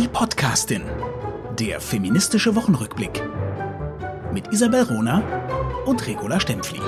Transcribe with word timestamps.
Die 0.00 0.08
Podcastin. 0.08 0.82
Der 1.58 1.78
feministische 1.78 2.56
Wochenrückblick. 2.56 3.22
Mit 4.32 4.50
Isabel 4.50 4.84
Rona 4.84 5.18
und 5.84 6.06
Regula 6.06 6.40
Stempfli. 6.40 6.80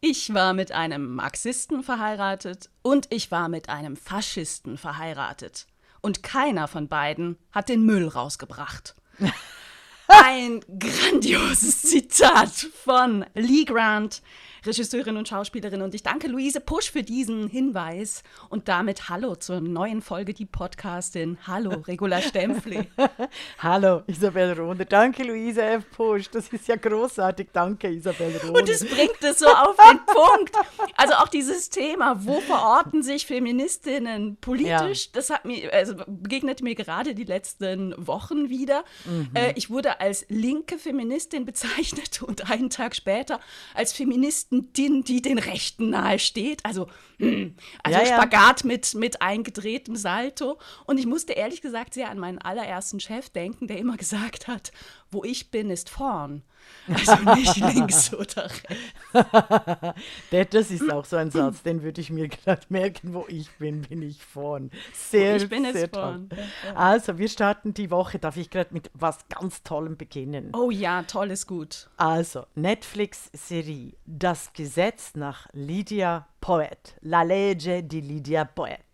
Ich 0.00 0.32
war 0.32 0.52
mit 0.52 0.70
einem 0.70 1.16
Marxisten 1.16 1.82
verheiratet 1.82 2.70
und 2.82 3.08
ich 3.10 3.32
war 3.32 3.48
mit 3.48 3.68
einem 3.68 3.96
Faschisten 3.96 4.78
verheiratet. 4.78 5.66
Und 6.00 6.22
keiner 6.22 6.68
von 6.68 6.86
beiden 6.86 7.38
hat 7.50 7.70
den 7.70 7.84
Müll 7.84 8.06
rausgebracht. 8.06 8.94
Ein 10.06 10.60
grandioses 10.78 11.82
Zitat 11.82 12.68
von 12.84 13.26
Lee 13.34 13.64
Grant, 13.64 14.22
Regisseurin 14.64 15.16
und 15.16 15.28
Schauspielerin. 15.28 15.82
Und 15.82 15.94
ich 15.94 16.02
danke 16.02 16.28
Luise 16.28 16.60
Pusch 16.60 16.90
für 16.90 17.02
diesen 17.02 17.48
Hinweis. 17.48 18.22
Und 18.48 18.68
damit 18.68 19.08
Hallo 19.08 19.34
zur 19.34 19.60
neuen 19.60 20.02
Folge 20.02 20.34
Die 20.34 20.46
Podcastin. 20.46 21.36
Hallo, 21.46 21.82
Regula 21.86 22.20
Stempfli. 22.20 22.88
Hallo, 23.58 24.02
Isabel 24.06 24.52
Rohner. 24.52 24.84
Danke, 24.84 25.24
Luise 25.24 25.62
F. 25.62 25.84
Pusch. 25.96 26.30
Das 26.30 26.48
ist 26.48 26.68
ja 26.68 26.76
großartig. 26.76 27.48
Danke, 27.52 27.88
Isabel 27.88 28.36
Rohner. 28.36 28.60
Und 28.60 28.68
es 28.68 28.84
bringt 28.84 29.22
es 29.22 29.40
so 29.40 29.48
auf 29.48 29.76
den 29.76 29.98
Punkt. 30.06 30.56
Also 30.96 31.14
auch 31.14 31.28
dieses 31.28 31.70
Thema, 31.70 32.24
wo 32.24 32.40
verorten 32.40 33.02
sich 33.02 33.26
Feministinnen 33.26 34.36
politisch? 34.36 35.06
Ja. 35.06 35.10
Das 35.14 35.30
hat 35.30 35.44
mir, 35.44 35.72
also 35.72 35.94
begegnet 36.06 36.62
mir 36.62 36.76
gerade 36.76 37.14
die 37.14 37.24
letzten 37.24 37.94
Wochen 37.96 38.48
wieder. 38.48 38.84
Mhm. 39.06 39.30
Äh, 39.34 39.52
ich 39.56 39.70
wurde 39.70 40.00
als 40.00 40.24
linke 40.28 40.78
Feministin 40.78 41.44
bezeichnet 41.44 42.22
und 42.26 42.48
einen 42.50 42.70
Tag 42.70 42.94
später 42.94 43.40
als 43.74 43.92
Feministin 43.92 44.51
Feministin, 44.52 45.02
die 45.04 45.22
den 45.22 45.38
Rechten 45.38 45.90
nahe 45.90 46.18
steht. 46.18 46.64
Also, 46.64 46.88
also 47.82 47.98
ja, 47.98 48.06
Spagat 48.06 48.62
ja. 48.62 48.66
Mit, 48.66 48.94
mit 48.94 49.22
eingedrehtem 49.22 49.96
Salto. 49.96 50.58
Und 50.86 50.98
ich 50.98 51.06
musste 51.06 51.32
ehrlich 51.32 51.62
gesagt 51.62 51.94
sehr 51.94 52.10
an 52.10 52.18
meinen 52.18 52.38
allerersten 52.38 53.00
Chef 53.00 53.30
denken, 53.30 53.68
der 53.68 53.78
immer 53.78 53.96
gesagt 53.96 54.48
hat, 54.48 54.72
wo 55.10 55.24
ich 55.24 55.50
bin, 55.50 55.70
ist 55.70 55.90
vorn. 55.90 56.42
Also 56.88 57.16
nicht 57.34 57.56
links 57.74 58.14
oder 58.14 58.48
rechts. 60.30 60.50
das 60.50 60.70
ist 60.70 60.90
auch 60.90 61.04
so 61.04 61.16
ein 61.16 61.30
Satz, 61.30 61.62
den 61.62 61.82
würde 61.82 62.00
ich 62.00 62.10
mir 62.10 62.28
gerade 62.28 62.62
merken, 62.68 63.14
wo 63.14 63.26
ich 63.28 63.50
bin, 63.58 63.82
bin 63.82 64.02
ich 64.02 64.22
vorn. 64.22 64.70
Sehr, 64.92 65.36
ich 65.36 65.48
bin 65.48 65.64
sehr 65.72 65.84
es 65.84 65.90
vorn. 65.90 66.28
Also, 66.74 67.18
wir 67.18 67.28
starten 67.28 67.74
die 67.74 67.90
Woche. 67.90 68.18
Darf 68.18 68.36
ich 68.36 68.50
gerade 68.50 68.72
mit 68.72 68.90
was 68.94 69.18
ganz 69.28 69.62
Tollem 69.62 69.96
beginnen? 69.96 70.52
Oh 70.54 70.70
ja, 70.70 71.02
toll 71.02 71.30
ist 71.30 71.46
gut. 71.46 71.88
Also, 71.96 72.46
Netflix-Serie 72.54 73.92
Das 74.06 74.52
Gesetz 74.52 75.14
nach 75.14 75.48
Lydia 75.52 76.26
Poet, 76.42 76.96
La 77.12 77.24
legge 77.24 77.84
di 77.84 78.00
Lydia 78.00 78.46
Poet. 78.46 78.91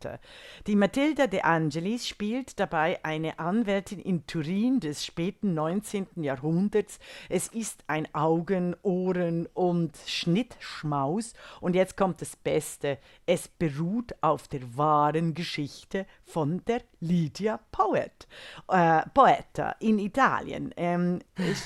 Die 0.66 0.76
Matilda 0.76 1.26
de 1.26 1.40
Angelis 1.40 2.06
spielt 2.06 2.58
dabei 2.60 3.02
eine 3.04 3.38
Anwältin 3.38 4.00
in 4.00 4.26
Turin 4.26 4.80
des 4.80 5.04
späten 5.04 5.54
19. 5.54 6.06
Jahrhunderts. 6.16 6.98
Es 7.28 7.48
ist 7.48 7.84
ein 7.86 8.12
Augen-, 8.14 8.76
Ohren- 8.82 9.46
und 9.54 9.96
Schnittschmaus. 10.06 11.34
Und 11.60 11.74
jetzt 11.74 11.96
kommt 11.96 12.20
das 12.20 12.36
Beste. 12.36 12.98
Es 13.26 13.48
beruht 13.48 14.14
auf 14.20 14.48
der 14.48 14.76
wahren 14.76 15.34
Geschichte 15.34 16.06
von 16.24 16.62
der 16.66 16.82
Lydia 17.00 17.58
Poet, 17.70 18.26
äh, 18.68 19.02
Poeta 19.14 19.76
in 19.80 19.98
Italien. 19.98 20.74
Ähm, 20.76 21.20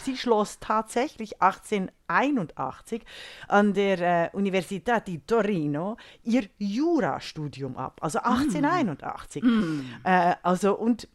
sie 0.05 0.17
schloss 0.17 0.59
tatsächlich 0.61 1.41
18 1.41 1.91
1981 2.13 3.03
an 3.49 3.73
der 3.73 4.01
äh, 4.01 4.37
Universität 4.37 5.07
di 5.07 5.21
Torino 5.21 5.97
ihr 6.25 6.45
Jurastudium 6.59 7.77
ab, 7.77 7.99
also 8.01 8.21
1881. 8.25 9.43
Mm. 9.43 9.81
Äh, 10.05 10.35
also 10.43 10.77
und 10.77 11.09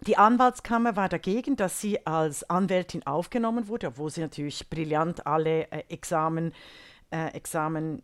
die 0.00 0.18
Anwaltskammer 0.18 0.96
war 0.96 1.08
dagegen, 1.08 1.56
dass 1.56 1.80
sie 1.80 2.06
als 2.06 2.48
Anwältin 2.48 3.06
aufgenommen 3.06 3.68
wurde, 3.68 3.88
obwohl 3.88 4.10
sie 4.10 4.20
natürlich 4.20 4.68
brillant 4.68 5.26
alle 5.26 5.70
äh, 5.70 5.84
Examen, 5.88 6.52
äh, 7.10 7.28
Examen 7.28 8.02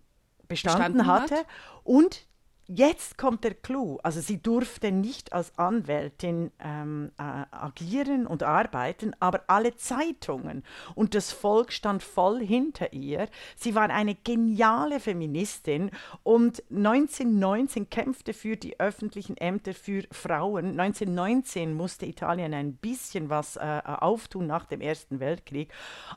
bestanden, 0.49 0.99
bestanden 0.99 1.07
hatte. 1.07 1.37
Hat. 1.37 1.47
Und 1.85 2.27
Jetzt 2.75 3.19
kommt 3.19 3.45
der 3.45 3.53
Clou. 3.53 3.99
Also 4.03 4.23
sie 4.23 4.41
durfte 4.41 4.93
nicht 4.93 5.35
als 5.35 5.53
Anwältin 5.59 6.53
ähm, 6.59 7.13
äh, 7.19 7.23
agieren 7.51 8.27
und 8.27 8.43
arbeiten, 8.43 9.13
aber 9.21 9.43
alle 9.49 9.77
Zeitungen 9.77 10.63
und 10.95 11.15
das 11.15 11.33
Volk 11.33 11.71
stand 11.71 12.03
voll 12.03 12.41
hinter 12.41 12.95
ihr. 12.95 13.29
Sie 13.57 13.75
war 13.75 13.91
eine 13.91 14.15
geniale 14.15 15.01
Feministin 15.01 15.91
und 16.23 16.63
1919 16.71 17.91
kämpfte 17.91 18.33
für 18.33 18.57
die 18.57 18.81
öffentlichen 18.81 19.37
Ämter 19.37 19.75
für 19.75 20.05
Frauen. 20.11 20.81
1919 20.81 21.75
musste 21.75 22.07
Italien 22.07 22.55
ein 22.55 22.77
bisschen 22.77 23.29
was 23.29 23.57
äh, 23.57 23.83
auftun 23.85 24.47
nach 24.47 24.65
dem 24.65 24.81
Ersten 24.81 25.21
Weltkrieg 25.21 25.71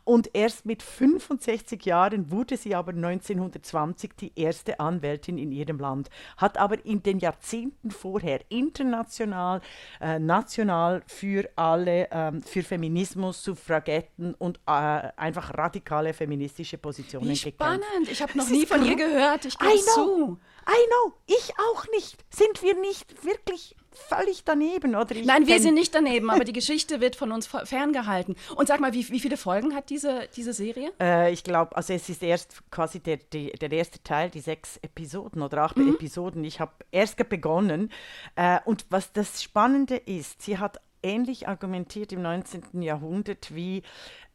und 0.06 0.30
erst 0.34 0.66
mit 0.66 0.84
65 0.84 1.86
Jahren 1.86 2.32
wurde 2.32 2.56
sie 2.56 2.76
aber 2.76 2.94
1920 2.94 4.12
die 4.18 4.32
erste 4.38 4.80
Anwältin 4.80 5.38
in 5.38 5.52
ihrem 5.52 5.80
Land 5.80 6.10
aber 6.54 6.84
in 6.86 7.02
den 7.02 7.20
Jahrzehnten 7.20 7.92
vorher 7.92 8.40
international, 8.50 9.62
äh, 10.00 10.20
national 10.20 11.04
für 11.08 11.50
alle, 11.56 12.08
ähm, 12.12 12.42
für 12.42 12.64
Feminismus, 12.64 13.44
Suffragetten 13.44 14.34
und 14.36 14.60
äh, 14.68 14.72
einfach 14.72 15.54
radikale 15.58 16.14
feministische 16.14 16.78
Positionen 16.78 17.30
Wie 17.30 17.36
spannend. 17.36 17.84
Gekämpft. 17.84 18.12
Ich 18.12 18.22
habe 18.22 18.38
noch 18.38 18.50
nie 18.50 18.66
von 18.66 18.86
ihr 18.86 18.96
gehört. 18.96 19.46
Ich 19.46 19.58
gebe 19.58 19.78
zu. 19.94 20.40
I 20.68 20.88
know, 20.88 21.14
ich 21.28 21.53
auch 21.58 21.86
nicht. 21.92 22.18
Sind 22.30 22.62
wir 22.64 22.76
nicht 22.76 23.24
wirklich 23.24 23.76
völlig 23.92 24.44
daneben? 24.44 24.96
Oder 24.96 25.16
Nein, 25.24 25.48
wir 25.48 25.59
sind 25.59 25.76
nicht 25.76 25.94
daneben, 25.94 26.30
aber 26.30 26.44
die 26.44 26.53
Geschichte 26.53 27.02
wird 27.02 27.16
von 27.16 27.31
uns 27.31 27.48
ferngehalten. 27.48 28.36
Und 28.56 28.68
sag 28.68 28.80
mal, 28.80 28.94
wie, 28.94 29.08
wie 29.09 29.20
viele 29.20 29.38
Folgen 29.38 29.76
hat 29.76 29.90
diese, 29.90 30.28
diese 30.36 30.53
Serie? 30.53 30.92
Äh, 31.00 31.31
ich 31.31 31.44
glaube, 31.44 31.76
also 31.76 31.94
es 31.94 32.09
ist 32.09 32.24
erst 32.24 32.70
quasi 32.72 33.00
der, 33.00 33.18
die, 33.18 33.52
der 33.52 33.72
erste 33.72 34.02
Teil, 34.03 34.30
die 34.30 34.42
sechs 34.42 34.78
Episoden 34.78 35.42
oder 35.42 35.64
acht 35.64 35.78
mhm. 35.78 35.96
Episoden. 35.96 36.44
Ich 36.44 36.59
habe 36.59 36.74
erst 36.92 37.18
begonnen. 37.30 37.92
Äh, 38.36 38.59
und 38.66 38.86
was 38.90 39.14
das 39.14 39.42
Spannende 39.42 39.96
ist, 39.96 40.42
sie 40.42 40.58
hat 40.58 40.80
ähnlich 41.06 41.47
argumentiert 41.47 42.12
im 42.12 42.24
19. 42.24 42.82
Jahrhundert 42.82 43.53
wie 43.53 43.84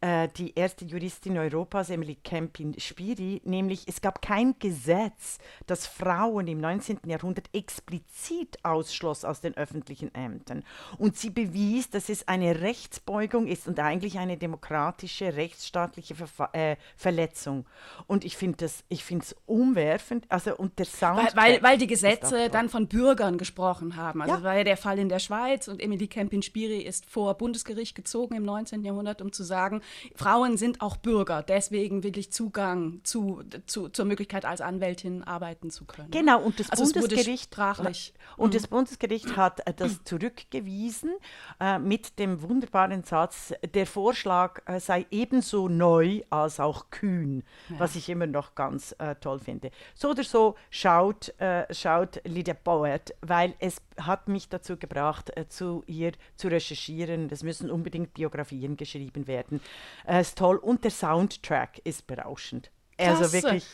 äh, 0.01 0.29
die 0.37 0.55
erste 0.55 0.85
Juristin 0.85 1.37
Europas, 1.37 1.91
Emily 1.91 2.15
Kempin-Spiri, 2.15 3.43
nämlich 3.45 3.87
es 3.87 4.01
gab 4.01 4.23
kein 4.23 4.59
Gesetz, 4.59 5.39
das 5.67 5.87
Frauen 5.87 6.47
im 6.47 6.59
19. 6.59 7.01
Jahrhundert 7.07 7.51
explizit 7.53 8.59
ausschloss 8.63 9.25
aus 9.25 9.41
den 9.41 9.57
öffentlichen 9.57 10.15
Ämtern. 10.15 10.65
Und 10.97 11.17
sie 11.17 11.31
bewies, 11.31 11.91
dass 11.91 12.09
es 12.09 12.27
eine 12.29 12.63
Rechtsbeugung 12.63 13.47
ist 13.47 13.69
und 13.69 13.79
eigentlich 13.79 14.19
eine 14.19 14.39
demokratische, 14.39 15.37
rechtsstaatliche 15.37 16.15
Verfa 16.15 16.49
äh, 16.53 16.77
Verletzung. 16.97 17.67
Und 18.07 18.25
ich 18.25 18.37
finde 18.37 18.65
es 18.65 19.37
umwerfend, 19.47 20.25
also 20.31 20.57
und 20.57 20.79
der 20.79 20.87
Sound. 20.87 21.37
Weil, 21.37 21.53
weil, 21.55 21.63
weil 21.63 21.79
die 21.79 21.87
Gesetze 21.87 22.49
dann 22.49 22.69
von 22.69 22.89
Bürgern 22.89 23.37
gesprochen 23.37 23.97
haben. 23.97 24.23
Also 24.23 24.37
ja. 24.37 24.43
war 24.43 24.57
ja 24.57 24.65
der 24.65 24.77
Fall 24.77 24.99
in 24.99 25.09
der 25.09 25.19
Schweiz 25.19 25.69
und 25.69 25.83
Emily 25.83 26.09
Kempin-Spiri 26.09 26.81
ist 26.81 27.05
vor 27.07 27.35
Bundesgericht 27.35 27.95
gezogen 27.95 28.35
im 28.35 28.45
19. 28.45 28.83
Jahrhundert, 28.83 29.21
um 29.21 29.33
zu 29.33 29.45
sagen, 29.45 29.83
Frauen 30.15 30.57
sind 30.57 30.81
auch 30.81 30.97
Bürger, 30.97 31.43
deswegen 31.43 32.03
will 32.03 32.17
ich 32.19 32.33
Zugang 32.33 33.01
zu, 33.05 33.43
zu, 33.67 33.89
zur 33.89 34.05
Möglichkeit, 34.05 34.45
als 34.45 34.61
Anwältin 34.61 35.23
arbeiten 35.23 35.71
zu 35.71 35.85
können. 35.85 36.11
Genau, 36.11 36.41
und 36.41 36.61
das 36.61 36.71
also 36.71 36.85
Bundesgericht 36.85 37.45
sprachlich. 37.45 38.15
Und 38.37 38.55
das 38.55 38.65
mhm. 38.65 38.71
Bundesgericht 38.71 39.37
hat 39.37 39.67
äh, 39.67 39.75
das 39.75 40.03
zurückgewiesen 40.05 41.13
äh, 41.61 41.79
mit 41.79 42.19
dem 42.19 42.43
wunderbaren 42.43 43.05
Satz, 43.05 43.53
der 43.75 43.87
Vorschlag 43.87 44.63
äh, 44.67 44.81
sei 44.81 45.07
ebenso 45.11 45.69
neu 45.69 46.23
als 46.31 46.61
auch 46.61 46.91
kühn, 46.91 47.43
ja. 47.69 47.81
was 47.81 47.97
ich 47.97 48.09
immer 48.09 48.27
noch 48.27 48.55
ganz 48.55 48.95
äh, 48.99 49.15
toll 49.17 49.39
finde. 49.39 49.71
So 49.95 50.11
oder 50.11 50.25
so 50.25 50.57
schaut, 50.71 51.35
äh, 51.41 51.73
schaut 51.73 52.21
Lydia 52.25 52.55
Poet, 52.55 53.15
weil 53.21 53.55
es 53.59 53.83
hat 53.99 54.29
mich 54.29 54.49
dazu 54.49 54.77
gebracht, 54.77 55.37
äh, 55.37 55.49
zu 55.49 55.83
ihr 55.87 56.13
zu 56.37 56.49
recherchieren. 56.49 57.29
Es 57.31 57.43
müssen 57.43 57.71
unbedingt 57.71 58.15
Biografien 58.15 58.77
geschrieben 58.77 59.27
werden. 59.27 59.61
Äh, 60.07 60.21
ist 60.21 60.39
toll 60.39 60.57
und 60.57 60.85
der 60.85 60.91
Soundtrack 60.91 61.81
ist 61.85 62.07
berauschend. 62.07 62.71
Also 62.99 63.19
Klasse. 63.19 63.23
Also 63.23 63.33
wirklich 63.33 63.67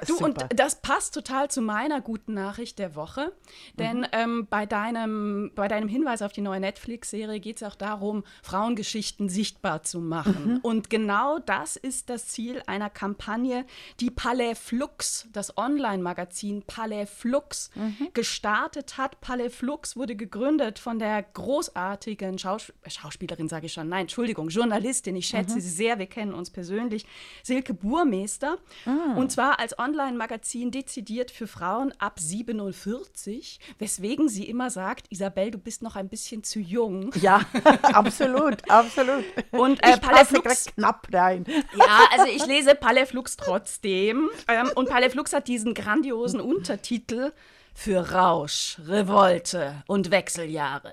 Du, 0.00 0.14
Super. 0.14 0.24
und 0.24 0.58
das 0.58 0.80
passt 0.80 1.14
total 1.14 1.50
zu 1.50 1.60
meiner 1.60 2.00
guten 2.00 2.34
Nachricht 2.34 2.78
der 2.78 2.94
Woche. 2.94 3.32
Denn 3.78 3.98
mhm. 3.98 4.06
ähm, 4.12 4.46
bei, 4.48 4.66
deinem, 4.66 5.52
bei 5.54 5.68
deinem 5.68 5.88
Hinweis 5.88 6.22
auf 6.22 6.32
die 6.32 6.40
neue 6.40 6.60
Netflix-Serie 6.60 7.40
geht 7.40 7.56
es 7.56 7.62
auch 7.62 7.74
darum, 7.74 8.24
Frauengeschichten 8.42 9.28
sichtbar 9.28 9.82
zu 9.82 10.00
machen. 10.00 10.54
Mhm. 10.54 10.60
Und 10.62 10.90
genau 10.90 11.38
das 11.38 11.76
ist 11.76 12.10
das 12.10 12.28
Ziel 12.28 12.62
einer 12.66 12.90
Kampagne, 12.90 13.66
die 14.00 14.10
Palais 14.10 14.54
Flux, 14.54 15.28
das 15.32 15.56
Online-Magazin 15.56 16.62
Palais 16.62 17.06
Flux, 17.06 17.70
mhm. 17.74 18.08
gestartet 18.14 18.96
hat. 18.98 19.20
Palais 19.20 19.50
Flux 19.50 19.96
wurde 19.96 20.16
gegründet 20.16 20.78
von 20.78 20.98
der 20.98 21.22
großartigen 21.22 22.38
Schaus 22.38 22.72
Schauspielerin, 22.86 23.48
sage 23.48 23.66
ich 23.66 23.72
schon, 23.72 23.88
nein, 23.88 24.02
Entschuldigung, 24.02 24.48
Journalistin, 24.48 25.16
ich 25.16 25.26
schätze 25.26 25.56
mhm. 25.56 25.60
sie 25.60 25.70
sehr, 25.70 25.98
wir 25.98 26.06
kennen 26.06 26.34
uns 26.34 26.50
persönlich, 26.50 27.06
Silke 27.42 27.74
Burmeister. 27.74 28.58
Ah. 28.86 29.14
Und 29.16 29.32
zwar 29.32 29.58
als 29.58 29.78
Online-Magazin 29.82 30.70
dezidiert 30.70 31.30
für 31.30 31.46
Frauen 31.46 31.92
ab 31.98 32.20
47, 32.20 33.58
weswegen 33.78 34.28
sie 34.28 34.48
immer 34.48 34.70
sagt, 34.70 35.06
Isabel, 35.10 35.50
du 35.50 35.58
bist 35.58 35.82
noch 35.82 35.96
ein 35.96 36.08
bisschen 36.08 36.44
zu 36.44 36.60
jung. 36.60 37.10
Ja, 37.20 37.40
absolut, 37.82 38.70
absolut. 38.70 39.24
Und 39.50 39.82
äh, 39.84 39.94
ich 39.94 40.00
passe 40.00 40.40
knapp 40.74 41.08
rein. 41.12 41.44
Ja, 41.76 42.06
also 42.12 42.26
ich 42.26 42.46
lese 42.46 42.74
Paleflux 42.74 43.36
trotzdem. 43.36 44.30
Ähm, 44.48 44.70
und 44.74 44.88
Paleflux 44.88 45.32
hat 45.32 45.48
diesen 45.48 45.74
grandiosen 45.74 46.40
Untertitel 46.40 47.32
für 47.74 48.12
Rausch, 48.12 48.78
Revolte 48.86 49.82
und 49.86 50.10
Wechseljahre. 50.10 50.92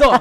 So, 0.00 0.18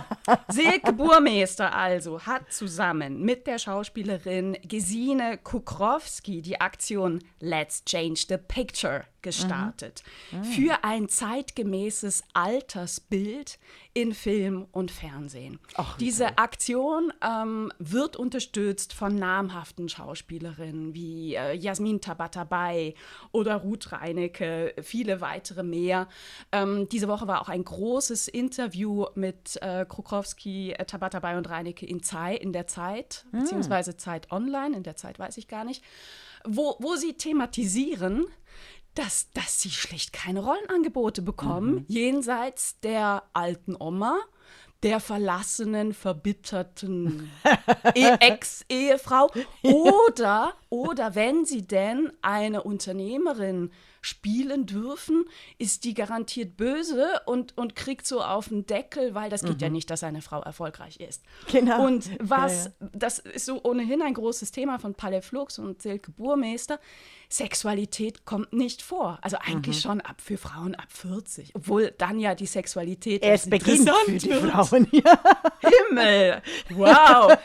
Silke 0.50 0.94
Burmeister 0.94 1.74
also 1.74 2.22
hat 2.22 2.52
zusammen 2.52 3.22
mit 3.22 3.48
der 3.48 3.60
Schauspielerin 3.60 4.58
Gesine 4.64 5.38
Kukrowski 5.38 6.42
die 6.42 6.60
Aktion 6.60 7.24
Let's 7.40 7.84
Change 7.86 8.26
the 8.30 8.38
Picture 8.38 9.06
gestartet. 9.28 10.04
Mhm. 10.32 10.40
Mhm. 10.40 10.44
Für 10.44 10.84
ein 10.84 11.10
zeitgemäßes 11.10 12.24
Altersbild 12.34 13.60
in 13.94 14.14
Film 14.14 14.68
und 14.72 14.90
Fernsehen. 14.90 15.60
Ach, 15.76 15.98
Diese. 15.98 16.38
Aktion 16.38 17.12
ähm, 17.22 17.72
wird 17.80 18.16
unterstützt 18.16 18.94
von 18.94 19.16
namhaften 19.16 19.90
Schauspielerinnen 19.90 20.94
wie 20.94 21.36
äh, 21.36 21.54
Jasmin 21.54 22.00
Tabatabai 22.00 22.94
oder 23.32 23.56
Ruth 23.56 23.92
Reinecke, 23.92 24.74
viele 24.82 25.20
weitere 25.20 25.64
mehr. 25.64 26.08
Ähm, 26.52 26.88
diese 26.90 27.08
Woche 27.08 27.28
war 27.28 27.42
auch 27.42 27.50
ein 27.50 27.64
großes 27.64 28.28
Interview 28.28 29.08
mit 29.16 29.58
äh, 29.62 29.86
Krukowski, 29.88 30.74
äh, 30.74 30.86
Tabatabai 30.86 31.38
und 31.38 31.50
Reinecke 31.50 31.86
in, 31.86 32.04
Zeit, 32.04 32.40
in 32.42 32.54
der 32.54 32.68
Zeit, 32.68 33.26
mhm. 33.32 33.40
beziehungsweise 33.40 33.98
Zeit 33.98 34.32
Online, 34.32 34.78
in 34.78 34.84
der 34.84 34.96
Zeit 34.96 35.18
weiß 35.18 35.38
ich 35.38 35.48
gar 35.48 35.66
nicht, 35.66 35.84
wo, 36.46 36.76
wo 36.80 36.96
sie 36.96 37.14
thematisieren, 37.14 38.28
dass, 38.98 39.32
dass 39.34 39.62
sie 39.62 39.70
schlicht 39.70 40.12
keine 40.12 40.40
Rollenangebote 40.40 41.22
bekommen, 41.22 41.76
mhm. 41.76 41.86
jenseits 41.88 42.80
der 42.80 43.24
alten 43.34 43.76
Oma, 43.80 44.18
der 44.84 45.00
verlassenen, 45.00 45.94
verbitterten 45.94 47.32
Ex-Ehefrau 47.94 49.32
oder, 49.62 50.54
oder 50.70 51.16
wenn 51.16 51.46
sie 51.46 51.66
denn 51.66 52.12
eine 52.22 52.64
Unternehmerin 52.64 53.72
spielen 54.02 54.66
dürfen, 54.66 55.26
ist 55.58 55.84
die 55.84 55.94
garantiert 55.94 56.56
böse 56.56 57.22
und, 57.26 57.58
und 57.58 57.76
kriegt 57.76 58.08
so 58.08 58.22
auf 58.22 58.48
den 58.48 58.66
Deckel, 58.66 59.14
weil 59.14 59.30
das 59.30 59.42
geht 59.42 59.58
mhm. 59.58 59.64
ja 59.64 59.70
nicht, 59.70 59.90
dass 59.90 60.04
eine 60.04 60.22
Frau 60.22 60.42
erfolgreich 60.42 61.00
ist. 61.02 61.24
Genau. 61.52 61.86
Und 61.86 62.10
was, 62.20 62.66
ja, 62.66 62.72
ja. 62.80 62.90
das 62.94 63.20
ist 63.20 63.46
so 63.46 63.62
ohnehin 63.64 64.02
ein 64.02 64.14
großes 64.14 64.52
Thema 64.52 64.80
von 64.80 64.94
Palle 64.94 65.22
Flux 65.22 65.60
und 65.60 65.82
Silke 65.82 66.12
Burmeister, 66.12 66.80
Sexualität 67.30 68.26
kommt 68.26 68.54
nicht 68.54 68.82
vor. 68.82 69.20
Also 69.22 69.38
eigentlich 69.38 69.78
mhm. 69.78 69.82
schon 69.82 70.02
ab 70.02 70.22
für 70.22 70.38
Frauen 70.38 70.76
ab 70.76 70.88
40. 70.90 71.52
Obwohl 71.56 71.94
dann 71.98 72.20
ja 72.20 72.36
die 72.36 72.46
Sexualität 72.46 73.24
erst 73.24 73.50
beginnt 73.50 73.90
für 74.06 74.12
die 74.14 74.30
wird. 74.30 74.52
Frauen. 74.52 74.88
Ja. 74.92 75.20
Himmel! 75.90 76.42
Wow! 76.70 77.38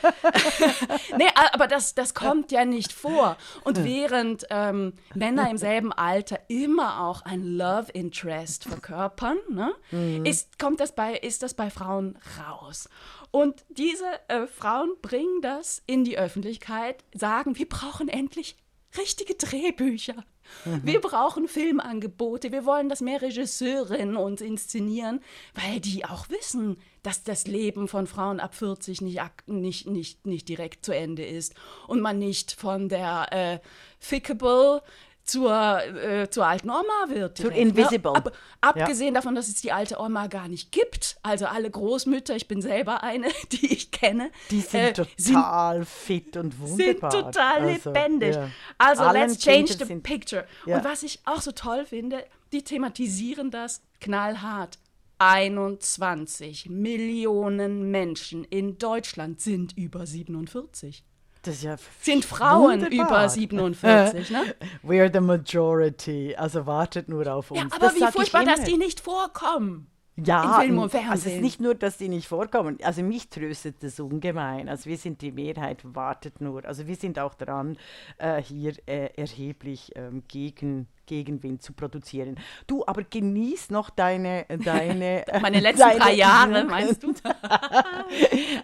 nee, 1.19 1.29
aber 1.53 1.67
das, 1.67 1.95
das 1.95 2.15
kommt 2.15 2.53
ja 2.53 2.65
nicht 2.65 2.93
vor. 2.93 3.37
Und 3.65 3.83
während 3.85 4.47
ähm, 4.51 4.93
Männer 5.15 5.51
im 5.51 5.57
selben 5.57 5.93
Alter 5.93 6.39
immer 6.49 7.01
auch 7.01 7.23
ein 7.23 7.43
Love 7.43 7.91
Interest 7.93 8.65
verkörpern, 8.65 9.39
ne, 9.49 9.73
mhm. 9.91 10.25
ist, 10.25 10.59
kommt 10.59 10.81
das 10.81 10.95
bei, 10.95 11.15
ist 11.15 11.43
das 11.43 11.55
bei 11.55 11.71
Frauen 11.71 12.19
raus. 12.39 12.89
Und 13.33 13.65
diese 13.71 14.05
äh, 14.29 14.47
Frauen 14.47 14.91
bringen 15.01 15.41
das 15.41 15.83
in 15.87 16.05
die 16.05 16.19
Öffentlichkeit, 16.19 17.03
sagen, 17.15 17.57
wir 17.57 17.69
brauchen 17.69 18.09
endlich 18.09 18.57
richtige 18.97 19.35
Drehbücher. 19.35 20.25
Mhm. 20.65 20.81
Wir 20.85 21.01
brauchen 21.01 21.49
Filmangebote. 21.49 22.53
Wir 22.53 22.65
wollen, 22.65 22.89
dass 22.89 23.01
mehr 23.01 23.23
Regisseurinnen 23.23 24.17
uns 24.17 24.41
inszenieren, 24.41 25.21
weil 25.55 25.81
die 25.81 26.05
auch 26.05 26.29
wissen, 26.29 26.79
dass 27.03 27.23
das 27.23 27.47
Leben 27.47 27.89
von 27.89 28.07
Frauen 28.07 28.41
ab 28.41 28.55
40 28.55 29.01
nicht, 29.01 29.21
nicht, 29.47 29.87
nicht, 29.87 30.27
nicht 30.27 30.49
direkt 30.49 30.85
zu 30.85 30.95
Ende 30.95 31.25
ist 31.25 31.55
und 31.89 32.01
man 32.01 32.19
nicht 32.19 32.53
von 32.53 32.89
der 32.89 33.33
äh, 33.33 33.59
Fickable 33.99 34.83
zur, 35.25 35.83
äh, 35.83 36.29
zur 36.31 36.47
alten 36.47 36.71
Oma 36.71 37.09
wird. 37.09 37.39
Zu 37.39 37.49
ne? 37.49 37.59
Invisible. 37.59 38.13
Ab, 38.15 38.33
abgesehen 38.61 39.15
ja. 39.15 39.21
davon, 39.21 39.35
dass 39.35 39.49
es 39.49 39.61
die 39.61 39.73
alte 39.73 40.01
Oma 40.01 40.27
gar 40.27 40.49
nicht 40.49 40.73
gibt. 40.73 41.17
Also 41.23 41.47
alle 41.47 41.71
Großmütter, 41.71 42.35
ich 42.35 42.49
bin 42.49 42.61
selber 42.61 43.03
eine, 43.03 43.29
die 43.53 43.73
ich 43.73 43.91
kenne. 43.91 44.31
Die 44.51 44.61
sind 44.61 44.81
äh, 44.81 44.93
total 44.93 45.77
sind, 45.77 45.89
fit 45.89 46.37
und 46.37 46.59
wunderbar. 46.59 47.11
Sind 47.11 47.25
total 47.25 47.63
also, 47.63 47.91
lebendig. 47.91 48.35
Ja. 48.35 48.51
Also 48.79 49.03
Allen 49.05 49.29
let's 49.29 49.39
change 49.39 49.73
the 49.73 49.95
picture. 49.97 50.47
Ja. 50.67 50.79
Und 50.79 50.85
was 50.85 51.03
ich 51.03 51.21
auch 51.25 51.41
so 51.41 51.53
toll 51.53 51.85
finde, 51.87 52.25
die 52.53 52.63
thematisieren 52.63 53.51
das 53.51 53.83
knallhart. 54.01 54.79
21 55.19 56.69
Millionen 56.69 57.93
Menschen 57.93 58.43
in 58.43 58.77
Deutschland 58.79 59.41
sind 59.41 59.77
über 59.79 60.05
47. 60.05 61.05
Das 61.43 61.57
ist 61.57 61.65
ja 61.65 61.77
sind 62.01 62.25
Frauen 62.25 62.83
wunderbar. 62.83 63.07
über 63.07 63.29
47, 63.29 64.31
ne? 64.31 64.55
We're 64.87 65.13
the 65.13 65.21
majority. 65.21 66.37
Also 66.37 66.67
wartet 66.67 67.09
nur 67.09 67.27
auf 67.27 67.51
uns. 67.51 67.61
Ja, 67.61 67.67
aber 67.67 67.87
das 67.87 67.97
wie 67.97 68.13
furchtbar, 68.13 68.45
dass 68.45 68.63
die 68.63 68.77
nicht 68.77 69.01
vorkommen. 69.01 69.89
Ja, 70.17 70.61
Film 70.61 70.79
und 70.79 70.91
Fernsehen. 70.91 71.11
also 71.11 71.29
es 71.29 71.35
ist 71.37 71.41
nicht 71.41 71.61
nur, 71.61 71.75
dass 71.75 71.97
die 71.97 72.09
nicht 72.09 72.29
vorkommen. 72.29 72.79
Also 72.83 73.03
mich 73.03 73.31
tröstet 73.31 73.83
das 73.83 73.99
ungemein. 73.99 74.69
Also 74.69 74.91
wir 74.91 74.99
sind 74.99 75.23
die 75.23 75.33
Mehrheit, 75.33 75.79
wartet 75.85 76.41
nur. 76.41 76.65
Also 76.67 76.87
wir 76.87 76.97
sind 76.97 77.19
auch 77.19 77.35
dran, 77.35 77.79
äh, 78.19 78.43
hier 78.43 78.75
äh, 78.87 79.09
erheblich 79.17 79.93
ähm, 79.97 80.23
gegen 80.29 80.87
Gegenwind 81.07 81.63
zu 81.63 81.73
produzieren. 81.73 82.39
Du, 82.67 82.85
aber 82.87 83.05
genieß 83.05 83.71
noch 83.71 83.91
deine, 83.91 84.47
deine 84.65 85.25
meine 85.43 85.61
letzten 85.61 85.81
deine 85.81 85.99
drei 85.99 86.15
Jahre, 86.15 86.65
meinst 86.65 87.03
du? 87.03 87.13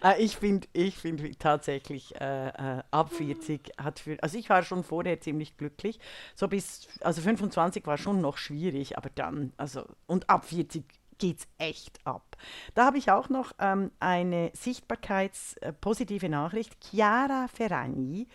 Äh, 0.04 0.22
ich 0.22 0.36
finde, 0.36 0.68
ich 0.72 0.96
finde 0.96 1.30
tatsächlich 1.38 2.14
äh, 2.20 2.48
äh, 2.48 2.82
ab 2.90 3.12
40 3.12 3.72
hat 3.78 3.98
für, 3.98 4.16
also 4.22 4.38
ich 4.38 4.48
war 4.48 4.62
schon 4.62 4.84
vorher 4.84 5.20
ziemlich 5.20 5.56
glücklich, 5.56 5.98
so 6.34 6.46
bis, 6.46 6.86
also 7.00 7.20
25 7.22 7.86
war 7.86 7.96
schon 7.96 8.20
noch 8.20 8.36
schwierig, 8.36 8.96
aber 8.96 9.10
dann, 9.14 9.52
also 9.56 9.84
und 10.06 10.28
ab 10.30 10.44
40 10.44 10.84
geht 11.18 11.40
es 11.40 11.48
echt 11.58 12.04
ab. 12.04 12.36
Da 12.74 12.86
habe 12.86 12.98
ich 12.98 13.10
auch 13.10 13.28
noch 13.28 13.52
ähm, 13.58 13.90
eine 14.00 14.50
sichtbarkeitspositive 14.54 16.26
äh, 16.26 16.30
Nachricht. 16.30 16.76
Chiara 16.80 17.46
Ferragni 17.48 18.28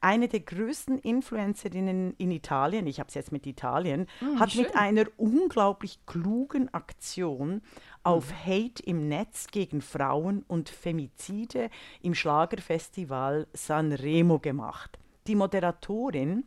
eine 0.00 0.28
der 0.28 0.40
größten 0.40 0.98
Influencerinnen 0.98 2.14
in 2.16 2.30
Italien, 2.30 2.86
ich 2.86 3.00
habe 3.00 3.08
es 3.08 3.14
jetzt 3.14 3.32
mit 3.32 3.46
Italien, 3.46 4.06
mm, 4.20 4.40
hat 4.40 4.52
schön. 4.52 4.62
mit 4.62 4.74
einer 4.74 5.04
unglaublich 5.18 6.04
klugen 6.06 6.72
Aktion 6.72 7.60
auf 8.02 8.30
mhm. 8.30 8.46
Hate 8.46 8.82
im 8.84 9.08
Netz 9.08 9.48
gegen 9.48 9.82
Frauen 9.82 10.42
und 10.48 10.70
Femizide 10.70 11.68
im 12.00 12.14
Schlagerfestival 12.14 13.46
Sanremo 13.52 14.38
gemacht. 14.38 14.98
Die 15.26 15.34
Moderatorin 15.34 16.44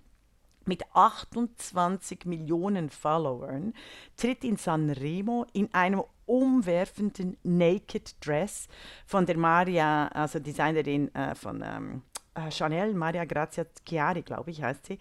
mit 0.68 0.84
28 0.94 2.26
Millionen 2.26 2.90
Followern 2.90 3.74
tritt 4.18 4.44
in 4.44 4.58
Sanremo 4.58 5.46
in 5.54 5.74
einem 5.74 6.04
umwerfenden 6.26 7.38
Naked 7.44 8.16
Dress 8.26 8.68
von 9.06 9.26
der 9.26 9.38
Maria, 9.38 10.08
also 10.08 10.40
Designerin 10.40 11.14
äh, 11.14 11.36
von 11.36 11.64
ähm, 11.66 12.02
äh, 12.02 12.13
Chanel 12.50 12.94
Maria 12.94 13.26
Grazia 13.26 13.66
Chiari, 13.88 14.22
glaube 14.22 14.52
ich, 14.52 14.64
heißt 14.64 14.86
sie, 14.86 14.98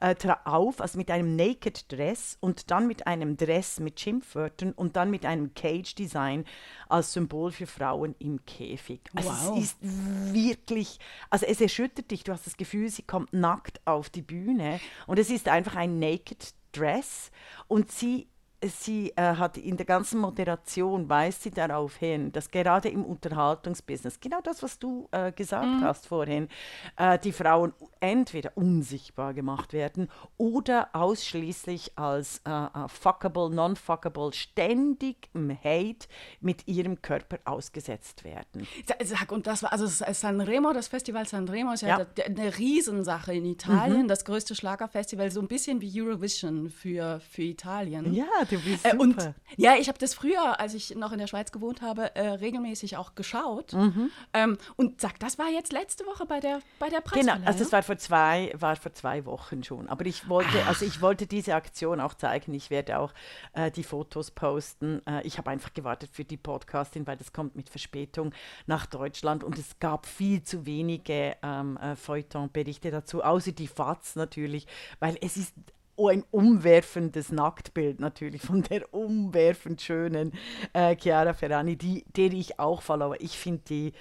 äh, 0.00 0.14
auf, 0.44 0.80
also 0.80 0.98
mit 0.98 1.10
einem 1.10 1.36
Naked 1.36 1.90
Dress 1.90 2.38
und 2.40 2.70
dann 2.70 2.86
mit 2.86 3.06
einem 3.06 3.36
Dress 3.36 3.80
mit 3.80 3.98
Schimpfwörtern 3.98 4.72
und 4.72 4.96
dann 4.96 5.10
mit 5.10 5.24
einem 5.24 5.54
Cage-Design 5.54 6.44
als 6.88 7.12
Symbol 7.12 7.50
für 7.50 7.66
Frauen 7.66 8.14
im 8.18 8.44
Käfig. 8.44 9.00
Also 9.14 9.30
wow. 9.30 9.58
es 9.58 9.64
ist 9.64 9.78
wirklich, 9.82 10.98
also 11.30 11.46
es 11.46 11.60
erschüttert 11.60 12.10
dich, 12.10 12.24
du 12.24 12.32
hast 12.32 12.46
das 12.46 12.56
Gefühl, 12.56 12.88
sie 12.88 13.02
kommt 13.02 13.32
nackt 13.32 13.80
auf 13.84 14.10
die 14.10 14.22
Bühne 14.22 14.80
und 15.06 15.18
es 15.18 15.30
ist 15.30 15.48
einfach 15.48 15.76
ein 15.76 15.98
Naked 15.98 16.54
Dress 16.72 17.30
und 17.68 17.90
sie 17.90 18.28
sie 18.68 19.12
äh, 19.16 19.22
hat 19.22 19.56
in 19.56 19.76
der 19.76 19.86
ganzen 19.86 20.20
Moderation 20.20 21.08
weist 21.08 21.42
sie 21.42 21.50
darauf 21.50 21.96
hin, 21.96 22.32
dass 22.32 22.50
gerade 22.50 22.88
im 22.88 23.04
Unterhaltungsbusiness, 23.04 24.20
genau 24.20 24.40
das, 24.42 24.62
was 24.62 24.78
du 24.78 25.08
äh, 25.12 25.32
gesagt 25.32 25.66
mhm. 25.66 25.84
hast 25.84 26.06
vorhin, 26.06 26.48
äh, 26.96 27.18
die 27.18 27.32
Frauen 27.32 27.72
entweder 28.00 28.52
unsichtbar 28.56 29.34
gemacht 29.34 29.72
werden 29.72 30.08
oder 30.36 30.90
ausschließlich 30.92 31.92
als 31.96 32.40
äh, 32.46 32.50
äh, 32.50 32.88
fuckable, 32.88 33.50
non-fuckable, 33.50 34.32
ständig 34.32 35.28
im 35.34 35.50
Hate 35.50 36.06
mit 36.40 36.66
ihrem 36.68 37.02
Körper 37.02 37.38
ausgesetzt 37.44 38.24
werden. 38.24 38.66
Sag, 39.04 39.32
und 39.32 39.46
das 39.46 39.62
war, 39.62 39.72
also 39.72 39.86
Sanremo, 39.86 40.72
das 40.72 40.88
Festival 40.88 41.26
Sanremo 41.26 41.72
ist 41.72 41.82
ja, 41.82 42.00
ja. 42.00 42.24
eine 42.24 42.56
Riesensache 42.58 43.34
in 43.34 43.44
Italien, 43.44 44.02
mhm. 44.02 44.08
das 44.08 44.24
größte 44.24 44.54
Schlagerfestival, 44.54 45.30
so 45.30 45.40
ein 45.40 45.48
bisschen 45.48 45.80
wie 45.80 46.00
Eurovision 46.00 46.70
für, 46.70 47.20
für 47.20 47.42
Italien. 47.42 48.12
Ja, 48.14 48.26
du 48.48 48.55
du 48.56 48.70
bist 48.70 48.84
Äh, 48.84 48.96
und 48.96 49.16
ja, 49.56 49.76
ich 49.76 49.88
habe 49.88 49.98
das 49.98 50.14
früher, 50.14 50.60
als 50.60 50.74
ich 50.74 50.94
noch 50.94 51.12
in 51.12 51.18
der 51.18 51.26
Schweiz 51.26 51.52
gewohnt 51.52 51.82
habe, 51.82 52.14
äh, 52.14 52.28
regelmäßig 52.28 52.96
auch 52.96 53.14
geschaut. 53.14 53.72
Mhm. 53.72 54.10
Ähm, 54.32 54.58
und 54.76 55.00
sag, 55.00 55.18
das 55.18 55.38
war 55.38 55.48
jetzt 55.48 55.72
letzte 55.72 56.04
Woche 56.06 56.26
bei 56.26 56.40
der, 56.40 56.60
bei 56.78 56.88
der 56.88 57.02
Genau, 57.12 57.34
also 57.44 57.60
das 57.60 57.72
war 57.72 57.82
vor 57.82 57.98
zwei, 57.98 58.52
war 58.58 58.76
vor 58.76 58.92
zwei 58.92 59.24
Wochen 59.24 59.62
schon. 59.64 59.88
Aber 59.88 60.04
ich 60.06 60.28
wollte, 60.28 60.66
also 60.66 60.84
ich 60.84 61.00
wollte 61.00 61.26
diese 61.26 61.54
Aktion 61.54 62.00
auch 62.00 62.14
zeigen. 62.14 62.54
Ich 62.54 62.70
werde 62.70 62.98
auch 62.98 63.12
äh, 63.52 63.70
die 63.70 63.84
Fotos 63.84 64.30
posten. 64.30 65.02
Äh, 65.06 65.26
ich 65.26 65.38
habe 65.38 65.50
einfach 65.50 65.72
gewartet 65.74 66.10
für 66.12 66.24
die 66.24 66.36
Podcastin, 66.36 67.06
weil 67.06 67.16
das 67.16 67.32
kommt 67.32 67.56
mit 67.56 67.68
Verspätung 67.68 68.32
nach 68.66 68.86
Deutschland 68.86 69.44
und 69.44 69.58
es 69.58 69.78
gab 69.78 70.06
viel 70.06 70.42
zu 70.42 70.66
wenige 70.66 71.36
ähm, 71.42 71.76
äh, 71.76 71.96
Feuilleton-Berichte 71.96 72.90
dazu, 72.90 73.22
außer 73.22 73.52
die 73.52 73.68
FAZ 73.68 74.16
natürlich, 74.16 74.66
weil 75.00 75.16
es 75.20 75.36
ist 75.36 75.54
oh, 75.96 76.08
ein 76.08 76.24
umwerfendes 76.30 77.32
Nacktbild 77.32 78.00
natürlich 78.00 78.42
von 78.42 78.62
der 78.62 78.92
umwerfend 78.92 79.80
schönen 79.80 80.32
äh, 80.72 80.96
Chiara 80.96 81.32
Ferrani, 81.32 81.76
die, 81.76 82.04
der 82.16 82.32
ich 82.32 82.58
auch 82.58 82.82
followe. 82.82 83.16
Ich 83.18 83.38
finde 83.38 83.62
die, 83.68 83.92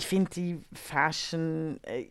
find 0.00 0.34
die 0.36 0.60
Fashion, 0.72 1.80
äh, 1.84 2.04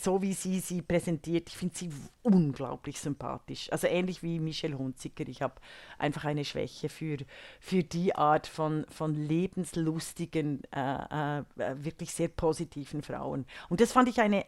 so 0.00 0.22
wie 0.22 0.32
sie 0.32 0.60
sie 0.60 0.82
präsentiert, 0.82 1.48
ich 1.48 1.56
finde 1.56 1.76
sie 1.76 1.90
unglaublich 2.22 3.00
sympathisch. 3.00 3.70
Also 3.72 3.86
ähnlich 3.86 4.22
wie 4.22 4.38
Michelle 4.40 4.78
Hunziker. 4.78 5.26
Ich 5.28 5.42
habe 5.42 5.54
einfach 5.98 6.24
eine 6.24 6.44
Schwäche 6.44 6.88
für, 6.88 7.18
für 7.60 7.82
die 7.82 8.14
Art 8.14 8.46
von, 8.46 8.86
von 8.88 9.14
lebenslustigen, 9.14 10.62
äh, 10.72 11.40
äh, 11.40 11.44
wirklich 11.76 12.12
sehr 12.12 12.28
positiven 12.28 13.02
Frauen. 13.02 13.46
Und 13.68 13.80
das 13.80 13.92
fand 13.92 14.08
ich 14.08 14.20
eine 14.20 14.44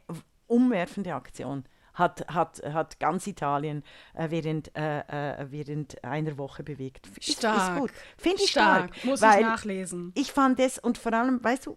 umwerfende 0.46 1.14
Aktion 1.14 1.64
hat, 1.98 2.24
hat, 2.28 2.62
hat 2.64 3.00
ganz 3.00 3.26
Italien 3.26 3.82
äh, 4.14 4.30
während, 4.30 4.76
äh, 4.76 5.00
äh, 5.00 5.46
während 5.50 6.02
einer 6.04 6.38
Woche 6.38 6.62
bewegt. 6.62 7.08
Ist, 7.18 7.38
Stark. 7.38 7.74
Ist 7.74 7.80
gut. 7.80 7.90
Finde 8.16 8.42
ich 8.42 8.50
Stark. 8.50 8.94
stark. 8.94 9.04
Muss 9.04 9.22
weil 9.22 9.40
ich 9.40 9.46
nachlesen. 9.46 10.12
Ich 10.14 10.32
fand 10.32 10.60
es 10.60 10.78
und 10.78 10.98
vor 10.98 11.12
allem, 11.12 11.42
weißt 11.42 11.66
du, 11.66 11.76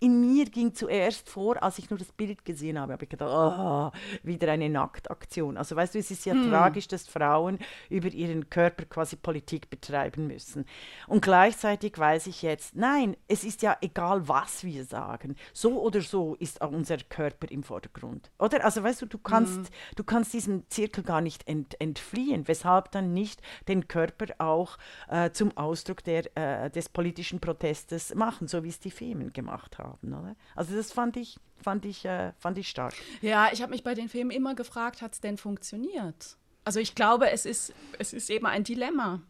in 0.00 0.18
mir 0.20 0.46
ging 0.46 0.74
zuerst 0.74 1.28
vor, 1.28 1.62
als 1.62 1.78
ich 1.78 1.90
nur 1.90 1.98
das 1.98 2.10
Bild 2.10 2.44
gesehen 2.46 2.80
habe, 2.80 2.94
habe 2.94 3.04
ich 3.04 3.10
gedacht, 3.10 3.30
oh, 3.30 3.90
wieder 4.22 4.50
eine 4.50 4.70
Nacktaktion. 4.70 5.58
Also 5.58 5.76
weißt 5.76 5.94
du, 5.94 5.98
es 5.98 6.10
ist 6.10 6.24
ja 6.24 6.32
tragisch, 6.48 6.88
dass 6.88 7.06
Frauen 7.06 7.58
über 7.90 8.08
ihren 8.08 8.48
Körper 8.48 8.86
quasi 8.86 9.16
Politik 9.16 9.68
betreiben 9.68 10.26
müssen. 10.26 10.64
Und 11.06 11.20
gleichzeitig 11.20 11.98
weiß 11.98 12.28
ich 12.28 12.40
jetzt, 12.40 12.74
nein, 12.74 13.14
es 13.28 13.44
ist 13.44 13.60
ja 13.60 13.76
egal, 13.82 14.26
was 14.26 14.64
wir 14.64 14.84
sagen. 14.86 15.36
So 15.52 15.82
oder 15.82 16.00
so 16.00 16.34
ist 16.36 16.62
auch 16.62 16.72
unser 16.72 16.96
Körper 16.96 17.50
im 17.50 17.62
Vordergrund. 17.62 18.30
Oder? 18.38 18.64
Also 18.64 18.82
weißt 18.82 19.02
du, 19.02 19.06
du 19.06 19.18
kannst, 19.18 19.70
du 19.96 20.04
kannst 20.04 20.32
diesem 20.32 20.66
Zirkel 20.70 21.04
gar 21.04 21.20
nicht 21.20 21.46
ent, 21.46 21.78
entfliehen, 21.78 22.48
weshalb 22.48 22.90
dann 22.92 23.12
nicht 23.12 23.42
den 23.68 23.86
Körper 23.86 24.26
auch 24.38 24.78
äh, 25.08 25.30
zum 25.32 25.54
Ausdruck 25.58 26.02
der, 26.04 26.24
äh, 26.38 26.70
des 26.70 26.88
politischen 26.88 27.38
Protestes 27.38 28.14
machen, 28.14 28.48
so 28.48 28.64
wie 28.64 28.68
es 28.68 28.80
die 28.80 28.90
Femen 28.90 29.34
gemacht 29.34 29.76
haben. 29.78 29.89
Oder? 30.02 30.36
Also 30.54 30.74
das 30.76 30.92
fand 30.92 31.16
ich, 31.16 31.38
fand 31.62 31.84
ich, 31.84 32.04
äh, 32.04 32.32
fand 32.38 32.58
ich 32.58 32.68
stark. 32.68 32.94
Ja, 33.20 33.48
ich 33.52 33.62
habe 33.62 33.70
mich 33.70 33.82
bei 33.82 33.94
den 33.94 34.08
Filmen 34.08 34.30
immer 34.30 34.54
gefragt, 34.54 35.02
hat 35.02 35.12
es 35.14 35.20
denn 35.20 35.36
funktioniert? 35.36 36.36
Also 36.64 36.80
ich 36.80 36.94
glaube, 36.94 37.30
es 37.30 37.46
ist, 37.46 37.72
es 37.98 38.12
ist 38.12 38.30
eben 38.30 38.46
ein 38.46 38.64
Dilemma. 38.64 39.20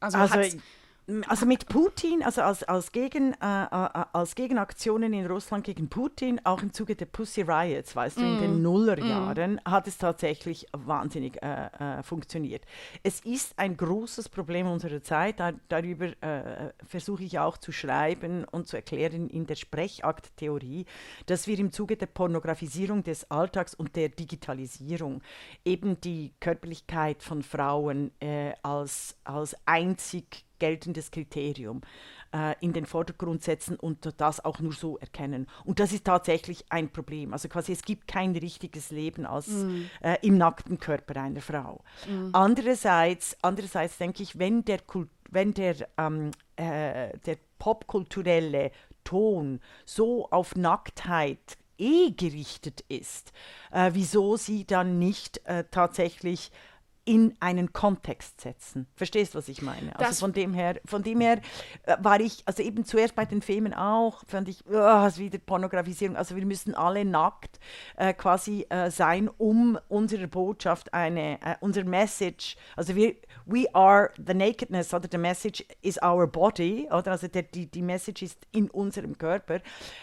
Also, 0.00 0.18
Also, 0.18 0.58
also 1.26 1.46
mit 1.46 1.68
Putin, 1.68 2.22
also 2.22 2.42
als, 2.42 2.62
als, 2.64 2.92
Gegen, 2.92 3.32
äh, 3.34 3.64
äh, 3.64 4.04
als 4.12 4.34
Gegenaktionen 4.34 5.12
in 5.14 5.26
Russland 5.26 5.64
gegen 5.64 5.88
Putin, 5.88 6.40
auch 6.44 6.62
im 6.62 6.72
Zuge 6.72 6.96
der 6.96 7.06
Pussy 7.06 7.42
Riots, 7.42 7.96
weißt 7.96 8.18
du, 8.18 8.22
in 8.22 8.38
den 8.40 8.62
Nullerjahren, 8.62 9.60
hat 9.64 9.88
es 9.88 9.96
tatsächlich 9.96 10.66
wahnsinnig 10.72 11.42
äh, 11.42 11.98
äh, 11.98 12.02
funktioniert. 12.02 12.64
Es 13.02 13.20
ist 13.20 13.58
ein 13.58 13.76
großes 13.76 14.28
Problem 14.28 14.66
unserer 14.66 15.02
Zeit, 15.02 15.40
da, 15.40 15.52
darüber 15.68 16.06
äh, 16.22 16.72
versuche 16.86 17.24
ich 17.24 17.38
auch 17.38 17.56
zu 17.56 17.72
schreiben 17.72 18.44
und 18.44 18.66
zu 18.66 18.76
erklären 18.76 19.28
in 19.30 19.46
der 19.46 19.56
Sprechakttheorie, 19.56 20.84
dass 21.26 21.46
wir 21.46 21.58
im 21.58 21.72
Zuge 21.72 21.96
der 21.96 22.06
Pornografisierung 22.06 23.02
des 23.02 23.30
Alltags 23.30 23.74
und 23.74 23.96
der 23.96 24.10
Digitalisierung 24.10 25.22
eben 25.64 26.00
die 26.00 26.34
Körperlichkeit 26.40 27.22
von 27.22 27.42
Frauen 27.42 28.10
äh, 28.20 28.52
als, 28.62 29.16
als 29.24 29.56
einzig 29.64 30.44
geltendes 30.58 31.10
Kriterium 31.10 31.80
äh, 32.32 32.54
in 32.60 32.72
den 32.72 32.86
Vordergrund 32.86 33.42
setzen 33.42 33.76
und 33.76 34.14
das 34.18 34.44
auch 34.44 34.58
nur 34.60 34.72
so 34.72 34.98
erkennen. 34.98 35.46
Und 35.64 35.80
das 35.80 35.92
ist 35.92 36.04
tatsächlich 36.04 36.64
ein 36.70 36.90
Problem. 36.90 37.32
Also 37.32 37.48
quasi 37.48 37.72
es 37.72 37.82
gibt 37.82 38.08
kein 38.08 38.36
richtiges 38.36 38.90
Leben 38.90 39.26
als 39.26 39.48
äh, 40.00 40.16
im 40.22 40.38
nackten 40.38 40.78
Körper 40.78 41.20
einer 41.20 41.40
Frau. 41.40 41.82
Andererseits, 42.32 43.36
andererseits 43.42 43.98
denke 43.98 44.22
ich, 44.22 44.38
wenn 44.38 44.64
der, 44.64 44.80
Kult, 44.80 45.08
wenn 45.30 45.54
der, 45.54 45.76
ähm, 45.96 46.30
äh, 46.56 47.16
der 47.18 47.36
popkulturelle 47.58 48.70
Ton 49.04 49.60
so 49.84 50.28
auf 50.30 50.54
Nacktheit 50.54 51.56
eh 51.78 52.10
gerichtet 52.10 52.84
ist, 52.88 53.32
äh, 53.70 53.90
wieso 53.94 54.36
sie 54.36 54.66
dann 54.66 54.98
nicht 54.98 55.40
äh, 55.46 55.64
tatsächlich 55.70 56.50
in 57.08 57.34
einen 57.40 57.72
Kontext 57.72 58.42
setzen. 58.42 58.86
Verstehst 58.94 59.32
du, 59.34 59.38
was 59.38 59.48
ich 59.48 59.62
meine? 59.62 59.96
Also 59.96 60.04
Das- 60.10 60.20
von 60.20 60.34
dem 60.34 60.52
her, 60.52 60.78
von 60.84 61.02
dem 61.02 61.20
her 61.22 61.40
äh, 61.84 61.96
war 62.00 62.20
ich, 62.20 62.42
also 62.44 62.62
eben 62.62 62.84
zuerst 62.84 63.14
bei 63.14 63.24
den 63.24 63.40
Filmen 63.40 63.72
auch, 63.72 64.22
fand 64.26 64.48
ich, 64.48 64.62
oh, 64.70 65.06
ist 65.06 65.18
wieder 65.18 65.38
Pornografisierung. 65.38 66.16
Also 66.16 66.36
wir 66.36 66.44
müssen 66.44 66.74
alle 66.74 67.06
nackt 67.06 67.58
äh, 67.96 68.12
quasi 68.12 68.66
äh, 68.68 68.90
sein, 68.90 69.30
um 69.38 69.78
unsere 69.88 70.28
Botschaft, 70.28 70.92
eine, 70.92 71.40
äh, 71.40 71.56
unser 71.60 71.84
Message, 71.84 72.56
also 72.76 72.94
wir, 72.94 73.14
we 73.46 73.64
are 73.74 74.10
the 74.26 74.34
nakedness, 74.34 74.92
oder 74.92 75.08
the 75.10 75.16
message 75.16 75.64
is 75.80 75.98
our 76.02 76.26
body, 76.26 76.86
oder 76.90 77.12
also 77.12 77.26
der, 77.26 77.44
die, 77.44 77.70
die 77.70 77.80
Message 77.82 78.20
ist 78.22 78.46
in 78.52 78.68
unserem 78.70 79.16
Körper, 79.16 79.60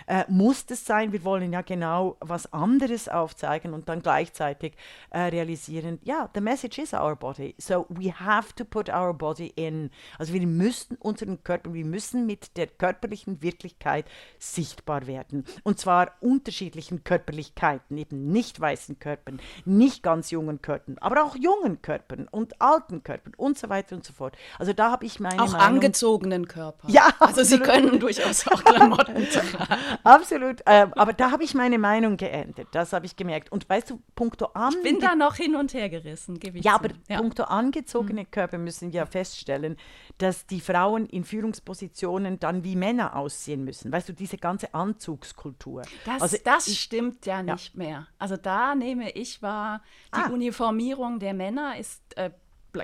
äh, 0.08 0.24
muss 0.28 0.66
das 0.66 0.84
sein. 0.84 1.12
Wir 1.12 1.24
wollen 1.24 1.54
ja 1.54 1.62
genau 1.62 2.18
was 2.20 2.52
anderes 2.52 3.08
aufzeigen 3.08 3.74
und 3.76 3.88
dann 3.90 4.02
gleichzeitig 4.02 4.74
äh, 5.12 5.20
realisieren, 5.20 6.00
ja, 6.04 6.30
the 6.34 6.42
message 6.42 6.80
is 6.80 6.95
our 6.96 7.16
body. 7.16 7.56
So 7.58 7.86
we 7.90 8.12
have 8.12 8.54
to 8.56 8.66
put 8.66 8.90
our 8.90 9.14
body 9.14 9.52
in. 9.56 9.90
Also 10.18 10.34
wir 10.34 10.46
müssen 10.48 10.98
unseren 10.98 11.44
Körper, 11.44 11.74
wir 11.74 11.86
müssen 11.86 12.26
mit 12.26 12.58
der 12.58 12.68
körperlichen 12.68 13.42
Wirklichkeit 13.42 14.06
sichtbar 14.40 15.08
werden. 15.08 15.46
Und 15.64 15.80
zwar 15.80 16.12
unterschiedlichen 16.22 17.04
Körperlichkeiten, 17.04 17.98
eben 17.98 18.28
nicht 18.32 18.60
weißen 18.60 19.00
Körpern, 19.00 19.40
nicht 19.66 20.04
ganz 20.04 20.32
jungen 20.32 20.62
Körpern, 20.62 20.98
aber 21.00 21.24
auch 21.24 21.36
jungen 21.36 21.82
Körpern 21.82 22.28
und 22.30 22.62
alten 22.62 23.04
Körpern 23.04 23.34
und 23.38 23.58
so 23.58 23.70
weiter 23.70 23.96
und 23.96 24.04
so 24.04 24.14
fort. 24.14 24.38
Also 24.60 24.74
da 24.74 24.92
habe 24.92 25.06
ich 25.06 25.20
meine 25.20 25.42
auch 25.42 25.52
Meinung. 25.52 25.62
angezogenen 25.76 26.48
Körper. 26.48 26.88
Ja, 26.90 27.10
Also 27.20 27.44
sie 27.44 27.56
absolut. 27.56 27.64
können 27.64 28.00
durchaus 28.00 28.48
auch 28.48 28.64
Klamotten 28.64 29.28
tragen. 29.32 29.98
Absolut. 30.04 30.62
Ähm, 30.66 30.94
aber 30.94 31.14
da 31.14 31.32
habe 31.32 31.44
ich 31.44 31.54
meine 31.54 31.78
Meinung 31.80 32.18
geändert. 32.18 32.68
Das 32.72 32.94
habe 32.94 33.06
ich 33.06 33.16
gemerkt. 33.16 33.52
Und 33.52 33.68
weißt 33.70 33.90
du, 33.90 34.00
punkto 34.16 34.46
an. 34.54 34.74
Bin 34.84 35.00
da 35.00 35.16
noch 35.16 35.36
hin 35.36 35.56
und 35.56 35.74
her 35.74 35.90
gerissen, 35.90 36.40
gebe 36.40 36.58
ich 36.60 36.66
Ja, 36.66 36.74
zu. 36.78 36.80
Aber 36.86 37.22
punkto 37.22 37.44
angezogene 37.44 38.22
Mhm. 38.22 38.32
Körper 38.32 38.58
müssen 38.58 38.92
wir 38.92 39.00
ja 39.02 39.06
feststellen, 39.06 39.78
dass 40.18 40.46
die 40.46 40.62
Frauen 40.62 41.06
in 41.06 41.24
Führungspositionen 41.24 42.40
dann 42.40 42.64
wie 42.64 42.76
Männer 42.76 43.16
aussehen 43.16 43.64
müssen. 43.64 43.92
Weißt 43.92 44.10
du, 44.10 44.14
diese 44.14 44.38
ganze 44.38 44.74
Anzugskultur. 44.74 45.84
Das, 46.06 46.22
also 46.22 46.38
das 46.44 46.68
ich- 46.68 46.80
stimmt 46.82 47.26
ja 47.26 47.42
nicht 47.44 47.76
mehr. 47.76 48.08
Also 48.20 48.38
da 48.38 48.76
nehme 48.76 49.12
ich 49.12 49.42
wahr, 49.42 49.82
die 50.16 50.20
Ah. 50.20 50.30
Uniformierung 50.30 51.20
der 51.20 51.34
Männer 51.34 51.78
ist 51.78 52.02
äh, 52.18 52.32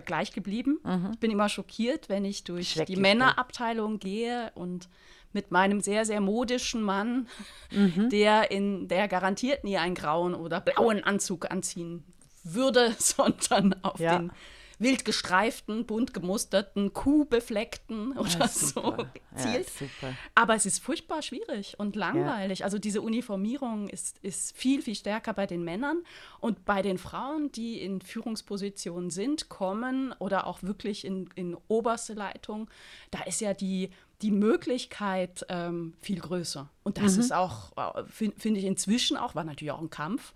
gleich 0.06 0.32
geblieben. 0.32 0.80
Ich 1.12 1.20
bin 1.20 1.32
immer 1.32 1.50
schockiert, 1.50 2.08
wenn 2.08 2.24
ich 2.24 2.46
durch 2.46 2.76
die 2.88 2.96
Mhm. 2.96 3.02
Männerabteilung 3.02 4.00
gehe 4.00 4.52
und 4.56 4.88
mit 5.34 5.52
meinem 5.52 5.82
sehr, 5.82 6.06
sehr 6.06 6.22
modischen 6.22 6.82
Mann, 6.82 7.28
Mhm. 7.72 8.10
der 8.10 8.52
in 8.52 8.88
der 8.88 9.08
garantiert 9.10 9.64
nie 9.66 9.78
einen 9.78 9.96
grauen 9.96 10.34
oder 10.34 10.62
blauen 10.62 11.04
Anzug 11.04 11.52
anziehen 11.52 12.04
würde, 12.44 12.96
sondern 13.00 13.76
auf 13.84 14.00
Ja. 14.00 14.18
den 14.20 14.32
wild 14.80 15.06
gestreiften, 15.06 15.86
bunt 15.86 16.12
gemusterten, 16.12 16.92
kuhbefleckten 16.92 18.18
oder 18.18 18.30
Ja, 18.40 18.48
so 18.48 18.82
super. 18.82 19.08
Ja. 19.38 20.14
Aber 20.34 20.56
es 20.56 20.66
ist 20.66 20.80
furchtbar 20.80 21.22
schwierig 21.22 21.76
und 21.78 21.96
langweilig. 21.96 22.64
Also 22.64 22.80
diese 22.80 23.02
Uniformierung 23.02 23.90
ist, 23.90 24.18
ist 24.24 24.58
viel, 24.58 24.82
viel 24.82 24.96
stärker 24.96 25.34
bei 25.34 25.46
den 25.46 25.64
Männern 25.64 26.00
und 26.40 26.66
bei 26.66 26.82
den 26.82 26.98
Frauen, 26.98 27.52
die 27.52 27.80
in 27.80 28.02
Führungspositionen 28.02 29.12
sind, 29.12 29.50
kommen 29.50 30.14
oder 30.18 30.48
auch 30.48 30.64
wirklich 30.64 31.06
in, 31.06 31.30
in 31.36 31.56
oberste 31.68 32.14
Leitung, 32.14 32.68
da 33.12 33.22
ist 33.24 33.40
ja 33.40 33.54
die, 33.54 33.92
die 34.24 34.32
Möglichkeit 34.32 35.46
ähm, 35.50 35.94
viel 36.02 36.20
größer. 36.20 36.70
Und 36.84 36.98
das 36.98 37.16
Mhm. 37.16 37.20
ist 37.22 37.34
auch, 37.34 37.72
äh, 37.78 38.04
fin- 38.06 38.34
finde 38.36 38.60
ich 38.60 38.66
inzwischen 38.66 39.16
auch, 39.18 39.36
war 39.36 39.44
natürlich 39.44 39.72
auch 39.72 39.82
ein 39.82 39.90
Kampf. 39.92 40.34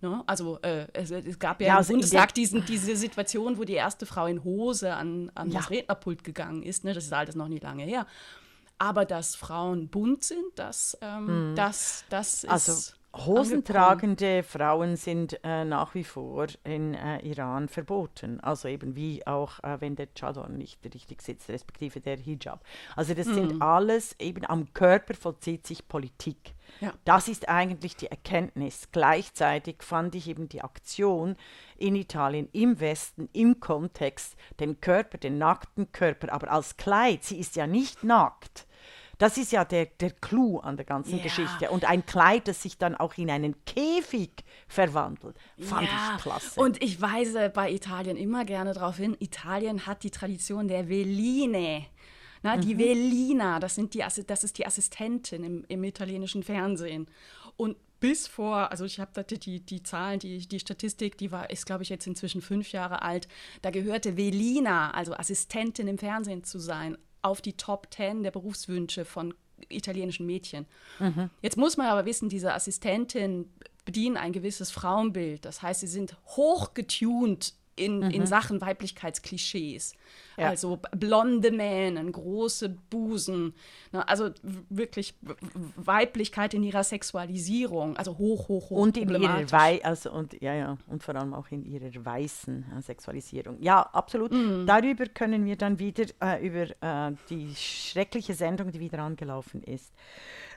Ne? 0.00 0.22
Also 0.26 0.58
äh, 0.62 0.86
es, 0.92 1.10
es 1.10 1.38
gab 1.38 1.60
ja, 1.60 1.68
Ja, 1.68 1.72
im 1.74 1.78
also 1.78 1.92
Bundestag 1.92 2.34
diesen, 2.34 2.64
diese 2.64 2.96
Situation, 2.96 3.58
wo 3.58 3.64
die 3.64 3.74
erste 3.74 4.06
Frau 4.06 4.26
in 4.26 4.44
Hose 4.44 4.94
an, 4.94 5.30
an 5.34 5.50
Ja. 5.50 5.60
das 5.60 5.70
Rednerpult 5.70 6.24
gegangen 6.24 6.62
ist. 6.62 6.84
Ne? 6.84 6.92
Das 6.92 7.04
ist 7.04 7.12
alles 7.12 7.34
noch 7.34 7.48
nicht 7.48 7.62
lange 7.62 7.84
her. 7.84 8.06
Aber 8.78 9.06
dass 9.06 9.36
Frauen 9.36 9.88
bunt 9.88 10.22
sind, 10.22 10.44
das, 10.56 10.98
ähm, 11.00 11.54
das, 11.56 12.04
das 12.10 12.44
ist. 12.44 12.50
Also 12.50 12.92
Hosentragende 13.16 14.42
Frauen 14.42 14.96
sind 14.96 15.40
äh, 15.42 15.64
nach 15.64 15.94
wie 15.94 16.04
vor 16.04 16.46
in 16.64 16.94
äh, 16.94 17.18
Iran 17.20 17.68
verboten. 17.68 18.40
Also 18.40 18.68
eben 18.68 18.94
wie 18.94 19.26
auch, 19.26 19.62
äh, 19.62 19.80
wenn 19.80 19.96
der 19.96 20.08
Chador 20.14 20.48
nicht 20.48 20.84
richtig 20.84 21.22
sitzt, 21.22 21.48
respektive 21.48 22.00
der 22.00 22.18
Hijab. 22.18 22.62
Also 22.94 23.14
das 23.14 23.26
mhm. 23.28 23.34
sind 23.34 23.62
alles, 23.62 24.14
eben 24.18 24.44
am 24.44 24.72
Körper 24.74 25.14
vollzieht 25.14 25.66
sich 25.66 25.88
Politik. 25.88 26.54
Ja. 26.80 26.92
Das 27.04 27.28
ist 27.28 27.48
eigentlich 27.48 27.96
die 27.96 28.08
Erkenntnis. 28.08 28.88
Gleichzeitig 28.92 29.82
fand 29.82 30.14
ich 30.14 30.28
eben 30.28 30.48
die 30.48 30.62
Aktion 30.62 31.36
in 31.76 31.96
Italien 31.96 32.48
im 32.52 32.80
Westen 32.80 33.28
im 33.32 33.60
Kontext 33.60 34.36
den 34.60 34.80
Körper, 34.80 35.18
den 35.18 35.38
nackten 35.38 35.92
Körper, 35.92 36.32
aber 36.32 36.50
als 36.50 36.76
Kleid. 36.76 37.24
Sie 37.24 37.38
ist 37.38 37.56
ja 37.56 37.66
nicht 37.66 38.04
nackt. 38.04 38.66
Das 39.18 39.38
ist 39.38 39.50
ja 39.50 39.64
der, 39.64 39.86
der 39.86 40.10
Clou 40.10 40.58
an 40.58 40.76
der 40.76 40.84
ganzen 40.84 41.16
ja. 41.16 41.22
Geschichte. 41.22 41.70
Und 41.70 41.86
ein 41.86 42.04
Kleid, 42.04 42.48
das 42.48 42.62
sich 42.62 42.76
dann 42.76 42.94
auch 42.94 43.16
in 43.16 43.30
einen 43.30 43.64
Käfig 43.64 44.44
verwandelt, 44.68 45.38
fand 45.58 45.88
ja. 45.88 46.16
ich 46.16 46.22
klasse. 46.22 46.60
Und 46.60 46.82
ich 46.82 47.00
weise 47.00 47.48
bei 47.48 47.70
Italien 47.70 48.16
immer 48.18 48.44
gerne 48.44 48.74
darauf 48.74 48.98
hin, 48.98 49.16
Italien 49.18 49.86
hat 49.86 50.02
die 50.02 50.10
Tradition 50.10 50.68
der 50.68 50.88
Veline. 50.88 51.86
Na, 52.46 52.56
die 52.56 52.74
mhm. 52.74 52.78
Velina, 52.78 53.60
das, 53.60 53.74
sind 53.74 53.94
die, 53.94 54.04
das 54.26 54.44
ist 54.44 54.58
die 54.58 54.66
Assistentin 54.66 55.44
im, 55.44 55.64
im 55.68 55.84
italienischen 55.84 56.42
Fernsehen. 56.42 57.06
Und 57.56 57.76
bis 58.00 58.26
vor, 58.26 58.70
also 58.70 58.84
ich 58.84 59.00
habe 59.00 59.24
die, 59.24 59.60
die 59.60 59.82
Zahlen, 59.82 60.18
die, 60.18 60.46
die 60.46 60.60
Statistik, 60.60 61.16
die 61.18 61.32
war, 61.32 61.50
ist, 61.50 61.66
glaube 61.66 61.82
ich, 61.82 61.88
jetzt 61.88 62.06
inzwischen 62.06 62.42
fünf 62.42 62.72
Jahre 62.72 63.02
alt. 63.02 63.26
Da 63.62 63.70
gehörte 63.70 64.16
Velina, 64.16 64.90
also 64.90 65.14
Assistentin 65.14 65.88
im 65.88 65.98
Fernsehen 65.98 66.44
zu 66.44 66.58
sein, 66.58 66.98
auf 67.22 67.40
die 67.40 67.54
Top 67.54 67.90
Ten 67.90 68.22
der 68.22 68.30
Berufswünsche 68.30 69.04
von 69.04 69.34
italienischen 69.68 70.26
Mädchen. 70.26 70.66
Mhm. 70.98 71.30
Jetzt 71.42 71.56
muss 71.56 71.76
man 71.76 71.86
aber 71.86 72.04
wissen, 72.04 72.28
diese 72.28 72.52
Assistentin 72.52 73.50
bedienen 73.84 74.16
ein 74.16 74.32
gewisses 74.32 74.70
Frauenbild. 74.70 75.44
Das 75.44 75.62
heißt, 75.62 75.80
sie 75.80 75.86
sind 75.86 76.16
hochgetunt 76.26 77.54
in, 77.76 77.98
mhm. 77.98 78.10
in 78.10 78.26
Sachen 78.26 78.60
Weiblichkeitsklischees. 78.60 79.94
Ja. 80.36 80.48
Also 80.48 80.78
blonde 80.96 81.50
Mähnen, 81.50 82.12
große 82.12 82.68
Busen, 82.68 83.54
ne, 83.92 84.06
also 84.06 84.30
wirklich 84.68 85.14
Weiblichkeit 85.76 86.52
in 86.52 86.62
ihrer 86.62 86.84
Sexualisierung, 86.84 87.96
also 87.96 88.18
hoch, 88.18 88.48
hoch, 88.48 88.70
hoch 88.70 88.76
und 88.76 88.96
in 88.98 89.08
ihrer 89.08 89.50
Wei 89.50 89.82
also 89.82 90.12
und 90.12 90.40
ja 90.42 90.54
ja 90.54 90.78
und 90.88 91.02
vor 91.02 91.14
allem 91.14 91.32
auch 91.32 91.50
in 91.50 91.64
ihrer 91.64 91.90
weißen 92.04 92.66
äh, 92.78 92.82
Sexualisierung. 92.82 93.62
Ja, 93.62 93.80
absolut. 93.80 94.32
Mhm. 94.32 94.66
Darüber 94.66 95.06
können 95.06 95.46
wir 95.46 95.56
dann 95.56 95.78
wieder 95.78 96.04
äh, 96.22 96.46
über 96.46 96.66
äh, 96.82 97.12
die 97.30 97.54
schreckliche 97.54 98.34
Sendung, 98.34 98.72
die 98.72 98.80
wieder 98.80 98.98
angelaufen 98.98 99.62
ist 99.62 99.92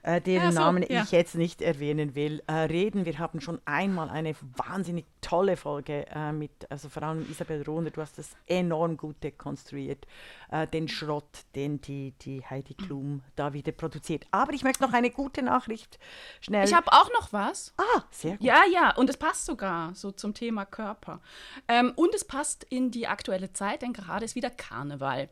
äh, 0.03 0.21
deren 0.21 0.51
so, 0.51 0.59
Namen 0.59 0.85
ja. 0.87 1.03
ich 1.03 1.11
jetzt 1.11 1.35
nicht 1.35 1.61
erwähnen 1.61 2.15
will, 2.15 2.41
äh, 2.47 2.53
reden. 2.53 3.05
Wir 3.05 3.19
haben 3.19 3.41
schon 3.41 3.59
einmal 3.65 4.09
eine 4.09 4.35
wahnsinnig 4.55 5.05
tolle 5.21 5.57
Folge 5.57 6.05
äh, 6.13 6.31
mit, 6.31 6.69
also 6.69 6.89
vor 6.89 7.03
allem 7.03 7.29
Isabel 7.29 7.63
Rohner, 7.63 7.89
du 7.89 8.01
hast 8.01 8.17
das 8.17 8.35
enorm 8.47 8.97
gut 8.97 9.23
dekonstruiert, 9.23 10.05
äh, 10.51 10.67
den 10.67 10.87
Schrott, 10.87 11.45
den 11.55 11.81
die, 11.81 12.13
die 12.21 12.43
Heidi 12.45 12.73
Klum 12.73 13.21
da 13.35 13.53
wieder 13.53 13.71
produziert. 13.71 14.25
Aber 14.31 14.53
ich 14.53 14.63
möchte 14.63 14.83
noch 14.83 14.93
eine 14.93 15.11
gute 15.11 15.41
Nachricht 15.41 15.99
schnell. 16.41 16.65
Ich 16.65 16.73
habe 16.73 16.91
auch 16.91 17.09
noch 17.13 17.33
was. 17.33 17.73
Ah, 17.77 18.03
sehr 18.11 18.37
gut. 18.37 18.43
Ja, 18.43 18.61
ja, 18.71 18.95
und 18.95 19.09
es 19.09 19.17
passt 19.17 19.45
sogar 19.45 19.93
so 19.95 20.11
zum 20.11 20.33
Thema 20.33 20.65
Körper. 20.65 21.21
Ähm, 21.67 21.93
und 21.95 22.13
es 22.13 22.25
passt 22.25 22.63
in 22.63 22.91
die 22.91 23.07
aktuelle 23.07 23.53
Zeit, 23.53 23.81
denn 23.81 23.93
gerade 23.93 24.25
ist 24.25 24.35
wieder 24.35 24.49
Karneval. 24.49 25.29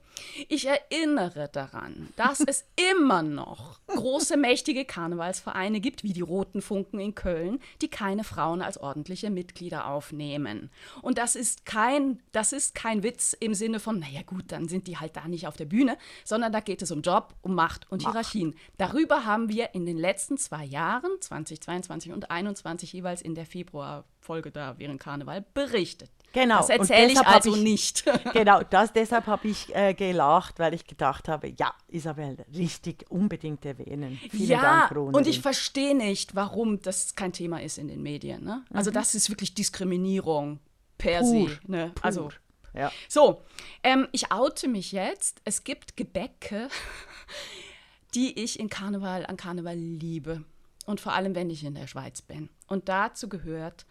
Ich 0.49 0.67
erinnere 0.67 1.49
daran, 1.49 2.09
dass 2.15 2.39
es 2.41 2.65
immer 2.91 3.23
noch 3.23 3.79
große, 3.87 4.37
mächtige 4.37 4.85
Karnevalsvereine 4.85 5.79
gibt, 5.79 6.03
wie 6.03 6.13
die 6.13 6.21
Roten 6.21 6.61
Funken 6.61 6.99
in 6.99 7.15
Köln, 7.15 7.59
die 7.81 7.89
keine 7.89 8.23
Frauen 8.23 8.61
als 8.61 8.77
ordentliche 8.77 9.29
Mitglieder 9.29 9.76
aufnehmen. 9.85 10.69
Und 11.01 11.17
das 11.17 11.35
ist 11.35 11.65
kein, 11.65 12.19
das 12.31 12.53
ist 12.53 12.75
kein 12.75 13.03
Witz 13.03 13.35
im 13.39 13.53
Sinne 13.53 13.79
von, 13.79 13.99
naja 13.99 14.21
gut, 14.25 14.45
dann 14.47 14.67
sind 14.67 14.87
die 14.87 14.97
halt 14.97 15.15
da 15.15 15.27
nicht 15.27 15.47
auf 15.47 15.57
der 15.57 15.65
Bühne, 15.65 15.97
sondern 16.23 16.51
da 16.51 16.59
geht 16.59 16.81
es 16.81 16.91
um 16.91 17.01
Job, 17.01 17.35
um 17.41 17.55
Macht 17.55 17.91
und 17.91 18.03
Macht. 18.03 18.13
Hierarchien. 18.13 18.55
Darüber 18.77 19.25
haben 19.25 19.49
wir 19.49 19.73
in 19.73 19.85
den 19.85 19.97
letzten 19.97 20.37
zwei 20.37 20.65
Jahren, 20.65 21.11
2022 21.19 22.11
und 22.11 22.21
2021 22.25 22.93
jeweils 22.93 23.21
in 23.21 23.35
der 23.35 23.45
Februarfolge 24.27 24.51
da 24.51 24.75
während 24.77 24.99
Karneval, 24.99 25.43
berichtet. 25.53 26.11
Genau. 26.33 26.57
Das 26.57 26.69
erzähle 26.69 27.13
ich 27.13 27.19
also 27.19 27.55
ich, 27.55 27.63
nicht. 27.63 28.03
genau, 28.33 28.61
das, 28.61 28.93
deshalb 28.93 29.25
habe 29.27 29.47
ich 29.47 29.73
äh, 29.73 29.93
gelacht, 29.93 30.59
weil 30.59 30.73
ich 30.73 30.85
gedacht 30.85 31.27
habe, 31.27 31.53
ja, 31.57 31.73
Isabel, 31.87 32.45
richtig 32.53 33.09
unbedingt 33.09 33.65
erwähnen. 33.65 34.19
Vielen 34.29 34.49
ja, 34.49 34.61
Dank, 34.61 34.91
Ronerin. 34.91 35.15
und 35.15 35.27
ich 35.27 35.41
verstehe 35.41 35.95
nicht, 35.95 36.35
warum 36.35 36.81
das 36.81 37.15
kein 37.15 37.31
Thema 37.31 37.61
ist 37.61 37.77
in 37.77 37.87
den 37.87 38.03
Medien. 38.03 38.43
Ne? 38.43 38.63
Also 38.71 38.91
mhm. 38.91 38.95
das 38.95 39.15
ist 39.15 39.29
wirklich 39.29 39.55
Diskriminierung 39.55 40.59
per 40.97 41.21
Pur. 41.21 41.49
se. 41.49 41.59
Ne? 41.65 41.91
Pur. 41.95 42.05
Also 42.05 42.29
ja. 42.73 42.91
So, 43.07 43.41
ähm, 43.81 44.07
ich 44.11 44.31
oute 44.31 44.67
mich 44.67 44.91
jetzt. 44.91 45.41
Es 45.45 45.63
gibt 45.63 45.97
Gebäcke, 45.97 46.67
die 48.13 48.37
ich 48.39 48.59
in 48.59 48.69
Karneval, 48.69 49.25
an 49.25 49.37
Karneval 49.37 49.77
liebe. 49.77 50.43
Und 50.85 51.01
vor 51.01 51.13
allem, 51.13 51.33
wenn 51.35 51.49
ich 51.49 51.63
in 51.63 51.73
der 51.73 51.87
Schweiz 51.87 52.21
bin. 52.21 52.49
Und 52.67 52.87
dazu 52.87 53.27
gehört 53.27 53.85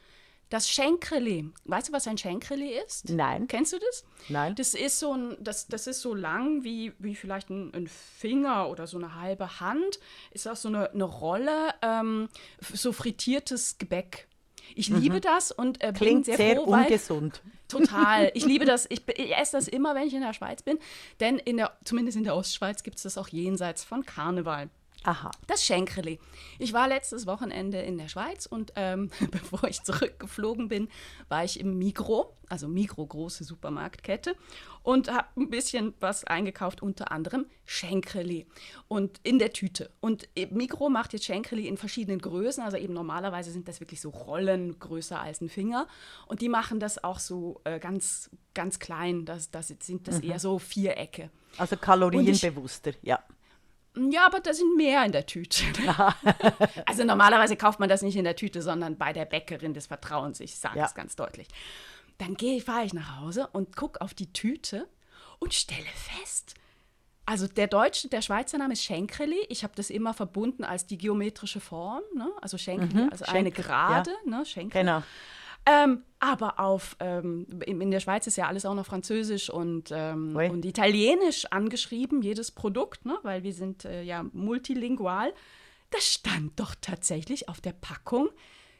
das 0.49 0.71
Schenkreli. 0.71 1.51
Weißt 1.65 1.89
du, 1.89 1.93
was 1.93 2.07
ein 2.07 2.19
Schenkreli 2.19 2.79
ist? 2.87 3.09
Nein. 3.09 3.49
Kennst 3.49 3.73
du 3.73 3.79
das? 3.79 4.05
Nein. 4.29 4.55
Das 4.55 4.75
ist 4.75 4.99
so, 4.99 5.13
ein, 5.13 5.37
das, 5.41 5.67
das 5.67 5.87
ist 5.87 6.01
so 6.01 6.15
lang 6.15 6.63
wie, 6.63 6.93
wie 6.99 7.15
vielleicht 7.15 7.51
ein, 7.51 7.75
ein 7.75 7.89
Finger 7.89 8.69
oder 8.69 8.87
so 8.87 8.97
eine 8.97 9.21
halbe 9.21 9.61
Hand. 9.61 9.99
Ist 10.31 10.47
auch 10.47 10.57
so 10.57 10.69
eine, 10.69 10.91
eine 10.91 11.05
Rolle, 11.05 11.75
ähm, 11.83 12.29
so 12.61 12.93
frittiertes 12.93 13.79
Gebäck. 13.79 14.29
Ich 14.75 14.91
mhm. 14.91 15.01
liebe 15.01 15.21
das 15.21 15.53
und 15.53 15.83
äh, 15.83 15.93
klingt 15.93 16.27
sehr, 16.27 16.37
sehr 16.37 16.57
froh, 16.57 16.73
ungesund. 16.73 17.43
Total. 17.69 18.31
Ich 18.35 18.45
liebe 18.45 18.65
das. 18.65 18.87
Ich, 18.89 19.03
ich, 19.09 19.37
esse 19.37 19.57
das 19.57 19.69
immer, 19.69 19.95
wenn 19.95 20.07
ich 20.07 20.15
in 20.15 20.21
der 20.21 20.33
Schweiz 20.33 20.63
bin, 20.63 20.79
denn 21.21 21.39
in 21.39 21.57
der, 21.57 21.77
zumindest 21.85 22.17
in 22.17 22.25
der 22.25 22.37
Ostschweiz 22.37 22.83
gibt 22.83 22.97
es 22.97 23.03
das 23.03 23.19
auch 23.19 23.29
jenseits 23.29 23.85
von 23.85 24.05
Karneval. 24.05 24.69
Aha. 25.03 25.31
Das 25.47 25.65
Schenkreli. 25.65 26.19
Ich 26.59 26.73
war 26.73 26.89
letztes 26.89 27.27
Wochenende 27.27 27.79
in 27.81 27.97
der 27.97 28.09
Schweiz 28.09 28.47
und 28.47 28.73
ähm, 28.75 29.11
bevor 29.31 29.65
ich 29.65 29.83
zurückgeflogen 29.83 30.69
bin, 30.69 30.89
war 31.29 31.45
ich 31.45 31.61
im 31.61 31.79
Migro, 31.79 32.37
also 32.49 32.67
Migro, 32.67 33.07
große 33.07 33.45
Supermarktkette, 33.45 34.35
und 34.83 35.11
habe 35.11 35.29
ein 35.37 35.49
bisschen 35.49 35.95
was 36.01 36.25
eingekauft, 36.25 36.83
unter 36.83 37.13
anderem 37.13 37.47
Schenkreli 37.65 38.47
und 38.89 39.21
in 39.23 39.39
der 39.39 39.53
Tüte. 39.53 39.91
Und 40.01 40.29
äh, 40.37 40.47
Migro 40.47 40.89
macht 40.89 41.13
jetzt 41.13 41.25
Schenkreli 41.25 41.69
in 41.69 41.77
verschiedenen 41.77 42.21
Größen, 42.21 42.65
also 42.65 42.77
eben 42.77 42.95
normalerweise 42.95 43.53
sind 43.53 43.69
das 43.69 43.79
wirklich 43.79 44.01
so 44.01 44.11
Rollen 44.11 44.79
größer 44.81 45.21
als 45.21 45.41
ein 45.41 45.49
Finger 45.49 45.87
und 46.27 46.41
die 46.41 46.49
machen 46.49 46.81
das 46.81 47.03
auch 47.05 47.21
so 47.21 47.61
äh, 47.63 47.79
ganz, 47.79 48.31
ganz 48.55 48.81
klein, 48.81 49.25
das, 49.25 49.53
das 49.53 49.69
sind 49.69 50.09
das 50.09 50.21
mhm. 50.21 50.31
eher 50.31 50.41
so 50.41 50.59
Vierecke. 50.59 51.31
Also 51.59 51.77
kalorienbewusster, 51.77 52.93
ja. 53.03 53.21
Ja, 54.11 54.27
aber 54.27 54.41
da 54.41 54.53
sind 54.53 54.77
mehr 54.77 55.05
in 55.05 55.13
der 55.13 55.27
Tüte. 55.27 55.65
also 56.87 57.05
normalerweise 57.05 57.57
kauft 57.57 57.81
man 57.81 57.89
das 57.89 58.03
nicht 58.03 58.17
in 58.17 58.25
der 58.25 58.37
Tüte, 58.37 58.63
sondern 58.63 58.97
bei 58.97 59.13
der 59.13 59.25
Bäckerin 59.25 59.75
des 59.75 59.87
Vertrauens. 59.87 60.41
Ich 60.41 60.57
sage 60.57 60.81
es 60.81 60.95
ganz 60.95 61.17
deutlich. 61.17 61.49
Dann 62.19 62.35
gehe, 62.35 62.61
fahre 62.61 62.85
ich 62.85 62.95
nach 62.95 63.21
Hause 63.21 63.49
und 63.53 63.77
gucke 63.77 64.01
auf 64.01 64.15
die 64.15 64.33
Tüte 64.33 64.89
und 65.39 65.55
stelle 65.55 65.85
fest, 65.85 66.55
also 67.29 67.49
der 67.49 67.67
deutsche, 67.67 68.09
der 68.09 68.23
Schweizer 68.23 68.57
Name 68.57 68.75
ist 68.75 68.85
Schenkreli. 68.85 69.41
Ich 69.49 69.65
habe 69.65 69.73
das 69.75 69.91
immer 69.91 70.15
verbunden 70.15 70.63
als 70.63 70.87
die 70.87 70.97
geometrische 70.97 71.59
Form, 71.59 72.03
ne? 72.15 72.31
also 72.41 72.57
Schenkreli, 72.57 73.07
mhm, 73.07 73.11
also 73.11 73.25
Schenk, 73.25 73.37
eine 73.37 73.51
Gerade, 73.51 74.13
ja. 74.25 74.39
ne? 74.39 74.47
Schenkreli. 74.47 74.85
Genau. 74.85 75.03
Ähm, 75.67 76.05
aber 76.21 76.61
auf, 76.61 76.97
ähm, 77.01 77.47
in, 77.67 77.81
in, 77.81 77.91
der 77.91 78.01
Schweiz 78.01 78.27
ist 78.27 78.37
ja 78.37 78.47
alles 78.47 78.65
auch 78.65 78.75
noch 78.75 78.87
Französisch 78.87 79.51
und, 79.51 79.91
ähm, 79.93 80.37
und 80.37 80.65
Italienisch 80.65 81.47
angeschrieben, 81.51 82.23
jedes 82.23 82.53
Produkt, 82.53 83.05
ne? 83.05 83.19
weil 83.23 83.43
wir 83.43 83.53
sind 83.53 83.85
äh, 83.85 84.03
ja 84.03 84.25
multilingual. 84.33 85.35
Da 85.91 85.99
stand 86.01 86.59
doch 86.59 86.75
tatsächlich 86.81 87.49
auf 87.49 87.61
der 87.61 87.73
Packung 87.73 88.29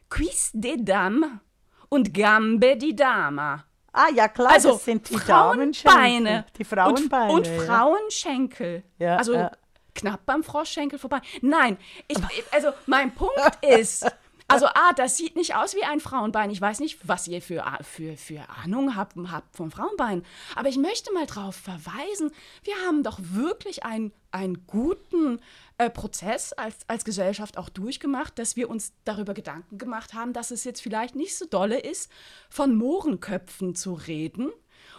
Quis 0.09 0.51
de 0.55 0.83
Dame 0.83 1.41
und 1.89 2.15
Gambe 2.15 2.77
di 2.77 2.95
Dama. 2.95 3.65
Ah 3.93 4.09
ja, 4.15 4.29
klar, 4.29 4.53
also, 4.53 4.73
das 4.73 4.85
sind 4.85 5.09
die 5.09 5.17
Frauenbeine. 5.17 6.45
Die 6.59 6.65
Frauenbeine. 6.65 7.33
Und, 7.33 7.49
und 7.49 7.67
Frauenschenkel. 7.67 8.83
Ja, 8.99 9.17
also 9.17 9.35
ja. 9.35 9.51
knapp 9.95 10.27
beim 10.27 10.45
Froschschenkel 10.45 10.99
vorbei. 10.99 11.21
Nein, 11.41 11.79
ich, 12.07 12.19
also 12.53 12.73
mein 12.87 13.15
Punkt 13.15 13.35
ist, 13.63 14.07
also 14.49 14.67
A, 14.67 14.93
das 14.95 15.17
sieht 15.17 15.35
nicht 15.35 15.57
aus 15.57 15.75
wie 15.75 15.83
ein 15.83 15.99
Frauenbein. 15.99 16.51
Ich 16.51 16.61
weiß 16.61 16.79
nicht, 16.79 16.99
was 17.03 17.27
ihr 17.27 17.43
für, 17.43 17.65
für, 17.83 18.17
für 18.17 18.49
Ahnung 18.49 18.95
habt, 18.95 19.17
habt 19.31 19.57
vom 19.57 19.73
Frauenbein. 19.73 20.25
Aber 20.55 20.69
ich 20.69 20.77
möchte 20.77 21.13
mal 21.13 21.27
darauf 21.27 21.57
verweisen, 21.57 22.31
wir 22.63 22.75
haben 22.87 23.03
doch 23.03 23.19
wirklich 23.21 23.85
einen, 23.85 24.13
einen 24.31 24.67
guten 24.69 25.41
äh, 25.79 25.91
Prozess 25.91 26.53
als, 26.53 26.77
als 26.87 27.05
Gesellschaft 27.05 27.59
auch 27.59 27.69
durchgemacht, 27.69 28.39
dass 28.39 28.55
wir 28.55 28.71
uns 28.71 28.93
darüber 29.05 29.35
Gedanken 29.35 29.79
gemacht 29.79 30.15
haben, 30.15 30.33
dass 30.33 30.53
es 30.53 30.63
jetzt 30.63 30.81
vielleicht 30.81 31.17
nicht 31.17 31.37
so 31.37 31.47
dolle 31.47 31.81
ist, 31.81 32.11
von 32.49 32.77
Mohrenköpfen 32.77 33.75
zu 33.75 33.95
reden. 33.95 34.53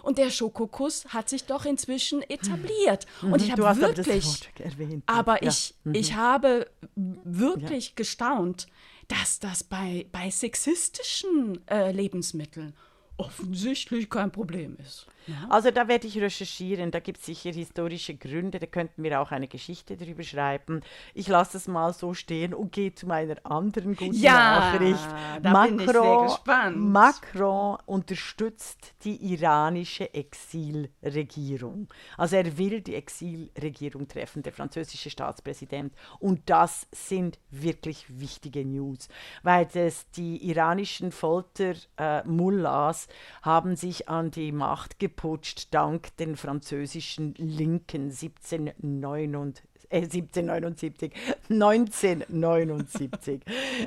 Und 0.04 0.18
der 0.18 0.30
Schokokuss 0.30 1.06
hat 1.10 1.30
sich 1.30 1.46
doch 1.46 1.66
inzwischen 1.66 2.22
etabliert. 2.22 3.06
Mhm. 3.22 3.34
Und 3.34 3.42
ich 3.42 3.52
habe 3.52 3.64
wirklich, 3.80 4.50
aber, 4.56 4.66
erwähnt, 4.66 5.04
aber 5.06 5.44
ja. 5.44 5.50
ich, 5.50 5.76
mhm. 5.84 5.96
ich 5.96 6.16
habe 6.16 6.70
wirklich 6.96 7.88
ja. 7.90 7.94
gestaunt, 7.96 8.68
dass 9.08 9.40
das 9.40 9.64
bei, 9.64 10.06
bei 10.12 10.30
sexistischen 10.30 11.66
äh, 11.68 11.92
Lebensmitteln 11.92 12.74
offensichtlich 13.18 14.10
kein 14.10 14.32
Problem 14.32 14.78
ist. 14.78 15.08
Ja. 15.28 15.48
Also 15.50 15.72
da 15.72 15.88
werde 15.90 16.08
ich 16.08 16.18
recherchieren, 16.20 16.90
da 16.92 17.00
gibt 17.00 17.20
es 17.20 17.26
sicher 17.26 17.52
historische 17.52 18.16
Gründe, 18.16 18.60
da 18.60 18.66
könnten 18.66 19.04
wir 19.04 19.20
auch 19.20 19.32
eine 19.32 19.50
Geschichte 19.50 19.98
drüber 19.98 20.24
schreiben. 20.24 20.82
Ich 21.14 21.28
lasse 21.28 21.58
es 21.58 21.68
mal 21.68 21.94
so 21.94 22.14
stehen 22.14 22.54
und 22.54 22.72
gehe 22.72 22.96
zu 22.96 23.08
meiner 23.08 23.36
anderen 23.44 23.96
guten 23.96 24.14
ja, 24.14 24.60
Nachricht. 24.60 25.08
Da 25.42 25.52
Macron, 25.52 25.78
bin 25.78 25.86
ich 25.86 25.92
sehr 25.92 26.22
gespannt. 26.24 26.78
Macron 26.78 27.78
unterstützt 27.86 28.94
die 29.04 29.34
iranische 29.34 30.14
Exilregierung. 30.14 31.90
Also 32.16 32.38
er 32.38 32.58
will 32.58 32.80
die 32.80 32.96
Exilregierung 32.96 34.08
treffen, 34.08 34.44
der 34.44 34.54
französische 34.54 35.10
Staatspräsident. 35.10 35.94
Und 36.20 36.50
das 36.50 36.88
sind 36.92 37.38
wirklich 37.52 38.06
wichtige 38.08 38.64
News, 38.64 39.10
weil 39.44 39.66
das, 39.66 40.10
die 40.12 40.38
iranischen 40.50 41.12
Foltermullahs 41.12 43.08
äh, 43.08 43.10
haben 43.42 43.76
sich 43.76 44.08
an 44.08 44.32
die 44.32 44.54
Macht 44.54 45.00
gebracht 45.00 45.17
geputscht 45.18 45.68
dank 45.72 46.16
den 46.18 46.38
französischen 46.38 47.34
Linken 47.38 48.12
1779. 48.12 49.66
Äh, 49.90 50.02
1779, 50.04 51.14
1979. 51.50 53.42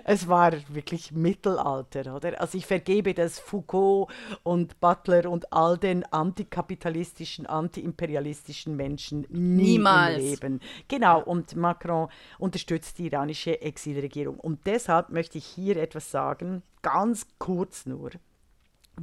es 0.05 0.27
war 0.29 0.53
wirklich 0.69 1.12
Mittelalter, 1.12 2.16
oder? 2.16 2.40
Also 2.40 2.59
ich 2.59 2.66
vergebe 2.66 3.14
das 3.14 3.38
Foucault 3.38 4.11
und 4.43 4.81
Butler 4.81 5.31
und 5.31 5.53
all 5.53 5.79
den 5.79 6.05
antikapitalistischen, 6.07 7.47
antiimperialistischen 7.47 8.75
Menschen 8.77 9.27
nie 9.29 9.73
Niemals. 9.79 10.19
Leben. 10.19 10.61
Genau, 10.88 11.23
und 11.23 11.55
Macron 11.55 12.09
unterstützt 12.38 12.99
die 12.99 13.07
iranische 13.07 13.61
Exilregierung. 13.61 14.40
Und 14.40 14.66
deshalb 14.66 15.11
möchte 15.11 15.38
ich 15.38 15.45
hier 15.45 15.77
etwas 15.77 16.11
sagen, 16.11 16.62
ganz 16.83 17.27
kurz 17.38 17.87
nur 17.87 18.11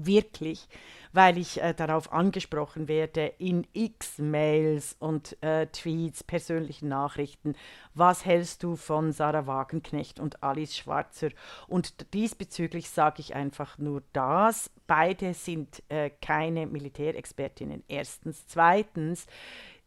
wirklich, 0.06 0.68
weil 1.14 1.38
ich 1.38 1.62
äh, 1.62 1.74
darauf 1.74 2.12
angesprochen 2.12 2.88
werde 2.88 3.34
in 3.38 3.66
X-Mails 3.74 4.96
und 5.00 5.42
äh, 5.42 5.68
Tweets, 5.68 6.24
persönlichen 6.24 6.90
Nachrichten. 6.90 7.56
Was 7.94 8.26
hältst 8.26 8.64
du 8.64 8.76
von 8.76 9.12
Sarah 9.12 9.48
Wagenknecht 9.48 10.20
und 10.20 10.44
Alice 10.44 10.78
Schwarzer? 10.78 11.30
Und 11.68 12.14
diesbezüglich 12.14 12.90
sage 12.90 13.22
ich 13.22 13.36
einfach 13.36 13.78
nur 13.78 14.04
das. 14.14 14.70
Beide 14.86 15.34
sind 15.34 15.84
äh, 15.90 16.10
keine 16.10 16.68
Militärexpertinnen. 16.68 17.84
Erstens. 17.88 18.46
Zweitens 18.48 19.26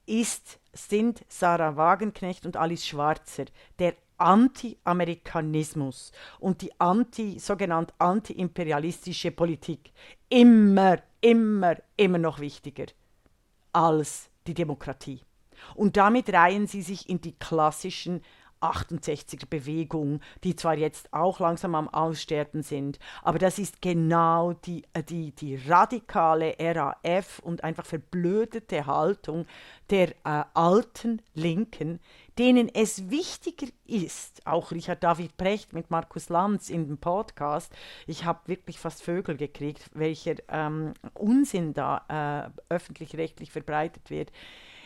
ist, 0.07 0.59
sind 0.73 1.25
Sarah 1.29 1.77
Wagenknecht 1.77 2.45
und 2.45 2.57
Alice 2.57 2.87
Schwarzer 2.87 3.45
der 3.79 3.95
Anti-Amerikanismus 4.21 6.13
und 6.39 6.63
die 6.63 6.73
anti, 6.79 7.39
sogenannte 7.39 7.95
anti-imperialistische 7.99 9.31
Politik 9.31 9.93
immer, 10.29 10.99
immer, 11.21 11.77
immer 11.97 12.19
noch 12.19 12.39
wichtiger 12.41 12.87
als 13.73 14.31
die 14.47 14.55
Demokratie. 14.55 15.21
Und 15.75 15.97
damit 15.97 16.33
reihen 16.33 16.67
sie 16.67 16.83
sich 16.83 17.09
in 17.09 17.21
die 17.21 17.39
klassischen 17.39 18.23
68er 18.61 19.47
Bewegung, 19.49 20.21
die 20.45 20.55
zwar 20.55 20.77
jetzt 20.77 21.13
auch 21.13 21.41
langsam 21.41 21.75
am 21.75 21.89
Aussterben 21.89 22.63
sind, 22.63 22.99
aber 23.23 23.39
das 23.39 23.59
ist 23.59 23.81
genau 23.81 24.53
die, 24.53 24.85
äh, 24.93 25.03
die, 25.03 25.33
die 25.33 25.57
radikale 25.57 26.57
RAF 26.59 27.39
und 27.41 27.65
einfach 27.65 27.87
verblödete 27.87 28.87
Haltung 28.87 29.47
der 29.89 30.11
äh, 30.25 30.45
alten 30.55 31.23
Linken, 31.35 32.01
denen 32.41 32.71
es 32.75 33.11
wichtiger 33.11 33.67
ist, 33.87 34.47
auch 34.47 34.71
Richard 34.71 35.05
David 35.05 35.37
Brecht 35.37 35.75
mit 35.75 35.91
Markus 35.91 36.31
Lanz 36.31 36.71
in 36.71 36.87
dem 36.87 36.97
Podcast, 36.97 37.71
ich 38.07 38.25
habe 38.25 38.41
wirklich 38.47 38.79
fast 38.79 39.03
Vögel 39.03 39.37
gekriegt, 39.37 39.91
welcher 39.93 40.37
ähm, 40.49 40.95
Unsinn 41.13 41.75
da 41.75 42.51
äh, 42.71 42.75
öffentlich-rechtlich 42.75 43.51
verbreitet 43.51 44.09
wird, 44.09 44.33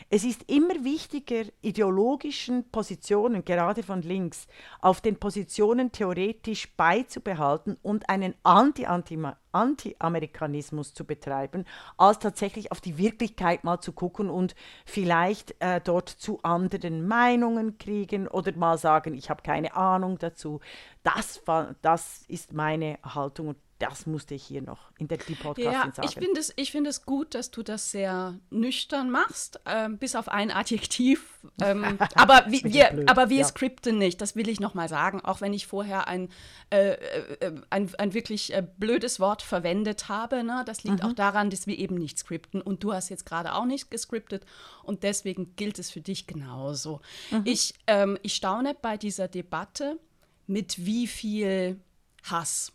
es 0.09 0.23
ist 0.23 0.49
immer 0.49 0.83
wichtiger, 0.83 1.45
ideologischen 1.61 2.69
Positionen, 2.69 3.43
gerade 3.43 3.81
von 3.81 4.03
links, 4.03 4.45
auf 4.79 5.01
den 5.01 5.19
Positionen 5.19 5.91
theoretisch 5.91 6.71
beizubehalten 6.75 7.77
und 7.81 8.07
einen 8.07 8.35
Anti-Amerikanismus 8.43 10.93
zu 10.93 11.05
betreiben, 11.05 11.65
als 11.97 12.19
tatsächlich 12.19 12.71
auf 12.71 12.81
die 12.81 12.99
Wirklichkeit 12.99 13.63
mal 13.63 13.81
zu 13.81 13.93
gucken 13.93 14.29
und 14.29 14.53
vielleicht 14.85 15.55
äh, 15.59 15.81
dort 15.81 16.09
zu 16.09 16.39
anderen 16.43 17.07
Meinungen 17.07 17.79
kriegen 17.79 18.27
oder 18.27 18.55
mal 18.55 18.77
sagen, 18.77 19.15
ich 19.15 19.31
habe 19.31 19.41
keine 19.41 19.75
Ahnung 19.75 20.19
dazu. 20.19 20.59
Das, 21.03 21.41
das 21.81 22.25
ist 22.27 22.53
meine 22.53 22.99
Haltung 23.03 23.47
und 23.49 23.57
das 23.79 24.05
musste 24.05 24.35
ich 24.35 24.43
hier 24.43 24.61
noch 24.61 24.91
in 24.97 25.09
der 25.09 25.17
die 25.17 25.35
Podcast 25.35 25.65
ja, 25.65 25.91
sagen. 25.93 26.07
Ich 26.07 26.15
finde 26.15 26.39
es, 26.39 26.69
find 26.69 26.87
es 26.87 27.05
gut, 27.05 27.35
dass 27.35 27.51
du 27.51 27.61
das 27.61 27.91
sehr 27.91 28.39
nüchtern 28.49 29.11
machst, 29.11 29.59
ähm, 29.65 29.97
bis 29.97 30.15
auf 30.15 30.29
ein 30.29 30.51
Adjektiv. 30.51 31.31
Ähm, 31.61 31.99
aber, 32.15 32.45
wie, 32.47 32.63
wir, 32.63 33.03
aber 33.05 33.29
wir 33.29 33.41
ja. 33.41 33.43
skripten 33.43 33.99
nicht, 33.99 34.19
das 34.19 34.35
will 34.35 34.49
ich 34.49 34.59
noch 34.59 34.73
mal 34.73 34.89
sagen, 34.89 35.21
auch 35.23 35.41
wenn 35.41 35.53
ich 35.53 35.67
vorher 35.67 36.07
ein, 36.07 36.29
äh, 36.71 36.93
äh, 36.93 37.53
ein, 37.69 37.93
ein 37.99 38.15
wirklich 38.15 38.51
äh, 38.51 38.65
blödes 38.77 39.19
Wort 39.19 39.43
verwendet 39.43 40.09
habe. 40.09 40.43
Ne? 40.43 40.63
Das 40.65 40.83
liegt 40.83 41.03
mhm. 41.03 41.09
auch 41.09 41.13
daran, 41.13 41.51
dass 41.51 41.67
wir 41.67 41.77
eben 41.77 41.95
nicht 41.95 42.17
skripten 42.17 42.63
und 42.63 42.83
du 42.83 42.93
hast 42.93 43.09
jetzt 43.09 43.27
gerade 43.27 43.53
auch 43.53 43.65
nicht 43.65 43.91
geskriptet 43.91 44.43
und 44.81 45.03
deswegen 45.03 45.55
gilt 45.55 45.77
es 45.77 45.91
für 45.91 46.01
dich 46.01 46.25
genauso. 46.25 46.99
Mhm. 47.29 47.43
Ich, 47.45 47.75
ähm, 47.85 48.17
ich 48.23 48.33
staune 48.33 48.75
bei 48.81 48.97
dieser 48.97 49.27
Debatte, 49.27 49.99
mit 50.47 50.83
wie 50.83 51.05
viel 51.05 51.79
Hass 52.23 52.74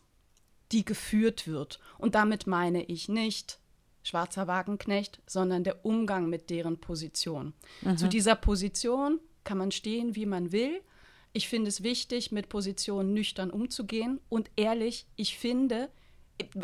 die 0.73 0.85
geführt 0.85 1.47
wird. 1.47 1.81
Und 1.99 2.15
damit 2.15 2.47
meine 2.47 2.85
ich 2.85 3.09
nicht 3.09 3.59
schwarzer 4.03 4.47
Wagenknecht, 4.47 5.21
sondern 5.27 5.65
der 5.65 5.85
Umgang 5.85 6.29
mit 6.29 6.51
deren 6.51 6.79
Position. 6.79 7.53
Mhm. 7.83 7.97
Zu 7.99 8.09
dieser 8.09 8.35
Position 8.35 9.21
kann 9.45 9.59
man 9.59 9.73
stehen, 9.73 10.17
wie 10.17 10.27
man 10.27 10.53
will. 10.53 10.81
Ich 11.33 11.49
finde 11.49 11.69
es 11.69 11.83
wichtig, 11.83 12.33
mit 12.33 12.49
Positionen 12.49 13.13
nüchtern 13.15 13.51
umzugehen. 13.51 14.21
Und 14.29 14.51
ehrlich, 14.57 15.07
ich 15.17 15.39
finde, 15.39 15.91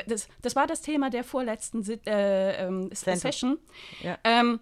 das, 0.06 0.28
das 0.42 0.56
war 0.56 0.66
das 0.66 0.82
Thema 0.82 1.10
der 1.10 1.24
vorletzten 1.24 1.84
äh, 2.06 2.66
ähm, 2.66 2.90
Session. 2.92 3.58
Ja. 4.02 4.18
Ähm, 4.24 4.60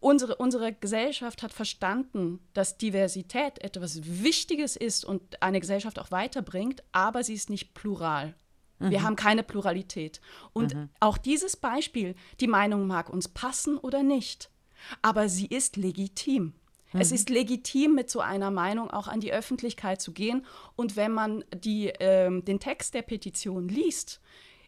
unsere, 0.00 0.36
unsere 0.36 0.72
Gesellschaft 0.72 1.42
hat 1.42 1.52
verstanden, 1.52 2.40
dass 2.54 2.78
Diversität 2.78 3.58
etwas 3.62 4.00
Wichtiges 4.04 4.76
ist 4.76 5.04
und 5.04 5.42
eine 5.42 5.60
Gesellschaft 5.60 5.98
auch 5.98 6.10
weiterbringt, 6.10 6.82
aber 6.92 7.22
sie 7.24 7.34
ist 7.34 7.50
nicht 7.50 7.74
plural. 7.74 8.34
Mhm. 8.78 8.90
Wir 8.90 9.02
haben 9.02 9.16
keine 9.16 9.42
Pluralität. 9.42 10.20
Und 10.52 10.74
mhm. 10.74 10.88
auch 11.00 11.18
dieses 11.18 11.56
Beispiel, 11.56 12.14
die 12.40 12.46
Meinung 12.46 12.86
mag 12.86 13.10
uns 13.10 13.28
passen 13.28 13.78
oder 13.78 14.02
nicht, 14.02 14.50
aber 15.02 15.28
sie 15.28 15.46
ist 15.46 15.76
legitim. 15.76 16.54
Mhm. 16.92 17.00
Es 17.00 17.12
ist 17.12 17.30
legitim, 17.30 17.94
mit 17.94 18.10
so 18.10 18.20
einer 18.20 18.50
Meinung 18.50 18.90
auch 18.90 19.08
an 19.08 19.20
die 19.20 19.32
Öffentlichkeit 19.32 20.00
zu 20.00 20.12
gehen. 20.12 20.46
Und 20.76 20.96
wenn 20.96 21.12
man 21.12 21.44
die, 21.54 21.88
äh, 21.88 22.42
den 22.42 22.60
Text 22.60 22.94
der 22.94 23.02
Petition 23.02 23.68
liest, 23.68 24.20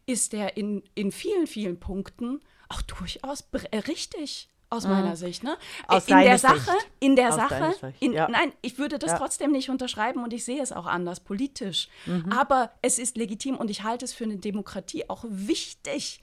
ist 0.07 0.33
der 0.33 0.57
in, 0.57 0.83
in 0.94 1.12
vielen, 1.12 1.46
vielen 1.46 1.79
Punkten 1.79 2.40
auch 2.68 2.83
durchaus 2.83 3.44
richtig 3.87 4.49
aus 4.70 4.85
mhm. 4.85 4.92
meiner 4.92 5.16
Sicht. 5.16 5.42
Ne? 5.42 5.56
Aus 5.88 6.06
in 6.06 6.16
der 6.16 6.38
Sache, 6.38 6.59
Sicht. 6.59 6.90
in 7.00 7.16
der 7.16 7.28
aus 7.30 7.35
Sache, 7.35 7.74
in, 7.98 8.12
ja. 8.12 8.28
nein, 8.28 8.52
ich 8.62 8.78
würde 8.78 8.98
das 8.98 9.12
ja. 9.12 9.18
trotzdem 9.18 9.52
nicht 9.52 9.68
unterschreiben 9.68 10.22
und 10.22 10.33
ich 10.33 10.44
sehe 10.44 10.62
es 10.62 10.72
auch 10.72 10.87
anders 10.87 11.20
politisch. 11.20 11.88
Mhm. 12.06 12.33
Aber 12.33 12.70
es 12.80 12.98
ist 12.98 13.16
legitim 13.16 13.56
und 13.56 13.68
ich 13.68 13.83
halte 13.83 14.04
es 14.04 14.12
für 14.12 14.24
eine 14.24 14.38
Demokratie 14.38 15.11
auch 15.11 15.24
wichtig, 15.28 16.22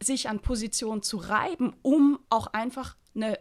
sich 0.00 0.28
an 0.28 0.40
Positionen 0.40 1.02
zu 1.02 1.16
reiben, 1.16 1.74
um 1.82 2.20
auch 2.30 2.48
einfach 2.48 2.96
eine 3.14 3.38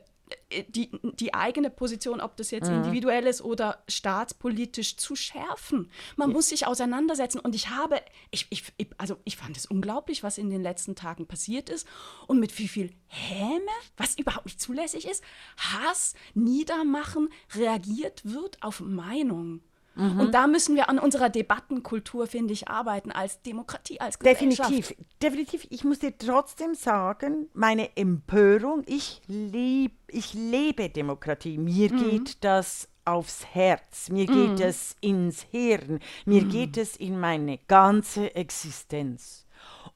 die, 0.70 0.90
die 1.20 1.34
eigene 1.34 1.70
Position, 1.70 2.22
ob 2.22 2.36
das 2.38 2.52
jetzt 2.52 2.70
mhm. 2.70 2.78
individuell 2.78 3.26
ist 3.28 3.42
oder 3.42 3.84
staatspolitisch, 3.88 4.98
zu 4.98 5.16
schärfen. 5.16 5.90
Man 6.16 6.30
ja. 6.30 6.34
muss 6.34 6.50
sich 6.50 6.66
auseinandersetzen. 6.66 7.40
Und 7.40 7.56
ich 7.56 7.70
habe, 7.70 8.02
ich, 8.32 8.48
ich, 8.50 8.64
also 8.98 9.18
ich 9.24 9.38
fand 9.38 9.58
es 9.58 9.66
unglaublich, 9.66 10.24
was 10.24 10.38
in 10.38 10.50
den 10.50 10.62
letzten 10.62 10.96
Tagen 10.96 11.28
passiert 11.28 11.70
ist 11.70 11.88
und 12.28 12.40
mit 12.40 12.58
wie 12.58 12.68
viel 12.68 12.92
Häme, 13.08 13.62
was 13.98 14.18
überhaupt 14.18 14.46
nicht 14.46 14.62
zulässig 14.62 15.08
ist, 15.08 15.24
Hass, 15.58 16.14
Niedermachen 16.34 17.30
reagiert 17.56 18.22
wird 18.26 18.62
auf 18.62 18.80
Meinung. 18.80 19.62
Mhm. 19.96 20.20
Und 20.20 20.34
da 20.34 20.48
müssen 20.48 20.76
wir 20.76 20.90
an 20.90 21.00
unserer 21.00 21.30
Debattenkultur, 21.30 22.28
finde 22.28 22.54
ich, 22.54 22.68
arbeiten 22.68 23.12
als 23.12 23.42
Demokratie, 23.42 24.00
als 24.00 24.20
Gesellschaft. 24.20 24.70
Definitiv, 24.70 24.96
definitiv. 25.22 25.68
Ich 25.70 25.84
muss 25.84 26.00
dir 26.00 26.18
trotzdem 26.18 26.76
sagen, 26.76 27.50
meine 27.54 27.96
Empörung, 27.96 28.84
ich, 28.86 29.22
lieb, 29.28 29.94
ich 30.08 30.34
lebe 30.34 30.90
Demokratie. 30.90 31.58
Mir 31.58 31.92
mhm. 31.92 31.98
geht 31.98 32.44
das 32.44 32.90
aufs 33.06 33.46
Herz, 33.54 34.10
mir 34.10 34.26
geht 34.26 34.60
mhm. 34.60 34.62
es 34.62 34.96
ins 35.00 35.44
Hirn, 35.44 36.00
mir 36.26 36.42
mhm. 36.44 36.50
geht 36.50 36.78
es 36.78 36.96
in 36.98 37.20
meine 37.20 37.60
ganze 37.68 38.36
Existenz. 38.36 39.46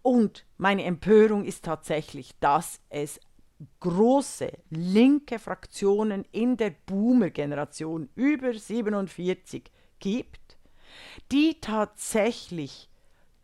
Und 0.02 0.46
meine 0.58 0.86
Empörung 0.86 1.44
ist 1.44 1.66
tatsächlich, 1.66 2.36
dass 2.40 2.80
es 2.90 3.20
große 3.82 4.52
linke 4.70 5.40
Fraktionen 5.40 6.26
in 6.32 6.56
der 6.56 6.74
Boomer-Generation 6.86 8.10
über 8.16 8.54
47 8.54 9.70
gibt, 10.00 10.58
die 11.32 11.60
tatsächlich 11.62 12.90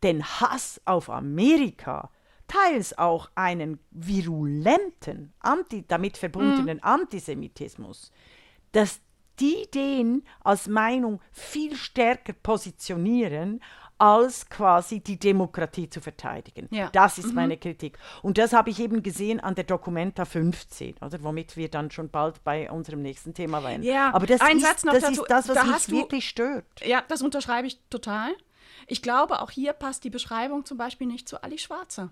den 0.04 0.24
Hass 0.24 0.82
auf 0.86 1.10
Amerika, 1.10 2.12
teils 2.48 2.98
auch 2.98 3.30
einen 3.36 3.80
virulenten, 3.92 5.34
anti, 5.40 5.84
damit 5.88 6.18
verbundenen 6.18 6.82
Antisemitismus, 6.84 8.12
dass 8.72 9.02
die 9.40 9.70
den 9.74 10.24
als 10.44 10.68
Meinung 10.68 11.22
viel 11.32 11.76
stärker 11.76 12.34
positionieren, 12.34 13.62
als 13.98 14.50
quasi 14.50 15.00
die 15.00 15.18
Demokratie 15.18 15.90
zu 15.90 16.02
verteidigen. 16.02 16.68
Ja. 16.72 16.90
Das 16.92 17.18
ist 17.18 17.34
meine 17.34 17.58
Kritik. 17.58 17.98
Und 18.22 18.38
das 18.38 18.52
habe 18.54 18.70
ich 18.70 18.80
eben 18.80 19.04
gesehen 19.04 19.40
an 19.40 19.56
der 19.56 19.64
Documenta 19.64 20.26
15, 20.26 20.96
oder 21.02 21.24
womit 21.24 21.56
wir 21.56 21.70
dann 21.70 21.90
schon 21.92 22.10
bald 22.10 22.44
bei 22.44 22.70
unserem 22.70 23.02
nächsten 23.02 23.34
Thema 23.34 23.64
wären. 23.64 23.84
Ja, 23.84 24.14
Aber 24.14 24.26
das, 24.26 24.42
ein 24.42 24.58
ist, 24.58 24.64
Satz 24.64 24.84
noch 24.84 24.94
das 24.94 25.04
dazu. 25.04 25.22
ist 25.24 25.30
das, 25.32 25.48
was 25.48 25.56
Da 25.56 25.64
mich 25.64 25.86
du- 25.86 25.92
wirklich 25.94 26.28
stört. 26.28 26.66
Ja, 26.84 27.04
das 27.08 27.22
unterschreibe 27.22 27.68
ich 27.68 27.80
total. 27.90 28.32
Ich 28.88 29.02
glaube, 29.02 29.42
auch 29.42 29.50
hier 29.52 29.74
passt 29.74 30.04
die 30.04 30.10
Beschreibung 30.10 30.66
zum 30.66 30.78
Beispiel 30.78 31.08
nicht 31.08 31.30
zu 31.30 31.42
Ali 31.42 31.58
Schwarzer. 31.58 32.10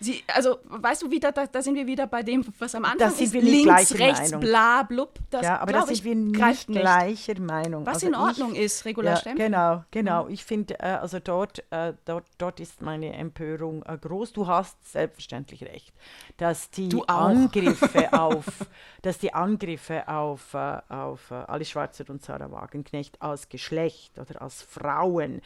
Sie, 0.00 0.24
also, 0.34 0.58
weißt 0.64 1.02
du, 1.02 1.10
wieder, 1.12 1.30
da, 1.30 1.46
da 1.46 1.62
sind 1.62 1.76
wir 1.76 1.86
wieder 1.86 2.08
bei 2.08 2.24
dem, 2.24 2.44
was 2.58 2.74
am 2.74 2.84
Anfang 2.84 2.98
Da 2.98 3.10
sind 3.10 3.26
ist. 3.26 3.32
wir 3.34 3.42
nicht 3.42 3.64
Links, 3.66 3.94
rechts, 3.96 4.20
Meinung. 4.32 4.40
bla, 4.40 4.82
blub. 4.82 5.14
Das, 5.30 5.42
ja, 5.44 5.60
aber 5.60 5.70
da 5.70 5.78
glaub 5.78 5.86
sind 5.86 5.98
ich, 5.98 6.04
wir 6.04 6.14
nicht 6.16 6.66
gleicher 6.66 7.38
Meinung. 7.40 7.86
Was 7.86 7.94
Also 7.94 8.06
in 8.08 8.12
ich- 8.14 8.18
Ordnung 8.18 8.54
ist, 8.56 8.84
regulär 8.84 9.12
Ja, 9.12 9.16
Stempel. 9.18 9.46
genau, 9.46 9.84
genau. 9.92 10.26
Ich 10.26 10.44
finde, 10.44 10.74
äh, 10.80 10.86
also 10.86 11.20
dort, 11.20 11.62
äh, 11.70 11.92
dort, 12.04 12.26
dort 12.38 12.58
ist 12.58 12.82
meine 12.82 13.12
Empörung 13.12 13.84
äh, 13.84 13.96
groß. 13.96 14.32
Du 14.32 14.48
hast 14.48 14.76
selbstverständlich 14.90 15.62
recht, 15.62 15.92
dass 16.36 16.68
die. 16.70 16.88
Angriffe 17.06 18.12
auf, 18.12 18.46
dass 19.02 19.18
die 19.18 19.32
Angriffe 19.32 20.08
auf, 20.08 20.54
äh, 20.54 20.80
auf 20.88 21.30
äh, 21.30 21.34
Ali 21.34 21.64
Schwarzer 21.64 22.04
und 22.08 22.24
Sarah 22.24 22.50
Wagenknecht 22.50 23.22
als 23.22 23.48
Geschlecht 23.48 24.18
oder 24.18 24.42
als 24.42 24.62
Frauen, 24.62 25.40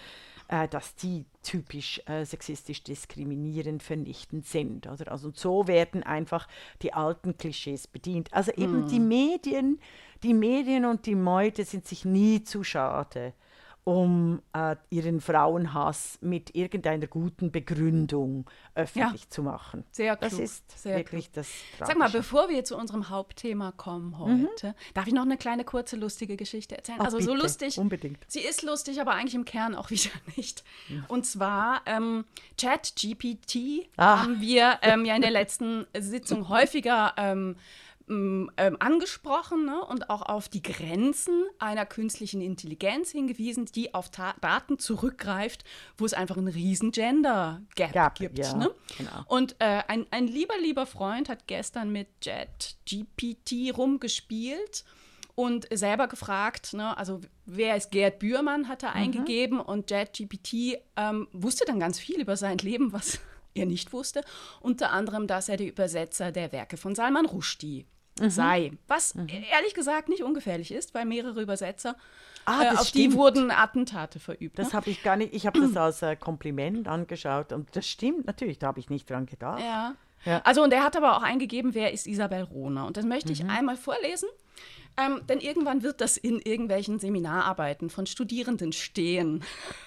äh, 0.48 0.68
dass 0.68 0.94
die 0.94 1.24
typisch 1.42 2.00
äh, 2.06 2.24
sexistisch 2.24 2.82
diskriminierend, 2.82 3.82
vernichtend 3.82 4.46
sind. 4.46 4.87
Oder? 4.87 5.12
Also 5.12 5.28
und 5.28 5.37
so 5.37 5.66
werden 5.66 6.02
einfach 6.02 6.48
die 6.82 6.92
alten 6.92 7.37
Klischees 7.37 7.87
bedient. 7.87 8.32
Also 8.32 8.52
eben 8.52 8.88
die 8.88 9.00
Medien, 9.00 9.80
die 10.22 10.35
Medien 10.35 10.85
und 10.85 11.06
die 11.06 11.14
Meute 11.14 11.64
sind 11.64 11.87
sich 11.87 12.04
nie 12.04 12.42
zu 12.42 12.64
schade, 12.64 13.35
um 13.88 14.42
äh, 14.53 14.75
ihren 14.90 15.20
Frauenhass 15.20 16.18
mit 16.20 16.57
irgendeiner 16.57 17.07
guten 17.07 17.53
Begründung 17.53 18.51
öffentlich 18.75 19.31
zu 19.31 19.44
machen. 19.44 19.85
Sehr 19.92 20.16
Das 20.16 20.31
klug, 20.33 20.42
ist 20.42 20.79
sehr 20.83 20.96
wirklich 20.96 21.31
das 21.31 21.49
Sag 21.79 21.90
mal, 21.96 22.07
Tragische. 22.07 22.18
bevor 22.18 22.49
wir 22.49 22.64
zu 22.64 22.77
unserem 22.77 23.11
Hauptthema 23.11 23.70
kommen 23.70 24.18
heute, 24.18 24.75
darf 24.94 25.07
ich 25.07 25.12
noch 25.12 25.22
eine 25.22 25.37
kleine 25.37 25.62
kurze 25.62 25.94
lustige 25.94 26.37
Geschichte 26.37 26.77
erzählen? 26.77 26.99
Ach, 27.01 27.05
also 27.05 27.20
so 27.20 27.31
bitte, 27.31 27.42
lustig. 27.44 27.79
unbedingt. 27.79 28.25
Sie 28.27 28.40
ist 28.40 28.62
lustig, 28.64 29.01
aber 29.01 29.12
eigentlich 29.12 29.37
im 29.37 29.44
Kern 29.44 29.77
auch 29.77 29.90
wieder 29.90 30.11
nicht. 30.37 30.64
Und 31.07 31.25
zwar 31.25 31.83
ähm, 31.87 32.25
ChatGPT 32.61 33.88
Ah. 33.96 34.22
haben 34.22 34.40
wir 34.40 34.79
ähm, 34.83 35.05
ja 35.05 35.14
in 35.14 35.22
der 35.22 35.31
letzten 35.31 35.87
Sitzung 35.96 36.49
häufiger 36.49 37.14
ähm, 37.16 37.55
ähm, 38.09 38.77
angesprochen 38.79 39.64
ne? 39.66 39.85
und 39.85 40.11
auch 40.11 40.23
auf 40.23 40.49
die 40.49 40.62
Grenzen 40.62 41.45
einer 41.59 41.87
künstlichen 41.87 42.40
Intelligenz 42.40 43.11
hingewiesen, 43.11 43.66
die 43.66 43.95
auf 43.95 44.11
Ta 44.11 44.35
Daten 44.40 44.79
zurückgreift, 44.79 45.64
wo 45.99 46.05
es 46.07 46.14
einfach 46.14 46.37
einen 46.37 46.49
riesen 46.49 46.92
Gender-Gap 46.92 47.92
Gap, 47.92 48.14
gibt. 48.16 48.38
ja, 48.38 48.55
ne? 48.57 48.71
genau. 48.97 49.25
Und 49.27 49.57
äh, 49.59 49.83
ein, 49.88 50.07
ein 50.11 50.27
lieber, 50.29 50.55
lieber 50.61 50.87
Freund 50.87 51.29
hat 51.29 51.47
gestern 51.49 51.90
mit 51.90 52.09
JetGPT 52.23 53.77
rumgespielt 53.77 54.85
und 55.35 55.66
selber 55.73 56.09
gefragt, 56.09 56.73
ne, 56.75 56.97
also 56.97 57.21
wer 57.45 57.77
ist 57.77 57.90
Gerd 57.90 58.19
Bührmann, 58.21 58.69
hat 58.69 58.83
er 58.83 58.90
Mhm. 58.90 58.97
eingegeben 58.97 59.61
und 59.61 59.90
JetGPT 59.90 60.79
ähm, 60.97 61.29
wusste 61.33 61.64
dann 61.66 61.81
ganz 61.81 61.99
viel 61.99 62.21
über 62.21 62.37
sein 62.37 62.59
Leben, 62.59 62.92
was 62.92 63.19
er 63.55 63.66
nicht 63.66 63.92
wusste. 63.92 64.23
Unter 64.61 64.92
anderem, 64.92 65.27
dass 65.27 65.49
er 65.49 65.57
der 65.57 65.66
Übersetzer 65.69 66.33
der 66.33 66.53
Werke 66.53 66.77
von 66.77 66.95
Salman 66.95 67.27
Rushdie 67.27 67.87
Mhm. 68.20 68.31
sei. 68.31 68.72
Was 68.88 69.14
ehrlich 69.14 69.74
gesagt 69.74 70.09
nicht 70.09 70.22
ungefährlich 70.22 70.72
ist, 70.72 70.94
weil 70.94 71.05
mehrere 71.05 71.40
Übersetzer, 71.42 71.96
Ah, 72.48 72.62
äh, 72.62 72.68
auf 72.76 72.90
die 72.92 73.00
stimmt. 73.00 73.14
wurden 73.14 73.50
Attentate 73.50 74.20
verübt. 74.20 74.59
Das 74.59 74.68
ne? 74.68 74.72
habe 74.74 74.88
ich 74.90 75.02
gar 75.02 75.16
nicht, 75.16 75.35
ich 75.35 75.46
habe 75.46 75.61
das 75.61 75.76
als 75.76 76.02
äh, 76.02 76.14
Kompliment 76.16 76.87
angeschaut 76.88 77.52
und 77.52 77.74
das 77.74 77.87
stimmt 77.88 78.26
natürlich, 78.26 78.59
da 78.61 78.68
habe 78.68 78.79
ich 78.79 78.88
nicht 78.88 79.11
dran 79.11 79.26
gedacht. 79.26 79.61
Ja. 79.61 79.94
Ja. 80.24 80.40
Also, 80.44 80.62
und 80.64 80.72
er 80.72 80.83
hat 80.83 80.96
aber 80.96 81.16
auch 81.16 81.22
eingegeben, 81.22 81.74
wer 81.74 81.92
ist 81.92 82.07
Isabel 82.07 82.42
Rohner. 82.42 82.87
Und 82.87 82.96
das 82.96 83.05
möchte 83.05 83.29
Mhm. 83.29 83.33
ich 83.35 83.44
einmal 83.44 83.76
vorlesen, 83.76 84.29
ähm, 84.96 85.20
denn 85.29 85.40
irgendwann 85.40 85.83
wird 85.83 86.00
das 86.00 86.16
in 86.16 86.40
irgendwelchen 86.40 86.98
Seminararbeiten 86.98 87.90
von 87.90 88.07
Studierenden 88.07 88.72
stehen. 88.72 89.44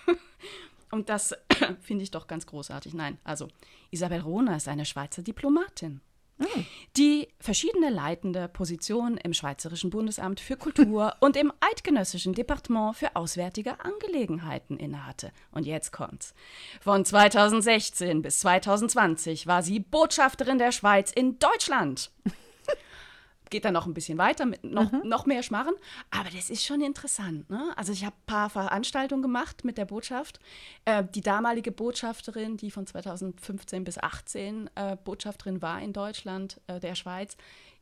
und 0.92 1.10
das 1.10 1.36
finde 1.82 2.04
ich 2.04 2.12
doch 2.12 2.28
ganz 2.28 2.46
großartig. 2.46 2.94
Nein, 2.94 3.18
also, 3.24 3.48
Isabel 3.92 4.22
Rohner 4.22 4.56
ist 4.58 4.68
eine 4.68 4.86
Schweizer 4.86 5.22
Diplomatin. 5.24 6.02
Die 6.98 7.28
verschiedene 7.40 7.90
leitende 7.90 8.48
Positionen 8.48 9.18
im 9.18 9.34
Schweizerischen 9.34 9.90
Bundesamt 9.90 10.40
für 10.40 10.58
Kultur 10.58 11.14
und 11.20 11.38
im 11.38 11.54
Eidgenössischen 11.60 12.34
Departement 12.34 12.96
für 12.96 13.16
Auswärtige 13.16 13.80
Angelegenheiten 13.80 14.78
innehatte. 14.78 15.32
Und 15.52 15.66
jetzt 15.66 15.92
kommt's. 15.92 16.34
Von 16.82 17.06
2016 17.06 18.22
bis 18.22 18.40
2020 18.40 19.48
war 19.48 19.64
sie 19.64 19.80
Botschafterin 19.80 20.58
der 20.58 20.72
Schweiz 20.72 21.12
in 21.12 21.40
Deutschland. 21.40 22.12
Geht 23.50 23.66
dann 23.66 23.74
noch 23.74 23.86
ein 23.86 23.94
bisschen 23.94 24.18
weiter 24.18 24.46
mit 24.46 24.64
noch, 24.64 24.92
noch 25.04 25.26
mehr 25.26 25.44
Schmarren. 25.44 25.74
Aber 26.12 26.30
das 26.30 26.50
ist 26.50 26.66
schon 26.66 26.82
interessant. 26.82 27.50
Ne? 27.50 27.74
Also 27.76 27.92
ich 27.92 28.06
habe 28.06 28.16
ein 28.16 28.26
paar 28.26 28.50
Veranstaltungen 28.50 29.22
gemacht 29.22 29.66
mit 29.66 29.78
der 29.78 29.86
Botschaft. 29.86 30.40
Äh, 30.86 31.04
die 31.16 31.22
damalige 31.22 31.72
Botschafterin, 31.72 32.58
die 32.58 32.72
von 32.72 32.86
2015 32.86 33.84
bis 33.84 33.96
2018 33.96 34.70
äh, 34.76 34.98
Botschafterin 35.04 35.62
war 35.62 35.82
in 35.82 35.94
Deutschland, 35.94 36.62
äh, 36.68 36.80
der 36.80 36.96
Schweiz, 36.96 37.38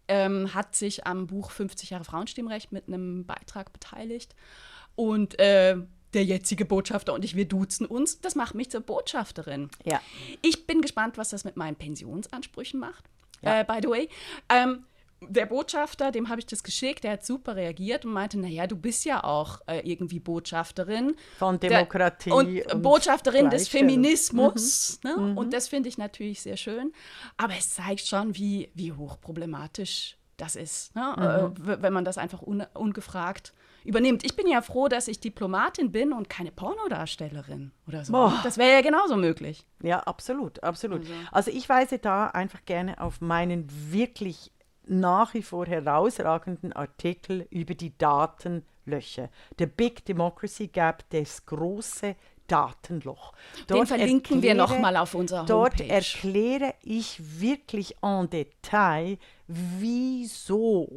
ähm, 0.07 0.53
hat 0.53 0.75
sich 0.75 1.05
am 1.05 1.27
Buch 1.27 1.51
50 1.51 1.89
Jahre 1.89 2.03
Frauenstimmrecht 2.03 2.71
mit 2.71 2.87
einem 2.87 3.25
Beitrag 3.25 3.73
beteiligt. 3.73 4.35
Und 4.95 5.37
äh, 5.39 5.77
der 6.13 6.23
jetzige 6.23 6.65
Botschafter 6.65 7.13
und 7.13 7.25
ich, 7.25 7.35
wir 7.35 7.45
duzen 7.45 7.85
uns. 7.85 8.21
Das 8.21 8.35
macht 8.35 8.55
mich 8.55 8.71
zur 8.71 8.81
Botschafterin. 8.81 9.69
Ja. 9.83 10.01
Ich 10.41 10.65
bin 10.65 10.81
gespannt, 10.81 11.17
was 11.17 11.29
das 11.29 11.43
mit 11.43 11.57
meinen 11.57 11.75
Pensionsansprüchen 11.75 12.79
macht. 12.79 13.05
Ja. 13.41 13.61
Äh, 13.61 13.65
by 13.65 13.79
the 13.81 13.89
way. 13.89 14.09
Ähm, 14.49 14.85
der 15.21 15.45
Botschafter, 15.47 16.11
dem 16.11 16.29
habe 16.29 16.39
ich 16.39 16.45
das 16.45 16.61
geschickt, 16.63 17.03
der 17.03 17.13
hat 17.13 17.25
super 17.25 17.55
reagiert 17.55 18.05
und 18.05 18.13
meinte, 18.13 18.37
naja, 18.39 18.67
du 18.67 18.75
bist 18.75 19.03
ja 19.05 19.23
auch 19.23 19.61
äh, 19.67 19.79
irgendwie 19.79 20.19
Botschafterin. 20.19 21.15
Von 21.39 21.59
Der- 21.59 21.69
Demokratie 21.71 22.31
und, 22.31 22.73
und 22.73 22.81
Botschafterin 22.81 23.49
des. 23.49 23.67
Feminismus. 23.67 24.99
Ne? 25.03 25.33
Und 25.35 25.53
das 25.53 25.67
finde 25.67 25.89
ich 25.89 25.97
natürlich 25.97 26.41
sehr 26.41 26.57
schön. 26.57 26.93
Aber 27.37 27.53
es 27.57 27.73
zeigt 27.73 28.05
schon, 28.07 28.35
wie, 28.35 28.71
wie 28.75 28.91
hochproblematisch 28.93 30.17
das 30.37 30.55
ist, 30.55 30.95
ne? 30.95 31.51
äh, 31.57 31.67
w- 31.67 31.77
wenn 31.81 31.93
man 31.93 32.05
das 32.05 32.19
einfach 32.19 32.43
un 32.43 32.61
ungefragt 32.75 33.53
übernimmt. 33.83 34.23
Ich 34.23 34.35
bin 34.35 34.47
ja 34.47 34.61
froh, 34.61 34.87
dass 34.87 35.07
ich 35.07 35.19
Diplomatin 35.19 35.91
bin 35.91 36.13
und 36.13 36.29
keine 36.29 36.51
Pornodarstellerin 36.51 37.71
oder 37.87 38.05
so. 38.05 38.11
Boah. 38.13 38.39
Das 38.43 38.57
wäre 38.57 38.71
ja 38.73 38.81
genauso 38.81 39.15
möglich. 39.15 39.65
Ja, 39.81 40.01
absolut, 40.01 40.61
absolut. 40.61 41.07
Also 41.31 41.49
ich 41.49 41.67
weise 41.69 41.97
da 41.97 42.27
einfach 42.27 42.65
gerne 42.65 43.01
auf 43.01 43.19
meinen 43.21 43.67
wirklich 43.91 44.51
nach 44.89 45.33
wie 45.33 45.41
vor 45.43 45.65
herausragenden 45.65 46.73
Artikel 46.73 47.47
über 47.49 47.75
die 47.75 47.97
Datenlöcher. 47.97 49.29
The 49.59 49.65
Big 49.65 50.05
Democracy 50.05 50.67
Gap, 50.67 51.03
das 51.09 51.45
große 51.45 52.15
Datenloch. 52.47 53.33
Den 53.69 53.85
verlinken 53.85 54.41
wir 54.41 54.55
erkläre- 54.55 54.79
mal 54.79 54.95
auf 54.95 55.13
unserer 55.13 55.45
Dort 55.45 55.79
Homepage. 55.79 55.89
erkläre 55.93 56.73
ich 56.81 57.19
wirklich 57.41 57.95
en 58.01 58.29
Detail, 58.29 59.17
wieso 59.47 60.87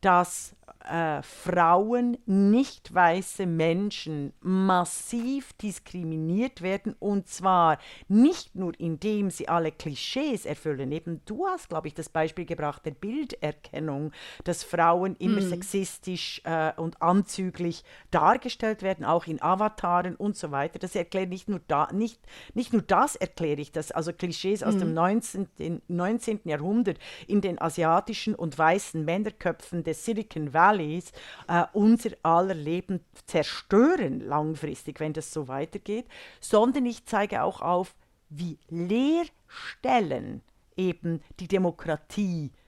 dass 0.00 0.54
äh, 0.84 1.22
Frauen, 1.22 2.18
nicht 2.26 2.94
weiße 2.94 3.46
Menschen 3.46 4.32
massiv 4.40 5.52
diskriminiert 5.54 6.62
werden 6.62 6.94
und 6.98 7.28
zwar 7.28 7.78
nicht 8.08 8.54
nur 8.54 8.78
indem 8.78 9.30
sie 9.30 9.48
alle 9.48 9.72
Klischees 9.72 10.46
erfüllen. 10.46 10.92
Eben 10.92 11.22
du 11.26 11.46
hast, 11.46 11.68
glaube 11.68 11.88
ich, 11.88 11.94
das 11.94 12.08
Beispiel 12.08 12.44
gebracht 12.44 12.84
der 12.86 12.92
Bilderkennung, 12.92 14.12
dass 14.44 14.62
Frauen 14.62 15.16
immer 15.16 15.40
sexistisch 15.42 16.40
äh, 16.44 16.72
und 16.76 17.00
anzüglich 17.00 17.84
dargestellt 18.10 18.82
werden, 18.82 19.04
auch 19.04 19.26
in 19.26 19.40
Avataren 19.42 20.16
und 20.16 20.36
so 20.36 20.50
weiter. 20.50 20.78
Das 20.78 20.94
erkläre 20.94 21.26
nicht 21.26 21.48
nur 21.48 21.60
da, 21.66 21.88
nicht, 21.92 22.20
nicht 22.54 22.72
nur 22.72 22.82
das 22.82 23.16
erkläre 23.16 23.60
ich 23.60 23.72
das, 23.72 23.90
also 23.90 24.12
Klischees 24.12 24.62
aus 24.62 24.76
dem 24.76 24.94
19. 24.94 25.48
den 25.58 25.82
19. 25.88 26.40
Jahrhundert 26.44 26.98
in 27.26 27.40
den 27.40 27.60
asiatischen 27.60 28.34
und 28.34 28.56
weißen 28.56 29.04
Männerköpfen 29.04 29.84
des 29.84 30.04
Silicon 30.04 30.52
Valleys 30.74 31.12
äh, 31.48 31.64
unser 31.72 32.10
aller 32.22 32.54
Leben 32.54 33.00
zerstören 33.26 34.20
langfristig, 34.20 35.00
wenn 35.00 35.12
das 35.12 35.32
so 35.32 35.48
weitergeht, 35.48 36.06
sondern 36.40 36.86
ich 36.86 37.06
zeige 37.06 37.42
auch 37.42 37.60
auf, 37.60 37.94
wie 38.28 38.58
Lehrstellen 38.68 40.42
eben 40.76 41.22
die 41.40 41.48
Demokratie 41.48 42.50
f- 42.52 42.63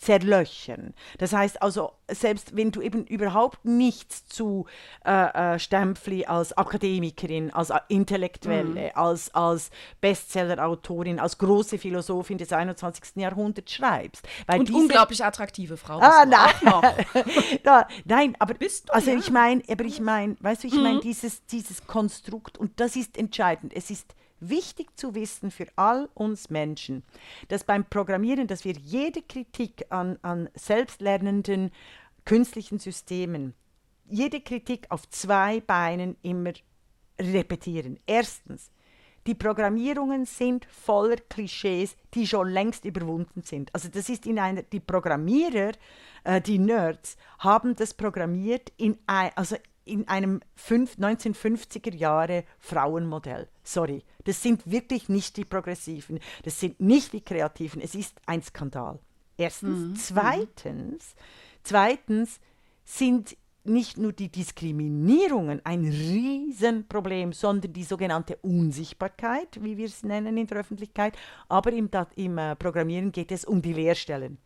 zerlöchern. 0.00 0.94
Das 1.18 1.32
heißt 1.32 1.60
also, 1.60 1.92
selbst 2.08 2.56
wenn 2.56 2.70
du 2.70 2.80
eben 2.80 3.04
überhaupt 3.04 3.64
nichts 3.64 4.26
zu 4.26 4.66
äh, 5.04 5.54
äh, 5.54 5.58
Stempfli 5.58 6.24
als 6.24 6.56
Akademikerin, 6.56 7.52
als 7.52 7.70
Intellektuelle, 7.88 8.86
mhm. 8.86 8.90
als, 8.94 9.34
als 9.34 9.70
Bestsellerautorin, 10.00 11.20
als 11.20 11.36
große 11.36 11.78
Philosophin 11.78 12.38
des 12.38 12.52
21. 12.52 13.16
Jahrhunderts 13.16 13.72
schreibst. 13.72 14.26
Weil 14.46 14.60
Und 14.60 14.68
diese, 14.68 14.78
unglaublich 14.78 15.22
attraktive 15.22 15.76
Frau. 15.76 15.98
Ah, 16.00 16.24
nein. 16.24 16.54
da, 17.62 17.86
nein, 18.06 18.36
aber 18.38 18.54
Bist 18.54 18.88
du, 18.88 18.94
also 18.94 19.10
ja? 19.10 19.18
ich 19.18 19.30
meine, 19.30 19.62
aber 19.68 19.84
ich 19.84 20.00
meine, 20.00 20.36
weißt 20.40 20.64
du, 20.64 20.68
ich 20.68 20.74
meine 20.74 20.96
mhm. 20.96 21.00
dieses, 21.02 21.44
dieses 21.46 21.86
Konstrukt 21.86 22.56
und 22.56 22.80
das 22.80 22.96
ist 22.96 23.18
entscheidend. 23.18 23.74
Es 23.74 23.90
ist 23.90 24.14
wichtig 24.40 24.96
zu 24.98 25.14
wissen 25.14 25.50
für 25.50 25.66
all 25.76 26.08
uns 26.14 26.50
Menschen, 26.50 27.02
dass 27.48 27.64
beim 27.64 27.84
Programmieren, 27.84 28.46
dass 28.46 28.64
wir 28.64 28.72
jede 28.72 29.22
Kritik 29.22 29.86
an, 29.90 30.18
an 30.22 30.48
selbstlernenden 30.54 31.70
künstlichen 32.24 32.78
Systemen, 32.78 33.54
jede 34.06 34.40
Kritik 34.40 34.86
auf 34.90 35.08
zwei 35.08 35.60
Beinen 35.60 36.16
immer 36.22 36.52
repetieren. 37.18 37.98
Erstens, 38.06 38.70
die 39.26 39.34
Programmierungen 39.34 40.24
sind 40.24 40.64
voller 40.64 41.16
Klischees, 41.16 41.94
die 42.14 42.26
schon 42.26 42.48
längst 42.48 42.84
überwunden 42.84 43.42
sind. 43.42 43.72
Also 43.74 43.88
das 43.88 44.08
ist 44.08 44.26
in 44.26 44.38
einer, 44.38 44.62
die 44.62 44.80
Programmierer, 44.80 45.72
äh, 46.24 46.40
die 46.40 46.58
Nerds, 46.58 47.16
haben 47.38 47.76
das 47.76 47.92
programmiert 47.92 48.72
in, 48.78 48.98
ein, 49.06 49.30
also 49.36 49.56
in 49.90 50.08
einem 50.08 50.40
1950er 50.56 51.94
Jahre 51.94 52.44
Frauenmodell. 52.58 53.48
Sorry, 53.62 54.04
das 54.24 54.42
sind 54.42 54.70
wirklich 54.70 55.08
nicht 55.08 55.36
die 55.36 55.44
Progressiven, 55.44 56.20
das 56.44 56.60
sind 56.60 56.80
nicht 56.80 57.12
die 57.12 57.20
Kreativen, 57.20 57.80
es 57.82 57.94
ist 57.94 58.16
ein 58.26 58.42
Skandal. 58.42 58.98
Erstens. 59.36 59.78
Mhm. 59.78 59.96
Zweitens, 59.96 61.14
zweitens 61.62 62.40
sind 62.84 63.36
nicht 63.64 63.98
nur 63.98 64.12
die 64.12 64.30
Diskriminierungen 64.30 65.60
ein 65.64 65.84
Riesenproblem, 65.84 67.32
sondern 67.32 67.72
die 67.72 67.84
sogenannte 67.84 68.36
Unsichtbarkeit, 68.36 69.62
wie 69.62 69.76
wir 69.76 69.86
es 69.86 70.02
nennen 70.02 70.36
in 70.36 70.46
der 70.46 70.58
Öffentlichkeit. 70.58 71.16
Aber 71.48 71.72
im, 71.72 71.90
im 72.16 72.38
äh, 72.38 72.56
Programmieren 72.56 73.12
geht 73.12 73.32
es 73.32 73.44
um 73.44 73.60
die 73.60 73.72
Leerstellen. 73.72 74.38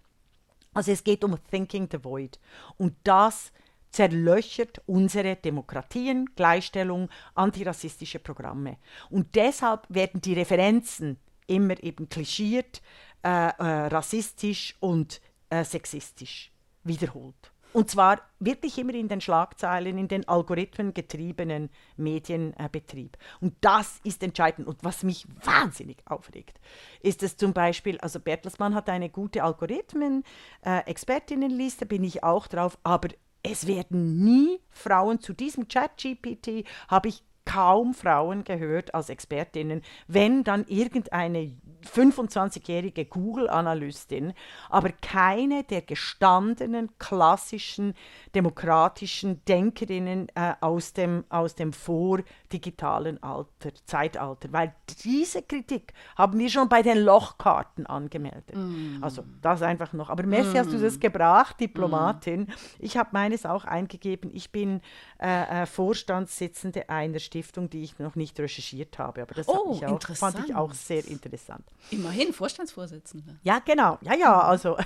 Also 0.73 0.91
es 0.91 1.05
geht 1.05 1.23
um 1.23 1.37
Thinking 1.51 1.89
the 1.91 2.03
Void. 2.03 2.39
Und 2.77 2.95
das 3.05 3.53
zerlöchert 3.95 4.83
unsere 4.87 5.37
Demokratien, 5.37 6.29
Gleichstellung, 6.35 7.09
antirassistische 7.37 8.19
Programme. 8.19 8.79
Und 9.09 9.37
deshalb 9.37 9.87
werden 9.89 10.21
die 10.21 10.35
Referenzen 10.35 11.17
immer 11.47 11.81
eben 11.81 12.09
klischiert, 12.09 12.83
äh, 13.23 13.29
äh, 13.29 13.87
rassistisch 13.87 14.75
und 14.81 15.21
äh, 15.49 15.63
sexistisch 15.63 16.51
wiederholt. 16.83 17.53
Und 17.73 17.89
zwar 17.89 18.21
wirklich 18.41 18.79
immer 18.79 18.95
in 18.95 19.07
den 19.07 19.21
Schlagzeilen, 19.21 19.97
in 19.97 20.09
den 20.09 20.27
algorithmengetriebenen 20.29 21.71
Medienbetrieb. 21.97 23.17
Und 23.41 23.55
das 23.61 24.01
ist 24.03 24.25
entscheidend. 24.25 24.67
Und 24.67 24.83
was 24.83 25.05
mich 25.05 25.25
wahnsinnig 25.45 25.99
aufregt, 26.07 26.59
ist 27.01 27.23
es 27.23 27.37
zum 27.37 27.53
Beispiel, 27.53 27.99
also 27.99 28.19
Bertelsmann 28.19 28.75
hat 28.75 28.89
eine 28.89 29.09
gute 29.09 29.45
Algorithmen-Expertinnenliste, 29.45 31.87
bin 31.87 32.03
ich 32.03 32.25
auch 32.25 32.49
drauf, 32.49 32.77
aber 32.83 33.11
es 33.45 33.67
werden 33.67 34.25
nie 34.25 34.59
Frauen 34.71 35.21
zu 35.21 35.35
diesem 35.35 35.69
Chat-GPT, 35.69 36.67
habe 36.89 37.09
ich 37.09 37.23
kaum 37.45 37.95
Frauen 37.95 38.43
gehört 38.45 38.95
als 38.95 39.11
Expertinnen, 39.11 39.83
wenn 40.09 40.45
dann 40.45 40.65
irgendeine 40.67 41.55
25-jährige 41.85 43.05
Google-Analystin, 43.05 44.33
aber 44.69 44.91
keine 44.91 45.65
der 45.65 45.83
gestandenen, 45.83 46.91
klassischen, 46.99 47.95
demokratischen 48.35 49.45
Denkerinnen 49.45 50.29
äh, 50.35 50.55
aus, 50.61 50.93
dem, 50.93 51.25
aus 51.29 51.55
dem 51.55 51.73
vordigitalen 51.73 53.23
Alter, 53.23 53.71
Zeitalter. 53.87 54.53
Weil 54.53 54.75
diese 55.05 55.43
Kritik 55.43 55.93
haben 56.17 56.39
wir 56.39 56.51
schon 56.51 56.69
bei 56.69 56.83
den 56.83 56.99
Lochkarten 56.99 57.87
angemeldet. 57.87 58.55
Mm. 58.55 59.03
Also 59.03 59.25
das 59.41 59.63
einfach 59.63 59.93
noch. 59.93 60.11
Aber 60.11 60.25
Messi, 60.25 60.55
mm. 60.55 60.59
hast 60.59 60.73
du 60.73 60.79
das 60.79 60.97
mm. 60.97 61.01
gebracht, 61.01 61.61
Diplomatin? 61.61 62.43
Mm. 62.43 62.53
Ich 62.79 62.97
habe 62.97 63.11
meines 63.13 63.47
auch 63.47 63.65
eingegeben. 63.65 64.31
Ich 64.33 64.51
bin 64.51 64.81
äh, 65.21 65.63
äh, 65.63 65.67
Vorstandssitzende 65.67 66.89
einer 66.89 67.19
Stiftung, 67.19 67.71
die 67.71 67.83
ich 67.83 67.99
noch 67.99 68.17
nicht 68.17 68.39
recherchiert 68.39 68.99
habe. 68.99 69.23
Aber 69.23 69.35
das 69.35 69.49
oh, 69.49 69.81
auch, 69.85 70.01
fand 70.17 70.45
ich 70.45 70.55
auch 70.55 70.73
sehr 70.73 71.07
interessant. 71.07 71.65
Immerhin 71.91 72.33
Vorstandsvorsitzende. 72.33 73.37
Ja, 73.43 73.59
genau. 73.59 73.99
Ja, 74.01 74.15
ja, 74.15 74.41
also 74.41 74.77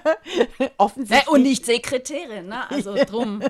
offensichtlich. 0.76 1.26
Äh, 1.26 1.30
und 1.30 1.42
nicht 1.42 1.64
Sekretärin, 1.64 2.48
ne? 2.48 2.70
Also 2.70 2.94
drum. 3.06 3.42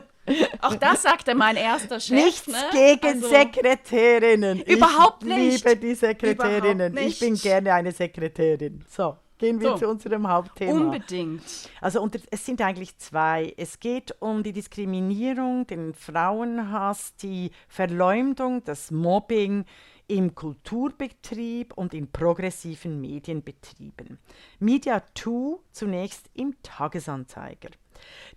Auch 0.60 0.76
das 0.76 1.02
sagte 1.02 1.34
mein 1.34 1.56
erster 1.56 2.00
Chef. 2.00 2.16
Nichts 2.16 2.46
ne? 2.46 2.56
gegen 2.72 3.22
also, 3.22 3.28
Sekretärinnen. 3.28 4.62
Überhaupt 4.62 5.22
ich 5.22 5.28
nicht. 5.28 5.54
Ich 5.56 5.64
liebe 5.64 5.76
die 5.76 5.94
Sekretärinnen. 5.94 6.96
Ich 6.96 7.18
bin 7.20 7.34
gerne 7.34 7.74
eine 7.74 7.92
Sekretärin. 7.92 8.84
So. 8.88 9.16
Gehen 9.36 9.60
wir 9.60 9.70
so, 9.70 9.78
zu 9.78 9.88
unserem 9.88 10.28
Hauptthema. 10.28 10.72
Unbedingt. 10.72 11.42
Also 11.80 12.00
unter, 12.00 12.20
es 12.30 12.46
sind 12.46 12.60
eigentlich 12.62 12.96
zwei. 12.98 13.52
Es 13.56 13.80
geht 13.80 14.14
um 14.20 14.44
die 14.44 14.52
Diskriminierung, 14.52 15.66
den 15.66 15.92
Frauenhass, 15.92 17.16
die 17.16 17.50
Verleumdung, 17.66 18.62
das 18.64 18.92
Mobbing 18.92 19.64
im 20.06 20.34
Kulturbetrieb 20.34 21.72
und 21.74 21.94
in 21.94 22.10
progressiven 22.10 23.00
Medienbetrieben. 23.00 24.18
Media 24.58 25.02
2 25.14 25.58
zunächst 25.72 26.30
im 26.34 26.54
Tagesanzeiger. 26.62 27.70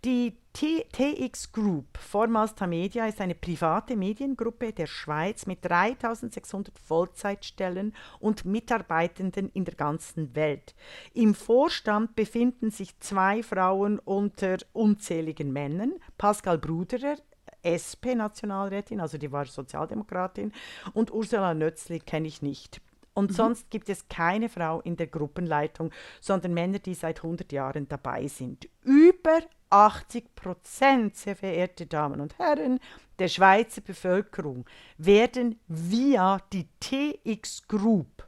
Die 0.06 0.38
TX 0.54 1.52
Group, 1.52 1.98
vormals 1.98 2.56
Tamedia, 2.56 3.08
ist 3.08 3.22
eine 3.22 3.36
private 3.36 3.96
Mediengruppe 3.96 4.72
der 4.74 4.88
Schweiz 4.88 5.46
mit 5.46 5.64
3600 5.66 6.78
Vollzeitstellen 6.80 7.94
und 8.20 8.46
Mitarbeitenden 8.46 9.50
in 9.50 9.66
der 9.66 9.76
ganzen 9.76 10.36
Welt. 10.36 10.76
Im 11.14 11.36
Vorstand 11.36 12.16
befinden 12.16 12.72
sich 12.72 13.00
zwei 13.00 13.44
Frauen 13.44 14.00
unter 14.00 14.58
unzähligen 14.74 15.52
Männern. 15.52 15.94
Pascal 16.18 16.58
Bruderer, 16.58 17.18
SP-Nationalrätin, 17.63 19.00
also 19.00 19.17
die 19.17 19.32
war 19.32 19.46
Sozialdemokratin, 19.46 20.52
und 20.93 21.12
Ursula 21.12 21.54
Nötzli 21.54 22.00
kenne 22.00 22.28
ich 22.28 22.41
nicht. 22.41 22.82
Und 23.13 23.32
mhm. 23.32 23.36
sonst 23.36 23.70
gibt 23.72 23.89
es 23.89 24.08
keine 24.10 24.48
Frau 24.48 24.82
in 24.82 24.96
der 24.96 25.08
Gruppenleitung, 25.08 25.91
sondern 26.22 26.54
Männer, 26.54 26.80
die 26.80 26.93
seit 26.93 27.17
100 27.17 27.52
Jahren 27.52 27.88
dabei 27.88 28.28
sind. 28.28 28.70
Über 28.84 29.39
80 29.70 30.36
Prozent, 30.36 31.15
sehr 31.15 31.36
verehrte 31.36 31.88
Damen 31.88 32.22
und 32.22 32.38
Herren, 32.38 32.80
der 33.20 33.28
Schweizer 33.28 33.82
Bevölkerung 33.82 34.65
werden 34.98 35.60
via 35.67 36.39
die 36.54 36.67
TX 36.80 37.67
Group 37.67 38.28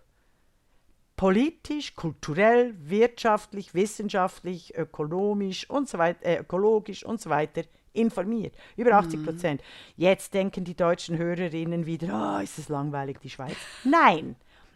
politisch, 1.19 1.95
kulturell, 1.95 2.73
wirtschaftlich, 2.79 3.73
wissenschaftlich, 3.73 4.77
ökonomisch 4.77 5.69
und 5.69 5.89
so 5.89 5.97
weiter, 5.97 6.25
äh, 6.25 6.37
ökologisch 6.39 7.03
und 7.03 7.19
so 7.19 7.29
weiter 7.29 7.63
informiert. 7.93 8.56
Über 8.75 8.93
80 8.93 9.19
mhm. 9.19 9.25
Prozent. 9.25 9.62
Mhm. 9.62 10.04
Jetzt 10.04 10.34
denken 10.34 10.63
die 10.63 10.75
deutschen 10.75 11.17
Hörerinnen 11.17 11.86
wieder, 11.86 12.38
oh, 12.38 12.43
ist 12.43 12.58
es 12.58 12.69
langweilig, 12.69 13.19
die 13.21 13.30
Schweiz. 13.30 13.58
Nein, 13.84 14.36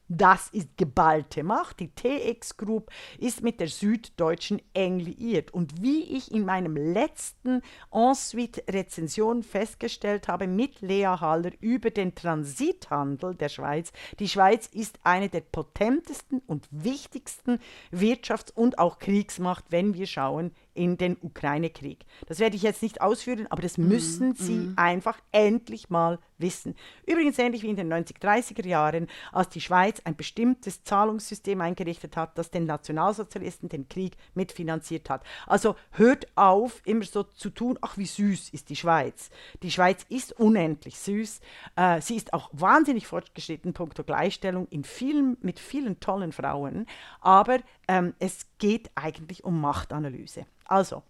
das 0.10 0.50
ist 0.50 0.78
geballte 0.78 1.44
Macht. 1.44 1.80
Die 1.80 1.90
TX 1.90 2.58
Group 2.58 2.92
ist 3.18 3.42
mit 3.42 3.60
der 3.60 3.68
Süddeutschen 3.68 4.62
eng 4.74 5.00
liiert. 5.00 5.54
Und 5.54 5.82
wie 5.82 6.04
ich 6.04 6.32
in 6.32 6.46
meinem 6.46 6.76
letzten 6.76 7.62
Ensuite-Rezension 7.92 9.44
festgestellt 9.44 10.28
habe 10.28 10.48
mit 10.48 10.82
Lea 10.82 11.06
Haller 11.06 11.52
über 11.62 11.90
den 11.90 12.16
Transithandel 12.16 13.36
der 13.36 13.50
Schweiz, 13.50 13.92
die 14.20 14.28
Schweiz 14.28 14.68
ist 14.68 15.00
eine 15.04 15.30
der 15.30 15.42
potentesten 15.42 16.42
und 16.48 16.68
wichtigsten 16.70 17.60
Wirtschafts- 17.92 18.54
und 18.54 18.80
auch 18.80 19.00
Kriegsmacht, 19.00 19.66
wenn 19.70 19.94
wir 19.94 20.06
schauen 20.06 20.52
in 20.74 20.98
den 20.98 21.18
Ukraine-Krieg. 21.22 22.06
Das 22.28 22.40
werde 22.40 22.56
ich 22.56 22.62
jetzt 22.62 22.82
nicht 22.82 23.02
ausführen, 23.02 23.48
aber 23.50 23.62
das 23.62 23.78
mhm, 23.78 23.88
müssen 23.88 24.30
mm, 24.30 24.36
Sie 24.36 24.58
mm. 24.58 24.74
einfach 24.78 25.18
endlich 25.32 25.90
mal 25.90 26.20
wissen. 26.38 26.76
Übrigens 27.08 27.40
ähnlich 27.40 27.64
wie 27.64 27.70
in 27.70 27.76
den 27.76 27.92
90-30er 27.92 28.68
Jahren, 28.68 29.08
als 29.32 29.50
die 29.50 29.62
Schweiz 29.62 30.02
ein 30.04 30.16
bestimmtes 30.16 30.84
Zahlungssystem 30.84 31.60
eingerichtet 31.62 32.18
hat, 32.18 32.38
das 32.38 32.52
den 32.52 32.66
Nationalsozialisten 32.66 33.70
den 33.70 33.88
Krieg 33.88 34.16
mitfinanziert 34.36 35.10
hat. 35.10 35.24
Also 35.48 35.76
hört 35.92 36.28
auf, 36.36 36.82
immer 36.86 37.06
so 37.06 37.24
zu 37.24 37.50
tun, 37.50 37.80
ach 37.82 37.98
wie 37.98 38.06
süß 38.06 38.50
ist 38.50 38.70
die 38.70 38.76
Schweiz. 38.76 39.30
Die 39.62 39.72
Schweiz 39.72 40.06
ist 40.10 40.34
unendlich 40.40 41.00
süß. 41.00 41.40
Äh, 41.76 42.02
sie 42.02 42.16
ist 42.16 42.34
auch 42.34 42.50
wahnsinnig 42.52 43.08
fortgeschritten, 43.08 43.74
punkto 43.74 44.04
Gleichstellung, 44.04 44.68
in 44.70 44.84
vielen, 44.84 45.38
mit 45.42 45.60
vielen 45.60 46.00
tollen 46.00 46.32
Frauen. 46.32 46.86
Aber 47.22 47.60
ähm, 47.88 48.14
es 48.20 48.48
geht 48.64 48.92
eigentlich 48.96 49.44
um 49.44 49.60
Machtanalyse. 49.60 50.46
Also, 50.64 51.04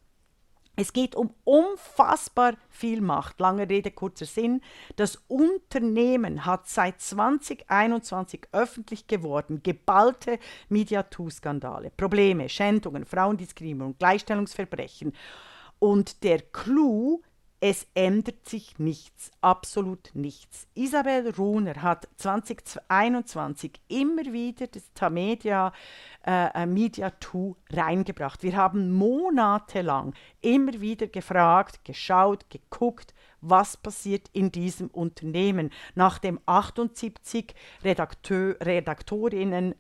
Es 0.76 0.92
geht 0.92 1.16
um 1.16 1.36
unfassbar 1.44 2.56
viel 2.72 3.00
Macht. 3.00 3.40
Lange 3.40 3.70
Rede, 3.70 3.92
kurzer 3.92 4.26
Sinn. 4.26 4.60
Das 4.96 5.18
Unternehmen 5.28 6.48
hat 6.48 6.68
seit 6.68 7.00
2021 7.00 8.48
öffentlich 8.54 9.06
geworden 9.06 9.62
geballte 9.62 10.40
MediaToo-Skandale, 10.70 11.92
Probleme, 11.92 12.50
Schändungen, 12.50 13.06
Frauendiskriminierung, 13.06 14.00
Gleichstellungsverbrechen. 14.00 15.14
Und 15.78 16.24
der 16.24 16.42
Clou 16.42 17.22
es 17.66 17.88
ändert 17.94 18.46
sich 18.46 18.78
nichts, 18.78 19.32
absolut 19.40 20.10
nichts. 20.16 20.68
Isabel 20.74 21.30
Runer 21.30 21.82
hat 21.82 22.10
2021 22.18 23.80
immer 23.88 24.34
wieder 24.34 24.68
das 24.68 24.92
Tamedia 24.94 25.72
äh, 26.28 26.64
äh 26.64 26.66
Media 26.66 27.14
2 27.22 27.56
reingebracht. 27.72 28.44
Wir 28.44 28.58
haben 28.58 28.92
monatelang 28.92 30.14
immer 30.42 30.82
wieder 30.82 31.08
gefragt, 31.08 31.86
geschaut, 31.86 32.50
geguckt, 32.50 33.14
was 33.40 33.78
passiert 33.78 34.28
in 34.34 34.52
diesem 34.52 34.90
Unternehmen, 34.90 35.70
nachdem 35.96 36.42
78 36.46 37.56
Redakteur, 37.82 38.58
Redaktorinnen 38.60 39.74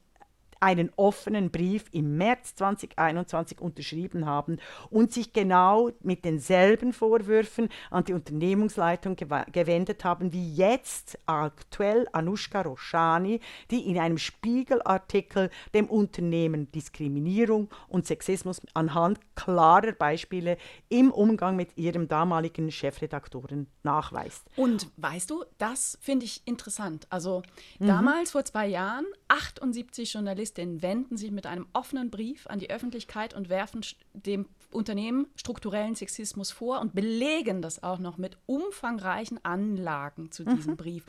einen 0.63 0.91
offenen 0.95 1.51
Brief 1.51 1.85
im 1.91 2.15
März 2.15 2.55
2021 2.55 3.59
unterschrieben 3.59 4.25
haben 4.25 4.59
und 4.89 5.11
sich 5.11 5.33
genau 5.33 5.91
mit 6.01 6.23
denselben 6.23 6.93
Vorwürfen 6.93 7.67
an 7.91 8.05
die 8.05 8.13
Unternehmungsleitung 8.13 9.17
gew 9.17 9.43
gewendet 9.51 10.05
haben, 10.05 10.31
wie 10.31 10.53
jetzt 10.53 11.19
aktuell 11.25 12.07
Anushka 12.13 12.61
Roshani, 12.61 13.41
die 13.71 13.89
in 13.89 13.99
einem 13.99 14.17
Spiegelartikel 14.17 15.49
dem 15.73 15.87
Unternehmen 15.87 16.71
Diskriminierung 16.71 17.69
und 17.89 18.07
Sexismus 18.07 18.61
anhand 18.73 19.19
klarer 19.35 19.91
Beispiele 19.91 20.57
im 20.87 21.11
Umgang 21.11 21.57
mit 21.57 21.77
ihrem 21.77 22.07
damaligen 22.07 22.71
Chefredaktoren 22.71 23.67
nachweist. 23.81 24.45
Und 24.55 24.87
weißt 24.95 25.29
du, 25.29 25.43
das 25.57 25.97
finde 25.99 26.25
ich 26.25 26.41
interessant. 26.45 27.05
Also 27.09 27.43
mhm. 27.79 27.87
damals 27.87 28.31
vor 28.31 28.45
zwei 28.45 28.67
Jahren 28.67 29.05
78 29.27 30.13
Journalisten 30.13 30.52
Journalistinnen 30.53 30.81
wenden 30.81 31.17
sich 31.17 31.31
mit 31.31 31.45
einem 31.45 31.67
offenen 31.73 32.09
Brief 32.09 32.47
an 32.47 32.59
die 32.59 32.69
Öffentlichkeit 32.69 33.33
und 33.33 33.49
werfen 33.49 33.81
dem 34.13 34.47
Unternehmen 34.71 35.27
strukturellen 35.35 35.95
Sexismus 35.95 36.51
vor 36.51 36.79
und 36.79 36.93
belegen 36.93 37.61
das 37.61 37.83
auch 37.83 37.99
noch 37.99 38.17
mit 38.17 38.37
umfangreichen 38.45 39.43
Anlagen 39.43 40.31
zu 40.31 40.43
diesem 40.43 40.73
mhm. 40.73 40.77
Brief. 40.77 41.05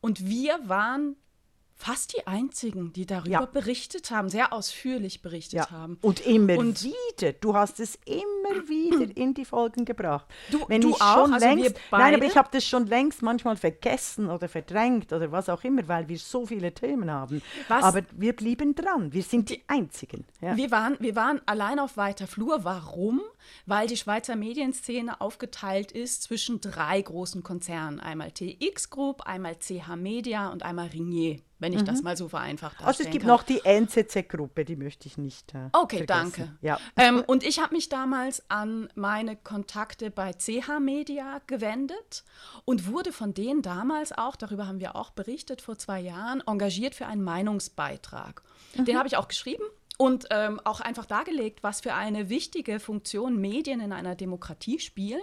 Und 0.00 0.26
wir 0.26 0.58
waren 0.68 1.16
fast 1.84 2.16
die 2.16 2.26
einzigen, 2.26 2.94
die 2.94 3.04
darüber 3.04 3.30
ja. 3.30 3.44
berichtet 3.44 4.10
haben, 4.10 4.30
sehr 4.30 4.54
ausführlich 4.54 5.20
berichtet 5.20 5.58
ja. 5.58 5.70
haben. 5.70 5.98
Und 6.00 6.26
immer 6.26 6.56
und 6.56 6.82
wieder. 6.82 7.34
Du 7.34 7.54
hast 7.54 7.78
es 7.78 7.98
immer 8.06 8.66
wieder 8.66 9.14
in 9.14 9.34
die 9.34 9.44
Folgen 9.44 9.84
gebracht. 9.84 10.26
Du, 10.50 10.64
Wenn 10.66 10.80
du 10.80 10.90
ich 10.90 11.02
auch? 11.02 11.14
Schon 11.14 11.34
also 11.34 11.46
längst, 11.46 11.76
nein, 11.90 12.14
aber 12.14 12.24
ich 12.24 12.36
habe 12.38 12.48
das 12.50 12.64
schon 12.64 12.86
längst 12.86 13.20
manchmal 13.20 13.56
vergessen 13.56 14.30
oder 14.30 14.48
verdrängt 14.48 15.12
oder 15.12 15.30
was 15.30 15.50
auch 15.50 15.62
immer, 15.62 15.86
weil 15.86 16.08
wir 16.08 16.16
so 16.16 16.46
viele 16.46 16.72
Themen 16.72 17.10
haben. 17.10 17.42
Was? 17.68 17.84
Aber 17.84 18.00
wir 18.12 18.34
blieben 18.34 18.74
dran. 18.74 19.12
Wir 19.12 19.22
sind 19.22 19.50
die 19.50 19.62
Einzigen. 19.66 20.24
Ja. 20.40 20.56
Wir, 20.56 20.70
waren, 20.70 20.96
wir 21.00 21.16
waren 21.16 21.42
allein 21.44 21.78
auf 21.78 21.98
weiter 21.98 22.26
Flur. 22.26 22.64
Warum? 22.64 23.20
Weil 23.66 23.88
die 23.88 23.98
Schweizer 23.98 24.36
Medienszene 24.36 25.20
aufgeteilt 25.20 25.92
ist 25.92 26.22
zwischen 26.22 26.62
drei 26.62 27.02
großen 27.02 27.42
Konzernen. 27.42 28.00
Einmal 28.00 28.30
TX 28.30 28.88
Group, 28.88 29.20
einmal 29.26 29.56
CH 29.58 29.96
Media 29.96 30.48
und 30.48 30.62
einmal 30.62 30.86
Ringier 30.86 31.40
wenn 31.64 31.72
ich 31.72 31.80
mhm. 31.80 31.86
das 31.86 32.02
mal 32.02 32.14
so 32.14 32.28
vereinfacht 32.28 32.76
Also 32.84 33.04
es 33.04 33.10
gibt 33.10 33.22
kann. 33.22 33.28
noch 33.28 33.42
die 33.42 33.64
NCC-Gruppe, 33.64 34.66
die 34.66 34.76
möchte 34.76 35.08
ich 35.08 35.16
nicht 35.16 35.54
äh, 35.54 35.70
Okay, 35.72 36.04
vergessen. 36.04 36.32
danke. 36.36 36.52
Ja. 36.60 36.78
Ähm, 36.96 37.24
und 37.26 37.42
ich 37.42 37.58
habe 37.58 37.74
mich 37.74 37.88
damals 37.88 38.42
an 38.50 38.90
meine 38.94 39.34
Kontakte 39.34 40.10
bei 40.10 40.34
CH 40.34 40.78
Media 40.78 41.40
gewendet 41.46 42.22
und 42.66 42.86
wurde 42.86 43.12
von 43.12 43.32
denen 43.32 43.62
damals 43.62 44.12
auch, 44.12 44.36
darüber 44.36 44.66
haben 44.66 44.78
wir 44.78 44.94
auch 44.94 45.08
berichtet 45.08 45.62
vor 45.62 45.78
zwei 45.78 46.00
Jahren, 46.00 46.42
engagiert 46.46 46.94
für 46.94 47.06
einen 47.06 47.22
Meinungsbeitrag. 47.22 48.42
Mhm. 48.76 48.84
Den 48.84 48.98
habe 48.98 49.08
ich 49.08 49.16
auch 49.16 49.28
geschrieben 49.28 49.64
und 49.96 50.26
ähm, 50.30 50.60
auch 50.64 50.80
einfach 50.80 51.06
dargelegt, 51.06 51.62
was 51.62 51.80
für 51.80 51.94
eine 51.94 52.28
wichtige 52.28 52.80
Funktion 52.80 53.40
Medien 53.40 53.80
in 53.80 53.92
einer 53.92 54.16
Demokratie 54.16 54.80
spielen. 54.80 55.22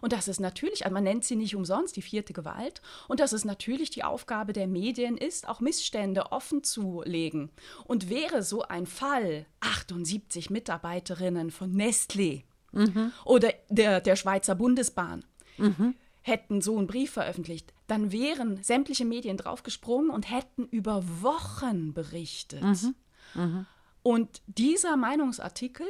Und 0.00 0.12
das 0.12 0.28
ist 0.28 0.38
natürlich, 0.38 0.84
also 0.84 0.94
man 0.94 1.02
nennt 1.02 1.24
sie 1.24 1.34
nicht 1.34 1.56
umsonst 1.56 1.96
die 1.96 2.02
vierte 2.02 2.32
Gewalt, 2.32 2.82
und 3.08 3.18
dass 3.18 3.32
es 3.32 3.44
natürlich 3.44 3.90
die 3.90 4.04
Aufgabe 4.04 4.52
der 4.52 4.68
Medien 4.68 5.16
ist, 5.16 5.48
auch 5.48 5.60
Missstände 5.60 6.30
offen 6.30 6.62
zu 6.62 7.02
legen. 7.04 7.50
Und 7.84 8.10
wäre 8.10 8.42
so 8.42 8.62
ein 8.62 8.86
Fall 8.86 9.46
78 9.60 10.50
Mitarbeiterinnen 10.50 11.50
von 11.50 11.74
Nestlé 11.74 12.44
mhm. 12.70 13.12
oder 13.24 13.52
der, 13.70 14.00
der 14.00 14.14
Schweizer 14.14 14.54
Bundesbahn, 14.54 15.24
mhm. 15.58 15.94
hätten 16.20 16.60
so 16.60 16.78
einen 16.78 16.86
Brief 16.86 17.10
veröffentlicht, 17.10 17.72
dann 17.88 18.12
wären 18.12 18.62
sämtliche 18.62 19.04
Medien 19.04 19.36
draufgesprungen 19.36 20.10
und 20.10 20.30
hätten 20.30 20.66
über 20.66 21.02
Wochen 21.22 21.92
berichtet. 21.92 22.62
Mhm. 22.62 22.94
Mhm. 23.34 23.66
Und 24.02 24.42
dieser 24.46 24.96
Meinungsartikel, 24.96 25.86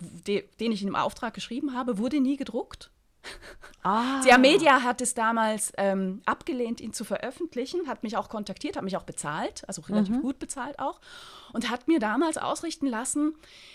de, 0.00 0.44
den 0.60 0.72
ich 0.72 0.82
in 0.82 0.88
dem 0.88 0.96
Auftrag 0.96 1.34
geschrieben 1.34 1.74
habe, 1.74 1.98
wurde 1.98 2.20
nie 2.20 2.36
gedruckt. 2.36 2.90
Ah. 3.84 4.22
Der 4.24 4.38
Media 4.38 4.82
hat 4.82 5.00
es 5.00 5.14
damals 5.14 5.72
ähm, 5.76 6.22
abgelehnt, 6.24 6.80
ihn 6.80 6.92
zu 6.92 7.04
veröffentlichen, 7.04 7.88
hat 7.88 8.04
mich 8.04 8.16
auch 8.16 8.28
kontaktiert, 8.28 8.76
hat 8.76 8.84
mich 8.84 8.96
auch 8.96 9.02
bezahlt, 9.02 9.64
also 9.66 9.82
relativ 9.82 10.16
mhm. 10.16 10.22
gut 10.22 10.38
bezahlt 10.38 10.78
auch, 10.78 11.00
und 11.52 11.68
hat 11.68 11.88
mir 11.88 11.98
damals 11.98 12.38
ausrichten 12.38 12.86
lassen, 12.86 13.34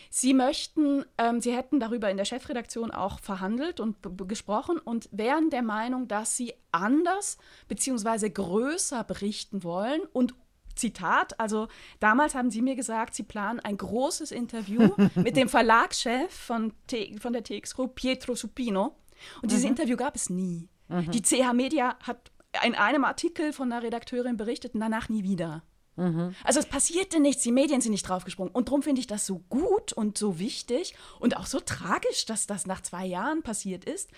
sie 0.10 0.34
möchten, 0.34 1.04
ähm, 1.18 1.42
sie 1.42 1.54
hätten 1.54 1.82
darüber 1.82 2.10
in 2.10 2.16
der 2.16 2.26
Chefredaktion 2.26 2.92
auch 2.92 3.20
verhandelt 3.20 3.82
und 3.82 3.98
gesprochen 4.28 4.78
und 4.78 5.10
wären 5.12 5.50
der 5.50 5.62
Meinung, 5.62 6.08
dass 6.08 6.38
sie 6.38 6.54
anders 6.72 7.38
bzw. 7.68 8.30
größer 8.30 9.04
berichten 9.04 9.64
wollen 9.64 10.02
und 10.14 10.36
Zitat, 10.78 11.40
also 11.40 11.68
damals 12.00 12.36
haben 12.36 12.50
Sie 12.52 12.62
mir 12.62 12.76
gesagt, 12.76 13.14
Sie 13.16 13.24
planen 13.24 13.60
ein 13.60 13.78
großes 13.78 14.32
Interview 14.32 14.90
mit 15.16 15.36
dem 15.36 15.50
Verlagschef 15.50 16.32
von, 16.32 16.74
T 16.88 17.16
von 17.20 17.34
der 17.34 17.44
TX 17.44 17.76
Group, 17.76 17.96
Pietro 17.96 18.36
Supino. 18.36 18.96
Und 19.42 19.52
dieses 19.52 19.64
mhm. 19.64 19.72
Interview 19.72 19.98
gab 19.98 20.16
es 20.16 20.30
nie. 20.30 20.70
Mhm. 20.88 21.12
Die 21.12 21.22
CH 21.22 21.54
Media 21.54 21.98
hat 22.04 22.32
in 22.66 22.76
einem 22.76 23.04
Artikel 23.04 23.54
von 23.54 23.72
einer 23.72 23.84
Redakteurin 23.84 24.38
berichtet 24.38 24.74
und 24.74 24.80
danach 24.80 25.10
nie 25.10 25.24
wieder. 25.24 25.64
Mhm. 25.96 26.36
Also 26.44 26.60
es 26.60 26.66
passierte 26.68 27.20
nichts, 27.20 27.44
die 27.44 27.52
Medien 27.52 27.82
sind 27.82 27.92
nicht 27.92 28.08
draufgesprungen. 28.08 28.54
Und 28.54 28.70
darum 28.70 28.84
finde 28.84 29.02
ich 29.02 29.08
das 29.08 29.26
so 29.26 29.40
gut 29.50 29.94
und 29.94 30.18
so 30.18 30.40
wichtig 30.40 30.96
und 31.20 31.36
auch 31.38 31.48
so 31.48 31.60
tragisch, 31.60 32.26
dass 32.26 32.48
das 32.48 32.66
nach 32.68 32.82
zwei 32.82 33.06
Jahren 33.06 33.42
passiert 33.44 33.84
ist, 33.86 34.12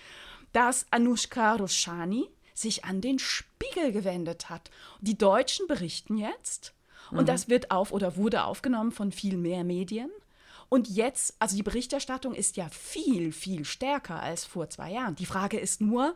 dass 0.52 0.86
Anushka 0.90 1.54
Roshani, 1.54 2.28
sich 2.60 2.84
an 2.84 3.00
den 3.00 3.18
Spiegel 3.18 3.92
gewendet 3.92 4.50
hat. 4.50 4.70
Die 5.00 5.18
Deutschen 5.18 5.66
berichten 5.66 6.16
jetzt 6.16 6.74
und 7.10 7.22
mhm. 7.22 7.26
das 7.26 7.48
wird 7.48 7.70
auf 7.70 7.92
oder 7.92 8.16
wurde 8.16 8.44
aufgenommen 8.44 8.92
von 8.92 9.12
viel 9.12 9.36
mehr 9.36 9.64
Medien. 9.64 10.10
Und 10.68 10.88
jetzt, 10.88 11.34
also 11.40 11.56
die 11.56 11.64
Berichterstattung 11.64 12.32
ist 12.32 12.56
ja 12.56 12.68
viel, 12.68 13.32
viel 13.32 13.64
stärker 13.64 14.22
als 14.22 14.44
vor 14.44 14.70
zwei 14.70 14.92
Jahren. 14.92 15.16
Die 15.16 15.26
Frage 15.26 15.58
ist 15.58 15.80
nur, 15.80 16.14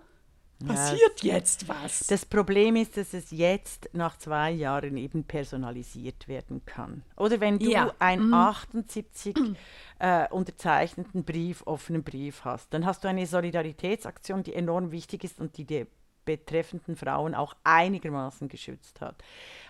passiert 0.65 1.23
ja, 1.23 1.35
jetzt 1.35 1.69
was? 1.69 2.07
Das 2.07 2.25
Problem 2.25 2.77
ist, 2.77 2.97
dass 2.97 3.15
es 3.15 3.33
jetzt 3.33 3.91
nach 3.93 4.17
zwei 4.17 4.53
Jahren 4.53 4.97
eben 4.97 5.25
personalisiert 5.25 6.29
werden 6.29 6.65
kann. 6.65 7.03
Oder 7.17 7.41
wenn 7.41 7.59
du 7.59 7.69
ja. 7.69 7.93
einen 7.99 8.29
mhm. 8.29 8.35
78 8.35 9.37
äh, 9.99 10.29
unterzeichneten 10.29 11.25
Brief, 11.25 11.63
offenen 11.67 12.05
Brief 12.05 12.45
hast, 12.45 12.73
dann 12.73 12.87
hast 12.87 13.03
du 13.03 13.09
eine 13.09 13.27
Solidaritätsaktion, 13.27 14.45
die 14.45 14.55
enorm 14.55 14.93
wichtig 14.93 15.25
ist 15.25 15.41
und 15.41 15.57
die 15.57 15.65
dir 15.65 15.89
betreffenden 16.25 16.97
Frauen 16.97 17.35
auch 17.35 17.55
einigermaßen 17.65 18.49
geschützt 18.49 19.01
hat 19.01 19.23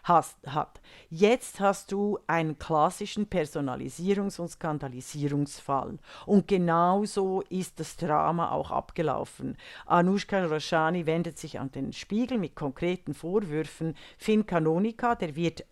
hast, 0.04 0.36
hat. 0.46 0.80
Jetzt 1.10 1.60
hast 1.60 1.90
du 1.90 2.18
einen 2.26 2.58
klassischen 2.58 3.26
Personalisierungs- 3.26 4.38
und 4.38 4.48
Skandalisierungsfall. 4.48 5.98
Und 6.26 6.46
genauso 6.46 7.42
ist 7.48 7.80
das 7.80 7.96
Drama 7.96 8.52
auch 8.52 8.70
abgelaufen. 8.70 9.56
Anushka 9.86 10.44
Roshani 10.44 11.06
wendet 11.06 11.38
sich 11.38 11.58
an 11.58 11.72
den 11.72 11.92
Spiegel 11.92 12.38
mit 12.38 12.54
konkreten 12.54 13.14
Vorwürfen. 13.14 13.96
Finn 14.18 14.46
Canonica, 14.46 15.14
der 15.14 15.34
wird, 15.36 15.64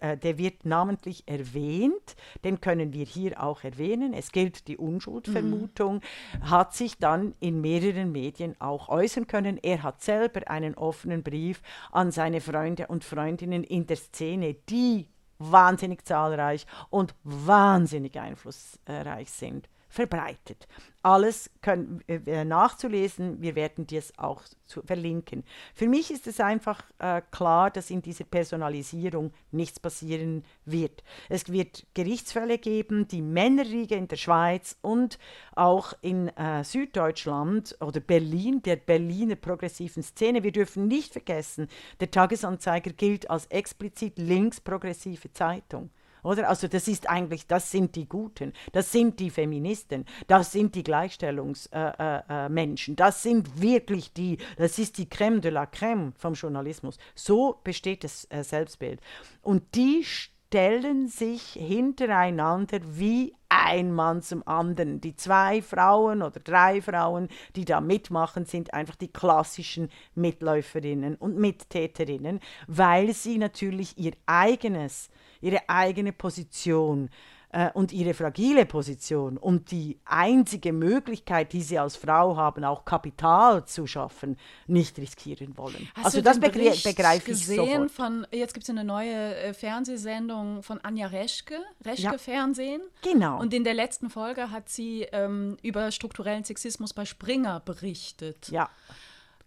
äh, 0.00 0.16
der 0.16 0.38
wird 0.38 0.64
namentlich 0.64 1.24
erwähnt, 1.26 2.16
den 2.42 2.60
können 2.60 2.92
wir 2.94 3.04
hier 3.04 3.42
auch 3.42 3.64
erwähnen. 3.64 4.14
Es 4.14 4.32
gilt 4.32 4.66
die 4.66 4.78
Unschuldvermutung, 4.78 5.96
mhm. 5.96 6.50
hat 6.50 6.74
sich 6.74 6.98
dann 6.98 7.34
in 7.40 7.60
mehreren 7.60 8.12
Medien 8.12 8.58
auch 8.60 8.88
äußern 8.88 9.26
können. 9.26 9.58
Er 9.62 9.82
hat 9.82 10.02
selber 10.24 10.48
einen 10.50 10.74
offenen 10.74 11.22
Brief 11.22 11.60
an 11.92 12.10
seine 12.10 12.40
Freunde 12.40 12.86
und 12.86 13.04
Freundinnen 13.04 13.64
in 13.64 13.86
der 13.86 13.96
Szene, 13.96 14.54
die 14.68 15.08
wahnsinnig 15.38 16.04
zahlreich 16.06 16.66
und 16.90 17.14
wahnsinnig 17.24 18.18
einflussreich 18.18 19.30
sind, 19.30 19.68
verbreitet. 19.94 20.66
Alles 21.02 21.50
können, 21.60 22.02
äh, 22.08 22.44
nachzulesen, 22.44 23.40
wir 23.40 23.54
werden 23.54 23.86
dir 23.86 23.98
es 23.98 24.18
auch 24.18 24.42
zu 24.64 24.82
verlinken. 24.82 25.44
Für 25.74 25.86
mich 25.86 26.10
ist 26.10 26.26
es 26.26 26.40
einfach 26.40 26.82
äh, 26.98 27.22
klar, 27.30 27.70
dass 27.70 27.90
in 27.90 28.02
dieser 28.02 28.24
Personalisierung 28.24 29.32
nichts 29.52 29.78
passieren 29.78 30.44
wird. 30.64 31.04
Es 31.28 31.52
wird 31.52 31.86
Gerichtsfälle 31.94 32.58
geben, 32.58 33.06
die 33.06 33.22
Männerriege 33.22 33.94
in 33.94 34.08
der 34.08 34.16
Schweiz 34.16 34.76
und 34.80 35.18
auch 35.54 35.92
in 36.00 36.28
äh, 36.28 36.64
Süddeutschland 36.64 37.76
oder 37.80 38.00
Berlin, 38.00 38.62
der 38.62 38.76
Berliner 38.76 39.36
progressiven 39.36 40.02
Szene. 40.02 40.42
Wir 40.42 40.52
dürfen 40.52 40.88
nicht 40.88 41.12
vergessen, 41.12 41.68
der 42.00 42.10
Tagesanzeiger 42.10 42.92
gilt 42.92 43.30
als 43.30 43.46
explizit 43.46 44.18
linksprogressive 44.18 45.32
Zeitung. 45.32 45.90
Oder? 46.24 46.48
Also 46.48 46.66
das 46.66 46.88
ist 46.88 47.08
eigentlich, 47.08 47.46
das 47.46 47.70
sind 47.70 47.94
die 47.94 48.08
Guten, 48.08 48.52
das 48.72 48.90
sind 48.90 49.20
die 49.20 49.30
Feministen, 49.30 50.06
das 50.26 50.50
sind 50.52 50.74
die 50.74 50.82
Gleichstellungsmenschen, 50.82 52.94
äh, 52.94 52.94
äh, 52.94 52.96
das 52.96 53.22
sind 53.22 53.60
wirklich 53.60 54.12
die, 54.12 54.38
das 54.56 54.78
ist 54.78 54.98
die 54.98 55.06
Crème 55.06 55.40
de 55.40 55.52
la 55.52 55.64
Crème 55.64 56.12
vom 56.16 56.34
Journalismus. 56.34 56.98
So 57.14 57.60
besteht 57.62 58.02
das 58.04 58.26
äh, 58.30 58.42
Selbstbild. 58.42 59.00
Und 59.42 59.74
die 59.74 60.04
stellen 60.04 61.08
sich 61.08 61.52
hintereinander 61.52 62.78
wie 62.84 63.34
ein 63.48 63.92
Mann 63.92 64.22
zum 64.22 64.46
anderen. 64.46 65.00
Die 65.00 65.16
zwei 65.16 65.62
Frauen 65.62 66.22
oder 66.22 66.40
drei 66.40 66.82
Frauen, 66.82 67.28
die 67.56 67.64
da 67.64 67.80
mitmachen, 67.80 68.44
sind 68.44 68.74
einfach 68.74 68.96
die 68.96 69.12
klassischen 69.12 69.90
Mitläuferinnen 70.14 71.16
und 71.16 71.38
Mittäterinnen, 71.38 72.40
weil 72.66 73.14
sie 73.14 73.38
natürlich 73.38 73.98
ihr 73.98 74.12
eigenes 74.26 75.08
ihre 75.44 75.68
eigene 75.68 76.12
Position 76.12 77.10
äh, 77.54 77.70
und 77.74 77.92
ihre 77.92 78.14
fragile 78.14 78.66
Position 78.66 79.36
und 79.36 79.70
die 79.70 79.98
einzige 80.04 80.72
Möglichkeit, 80.72 81.52
die 81.52 81.62
sie 81.62 81.78
als 81.78 81.96
Frau 81.96 82.36
haben, 82.36 82.64
auch 82.64 82.84
Kapital 82.84 83.64
zu 83.64 83.86
schaffen, 83.86 84.36
nicht 84.66 84.98
riskieren 84.98 85.56
wollen. 85.56 85.88
Hast 85.94 86.06
also 86.06 86.20
das 86.20 86.40
begre 86.40 86.72
begreife 86.82 87.30
ich 87.30 87.38
gesehen 87.38 87.56
sofort. 87.56 87.90
Von, 87.90 88.26
jetzt 88.32 88.54
gibt 88.54 88.64
es 88.64 88.70
eine 88.70 88.84
neue 88.84 89.36
äh, 89.36 89.54
Fernsehsendung 89.54 90.62
von 90.62 90.80
Anja 90.82 91.06
Reschke, 91.06 91.58
Reschke 91.84 92.02
ja. 92.02 92.18
Fernsehen. 92.18 92.80
Genau. 93.02 93.38
Und 93.38 93.54
in 93.54 93.62
der 93.62 93.74
letzten 93.74 94.10
Folge 94.10 94.50
hat 94.50 94.68
sie 94.68 95.02
ähm, 95.12 95.56
über 95.62 95.92
strukturellen 95.92 96.44
Sexismus 96.44 96.92
bei 96.92 97.04
Springer 97.04 97.60
berichtet. 97.60 98.48
Ja. 98.48 98.68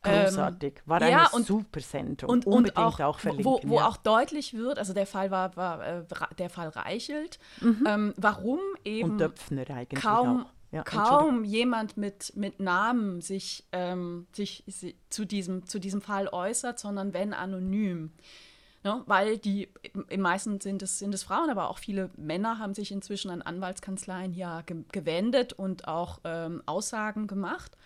Großartig. 0.04 0.82
War 0.86 1.02
eine 1.02 1.12
ja, 1.12 1.28
und, 1.32 1.46
super 1.46 1.80
Sendung. 1.80 2.30
Und, 2.30 2.46
Unbedingt 2.46 2.78
und 2.78 2.84
auch, 2.84 3.00
auch 3.00 3.20
verlinken. 3.20 3.46
Wo, 3.46 3.60
wo 3.64 3.78
ja. 3.78 3.88
auch 3.88 3.98
deutlich 3.98 4.54
wird, 4.54 4.80
also 4.80 4.94
der 4.94 5.08
Fall 5.08 5.32
war, 5.32 5.56
war 5.56 5.86
äh, 5.86 6.04
der 6.38 6.50
Fall 6.50 6.70
Reichelt, 6.70 7.40
mhm. 7.62 7.84
ähm, 7.88 8.14
warum 8.18 8.60
eben 8.84 9.18
kaum. 9.96 10.46
Ja, 10.70 10.84
kaum 10.84 11.46
jemand 11.46 11.96
mit, 11.96 12.34
mit 12.36 12.60
Namen 12.60 13.22
sich, 13.22 13.66
ähm, 13.72 14.28
sich, 14.34 14.66
sich, 14.68 14.98
zu, 15.10 15.24
diesem, 15.24 15.66
zu 15.66 15.80
diesem 15.80 16.02
Fall 16.02 16.28
äußert, 16.28 16.78
sondern 16.78 17.14
wenn 17.14 17.34
anonym. 17.34 18.12
Ne? 18.84 19.02
Weil 19.06 19.38
die, 19.38 19.70
im 20.10 20.20
meisten 20.20 20.60
sind 20.60 20.82
es, 20.84 21.00
sind 21.00 21.14
es 21.14 21.24
Frauen, 21.24 21.50
aber 21.50 21.70
auch 21.70 21.78
viele 21.78 22.10
Männer 22.18 22.60
haben 22.60 22.74
sich 22.74 22.92
inzwischen 22.92 23.32
an 23.32 23.42
Anwaltskanzleien 23.42 24.34
ja 24.34 24.60
ge 24.62 24.84
gewendet 24.92 25.54
und 25.54 25.88
auch 25.88 26.20
ähm, 26.26 26.62
Aussagen 26.66 27.28
gemacht 27.28 27.78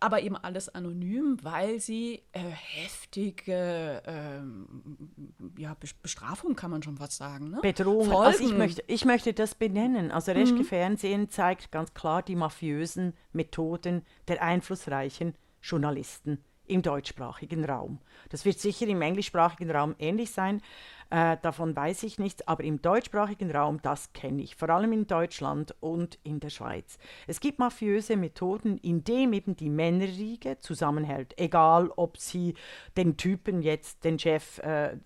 aber 0.00 0.22
eben 0.22 0.36
alles 0.36 0.68
anonym, 0.68 1.38
weil 1.42 1.80
sie 1.80 2.22
äh, 2.32 2.40
heftige 2.40 4.02
äh, 4.06 5.60
ja, 5.60 5.76
Bestrafung, 6.02 6.56
kann 6.56 6.70
man 6.70 6.82
schon 6.82 6.98
was 6.98 7.16
sagen. 7.16 7.50
Ne? 7.50 7.58
Bedrohung. 7.62 8.12
Also 8.12 8.44
ich 8.44 8.56
möchte, 8.56 8.84
ich 8.86 9.04
möchte 9.04 9.32
das 9.32 9.54
benennen. 9.54 10.10
Also 10.10 10.32
Reschke 10.32 10.60
mhm. 10.60 10.64
Fernsehen 10.64 11.30
zeigt 11.30 11.72
ganz 11.72 11.94
klar 11.94 12.22
die 12.22 12.36
mafiösen 12.36 13.14
Methoden 13.32 14.02
der 14.28 14.42
einflussreichen 14.42 15.34
Journalisten 15.62 16.44
im 16.68 16.82
deutschsprachigen 16.82 17.64
Raum. 17.64 17.98
Das 18.28 18.44
wird 18.44 18.58
sicher 18.58 18.86
im 18.86 19.02
englischsprachigen 19.02 19.70
Raum 19.70 19.94
ähnlich 19.98 20.30
sein. 20.30 20.60
Äh, 21.10 21.38
davon 21.40 21.74
weiß 21.74 22.02
ich 22.02 22.18
nichts, 22.18 22.46
aber 22.46 22.64
im 22.64 22.82
deutschsprachigen 22.82 23.50
Raum, 23.50 23.80
das 23.80 24.12
kenne 24.12 24.42
ich, 24.42 24.56
vor 24.56 24.68
allem 24.68 24.92
in 24.92 25.06
Deutschland 25.06 25.74
und 25.80 26.18
in 26.22 26.38
der 26.38 26.50
Schweiz. 26.50 26.98
Es 27.26 27.40
gibt 27.40 27.58
mafiöse 27.58 28.16
Methoden, 28.16 28.76
indem 28.78 29.32
eben 29.32 29.56
die 29.56 29.70
Männerriege 29.70 30.58
zusammenhält, 30.58 31.32
egal 31.38 31.90
ob 31.96 32.18
sie 32.18 32.54
den 32.96 33.16
Typen 33.16 33.62
jetzt, 33.62 34.04
den 34.04 34.18
Chef, 34.18 34.58
äh, 34.58 34.98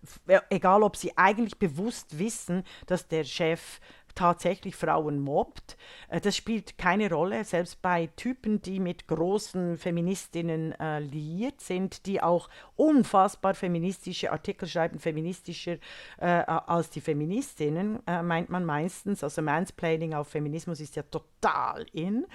egal 0.51 0.83
ob 0.83 0.97
sie 0.97 1.17
eigentlich 1.17 1.59
bewusst 1.59 2.19
wissen, 2.19 2.65
dass 2.87 3.07
der 3.07 3.23
Chef 3.23 3.79
tatsächlich 4.15 4.77
Frauen 4.77 5.21
mobbt. 5.21 5.77
Äh, 6.09 6.21
das 6.21 6.37
spielt 6.37 6.79
keine 6.79 7.11
Rolle, 7.11 7.45
selbst 7.45 7.83
bei 7.83 8.09
Typen, 8.17 8.63
die 8.63 8.81
mit 8.81 9.09
großen 9.09 9.77
Feministinnen 9.77 10.73
äh, 10.73 11.01
liiert 11.01 11.61
sind, 11.61 12.07
die 12.07 12.23
auch 12.23 12.49
unfassbar 12.77 13.55
feministische 13.55 14.33
Artikel 14.33 14.69
schreiben, 14.69 14.99
feministischer 14.99 15.77
äh, 16.19 16.27
als 16.27 16.91
die 16.91 17.01
Feministinnen, 17.01 18.01
äh, 18.07 18.23
meint 18.23 18.51
man 18.51 18.65
meistens. 18.65 19.23
Also 19.25 19.43
Mansplaining 19.43 20.15
auf 20.15 20.29
Feminismus 20.29 20.81
ist 20.81 20.97
ja 20.97 21.03
total 21.03 21.87
in. 21.93 22.27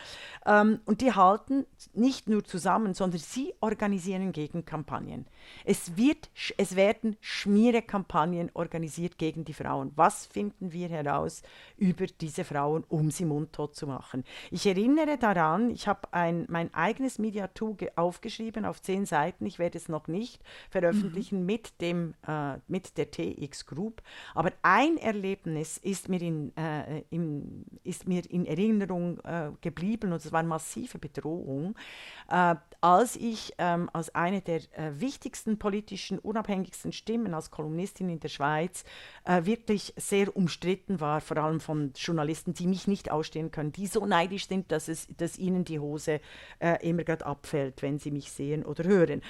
Ähm, 0.46 0.80
und 0.86 1.02
die 1.02 1.14
halten 1.14 1.66
nicht 1.94 2.30
nur 2.30 2.44
zusammen, 2.44 2.94
sondern 2.94 3.20
sie 3.20 3.54
organisieren 3.60 4.32
Gegenkampagnen. 4.32 5.28
Es, 5.66 5.98
wird, 5.98 6.30
es 6.58 6.76
werden 6.76 7.18
Schmierekampagnen 7.22 8.52
organisiert 8.54 9.18
gegen 9.18 9.46
die 9.46 9.54
Frauen. 9.54 9.92
Was 9.96 10.26
finden 10.26 10.72
wir 10.72 10.90
heraus? 10.90 11.42
Über 11.78 12.08
diese 12.08 12.44
Frauen, 12.44 12.84
um 12.88 13.12
sie 13.12 13.26
mundtot 13.26 13.76
zu 13.76 13.88
machen. 13.88 14.24
Ich 14.52 14.66
erinnere 14.66 15.18
daran, 15.18 15.70
ich 15.70 15.88
habe 15.88 16.08
mein 16.48 16.74
eigenes 16.74 17.20
Mediatur 17.20 17.78
aufgeschrieben 17.96 18.66
auf 18.66 18.82
zehn 18.82 19.06
Seiten. 19.06 19.46
Ich 19.46 19.60
werde 19.60 19.78
es 19.78 19.90
noch 19.90 20.08
nicht 20.08 20.42
veröffentlichen 20.70 21.42
mhm. 21.42 21.46
mit, 21.46 21.82
dem, 21.82 22.14
äh, 22.28 22.58
mit 22.68 22.98
der 22.98 23.12
TX 23.12 23.66
Group. 23.66 24.02
Aber 24.34 24.52
ein 24.62 24.98
Erlebnis 24.98 25.78
ist 25.78 26.10
mir 26.10 26.22
in, 26.22 26.56
äh, 26.58 27.04
in 27.10 27.66
ist 27.84 28.08
mir 28.08 28.30
in 28.30 28.46
Erinnerung 28.46 29.20
äh, 29.20 29.52
geblieben 29.62 30.12
und 30.12 30.24
es 30.24 30.32
war 30.32 30.40
eine 30.40 30.50
massive 30.50 30.98
Bedrohung, 31.00 31.76
äh, 32.30 32.56
als 32.82 33.16
ich 33.16 33.54
ähm, 33.58 33.90
als 33.94 34.14
eine 34.14 34.42
der 34.42 34.62
äh, 34.74 35.00
wichtigsten 35.00 35.58
politischen, 35.58 36.20
unabhängigsten 36.20 36.92
Stimmen 36.92 37.34
als 37.34 37.52
Kolumnistin 37.52 38.10
in 38.10 38.20
der 38.20 38.30
Schweiz 38.30 38.84
äh, 39.24 39.46
wirklich 39.46 39.94
sehr 39.98 40.36
umstritten 40.36 41.00
war, 41.00 41.22
vor 41.22 41.38
allem 41.38 41.60
von 41.68 41.92
Journalisten, 41.96 42.54
die 42.54 42.66
mich 42.66 42.88
nicht 42.88 43.12
ausstehen 43.12 43.52
können, 43.52 43.74
die 43.74 43.88
so 43.88 44.06
neidisch 44.06 44.48
sind, 44.48 44.72
dass, 44.72 44.88
es, 44.88 45.06
dass 45.18 45.38
ihnen 45.38 45.66
die 45.66 45.80
Hose 45.80 46.22
äh, 46.60 46.88
immer 46.88 47.04
gerade 47.04 47.26
abfällt, 47.26 47.82
wenn 47.82 48.00
sie 48.00 48.10
mich 48.10 48.32
sehen 48.32 48.64
oder 48.64 48.86
hören. 48.86 49.22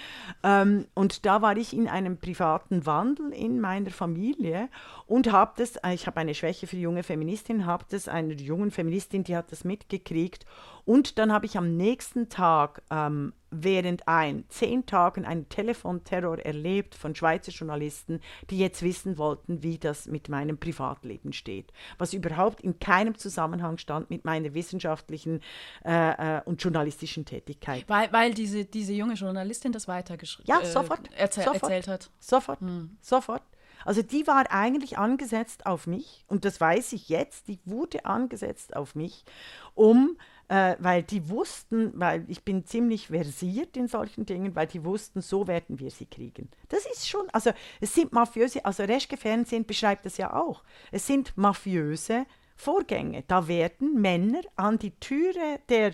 Ähm, 0.44 0.86
und 0.94 1.26
da 1.26 1.42
war 1.42 1.58
ich 1.58 1.74
in 1.74 1.88
einem 1.88 2.18
privaten 2.18 2.86
Wandel 2.86 3.34
in 3.34 3.60
meiner 3.60 3.90
Familie 3.90 4.70
und 5.08 5.32
habe 5.32 5.54
das, 5.58 5.78
äh, 5.78 5.96
ich 5.96 6.06
habe 6.06 6.20
eine 6.20 6.36
Schwäche 6.36 6.68
für 6.68 6.78
junge 6.78 7.02
Feministinnen, 7.02 7.66
habe 7.66 7.86
das 7.90 8.08
einer 8.08 8.34
jungen 8.34 8.70
Feministin, 8.70 9.24
die 9.24 9.36
hat 9.36 9.52
das 9.52 9.64
mitgekriegt 9.64 10.46
und 10.88 11.20
dann 11.20 11.34
habe 11.34 11.46
ich 11.46 11.58
am 11.58 11.76
nächsten 11.76 12.30
Tag 12.30 12.82
ähm, 12.90 13.34
während 13.52 14.08
ein 14.08 14.46
zehn 14.48 14.86
Tagen 14.86 15.26
einen 15.26 15.50
Telefonterror 15.50 16.40
erlebt 16.40 16.96
von 16.96 17.14
Schweizer 17.14 17.52
Journalisten, 17.52 18.22
die 18.50 18.58
jetzt 18.58 18.82
wissen 18.82 19.18
wollten, 19.18 19.62
wie 19.64 19.78
das 19.78 20.06
mit 20.06 20.30
meinem 20.30 20.58
Privatleben 20.58 21.34
steht, 21.34 21.74
was 21.98 22.14
überhaupt 22.14 22.62
in 22.62 22.80
keinem 22.80 23.18
Zusammenhang 23.18 23.78
stand 23.78 24.10
mit 24.10 24.24
meiner 24.24 24.54
wissenschaftlichen 24.54 25.42
äh, 25.84 26.38
äh, 26.38 26.42
und 26.46 26.64
journalistischen 26.64 27.26
Tätigkeit. 27.26 27.84
Weil, 27.90 28.14
weil 28.14 28.34
diese, 28.34 28.64
diese 28.64 28.94
junge 28.94 29.16
Journalistin 29.16 29.74
das 29.74 29.90
weitergeschrieben 29.90 30.48
ja, 30.48 30.66
sofort, 30.66 31.06
äh, 31.10 31.18
erzähl 31.18 31.44
sofort, 31.44 31.64
erzählt 31.64 31.88
hat. 31.90 32.10
Sofort, 32.18 32.62
hm. 32.62 32.96
sofort. 33.02 33.44
Also 33.88 34.02
die 34.02 34.28
war 34.28 34.52
eigentlich 34.52 34.98
angesetzt 34.98 35.66
auf 35.66 35.88
mich 35.88 36.26
und 36.28 36.44
das 36.44 36.60
weiß 36.60 36.92
ich 36.92 37.08
jetzt, 37.08 37.48
die 37.48 37.58
wurde 37.64 38.04
angesetzt 38.04 38.76
auf 38.76 38.96
mich, 38.96 39.24
um 39.76 40.18
äh, 40.50 40.76
weil 40.80 41.04
die 41.04 41.30
wussten, 41.30 41.94
weil 41.96 42.26
ich 42.28 42.44
bin 42.44 42.66
ziemlich 42.66 43.08
versiert 43.08 43.78
in 43.78 43.88
solchen 43.88 44.26
Dingen, 44.26 44.54
weil 44.58 44.68
die 44.68 44.84
wussten, 44.84 45.22
so 45.22 45.48
werden 45.48 45.80
wir 45.80 45.90
sie 45.90 46.06
kriegen. 46.06 46.50
Das 46.68 46.86
ist 46.86 47.08
schon, 47.08 47.30
also 47.32 47.52
es 47.80 47.96
sind 47.96 48.12
mafiöse, 48.12 48.66
also 48.66 48.84
Reschke 48.84 49.16
Fernsehen 49.16 49.66
beschreibt 49.66 50.06
das 50.06 50.18
ja 50.18 50.34
auch. 50.34 50.64
Es 50.92 51.08
sind 51.08 51.32
mafiöse 51.38 52.26
Vorgänge. 52.58 53.24
Da 53.30 53.48
werden 53.48 54.02
Männer 54.02 54.42
an 54.58 54.80
die 54.80 55.00
Türe 55.00 55.62
der, 55.70 55.94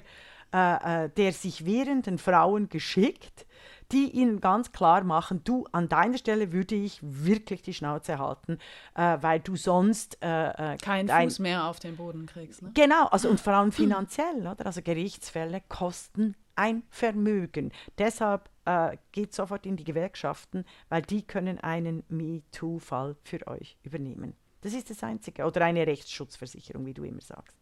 äh, 0.51 1.05
äh 1.05 1.09
der 1.09 1.31
sich 1.31 1.63
wehrenden 1.63 2.17
Frauen 2.17 2.69
geschickt 2.69 3.45
die 3.91 4.09
ihnen 4.11 4.39
ganz 4.41 4.71
klar 4.71 5.03
machen, 5.03 5.41
du, 5.43 5.65
an 5.71 5.89
deiner 5.89 6.17
Stelle 6.17 6.51
würde 6.51 6.75
ich 6.75 6.99
wirklich 7.01 7.61
die 7.61 7.73
Schnauze 7.73 8.19
halten, 8.19 8.57
äh, 8.95 9.17
weil 9.21 9.39
du 9.39 9.55
sonst 9.55 10.17
äh, 10.23 10.73
äh 10.73 10.77
keinen 10.77 11.09
Fuß 11.09 11.39
mehr 11.39 11.65
auf 11.65 11.79
den 11.79 11.95
Boden 11.95 12.25
kriegst. 12.25 12.61
Ne? 12.61 12.71
Genau, 12.73 13.07
also 13.07 13.29
und 13.29 13.39
vor 13.39 13.53
allem 13.53 13.71
finanziell, 13.71 14.41
oder? 14.41 14.65
Also 14.65 14.81
Gerichtsfälle 14.81 15.61
kosten 15.67 16.35
ein 16.55 16.83
Vermögen. 16.89 17.71
Deshalb 17.97 18.49
äh, 18.65 18.97
geht 19.11 19.33
sofort 19.33 19.65
in 19.65 19.75
die 19.75 19.83
Gewerkschaften, 19.83 20.65
weil 20.89 21.01
die 21.01 21.23
können 21.23 21.59
einen 21.59 22.03
MeToo-Fall 22.09 23.15
für 23.23 23.45
euch 23.47 23.77
übernehmen. 23.83 24.35
Das 24.61 24.73
ist 24.73 24.89
das 24.89 25.03
Einzige. 25.03 25.45
Oder 25.45 25.65
eine 25.65 25.85
Rechtsschutzversicherung, 25.85 26.85
wie 26.85 26.93
du 26.93 27.03
immer 27.03 27.21
sagst. 27.21 27.57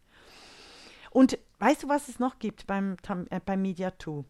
Und 1.09 1.37
weißt 1.59 1.83
du, 1.83 1.89
was 1.89 2.07
es 2.07 2.19
noch 2.19 2.39
gibt 2.39 2.67
beim, 2.67 2.95
äh, 3.29 3.39
beim 3.43 3.61
Media 3.61 3.91
2? 3.97 4.23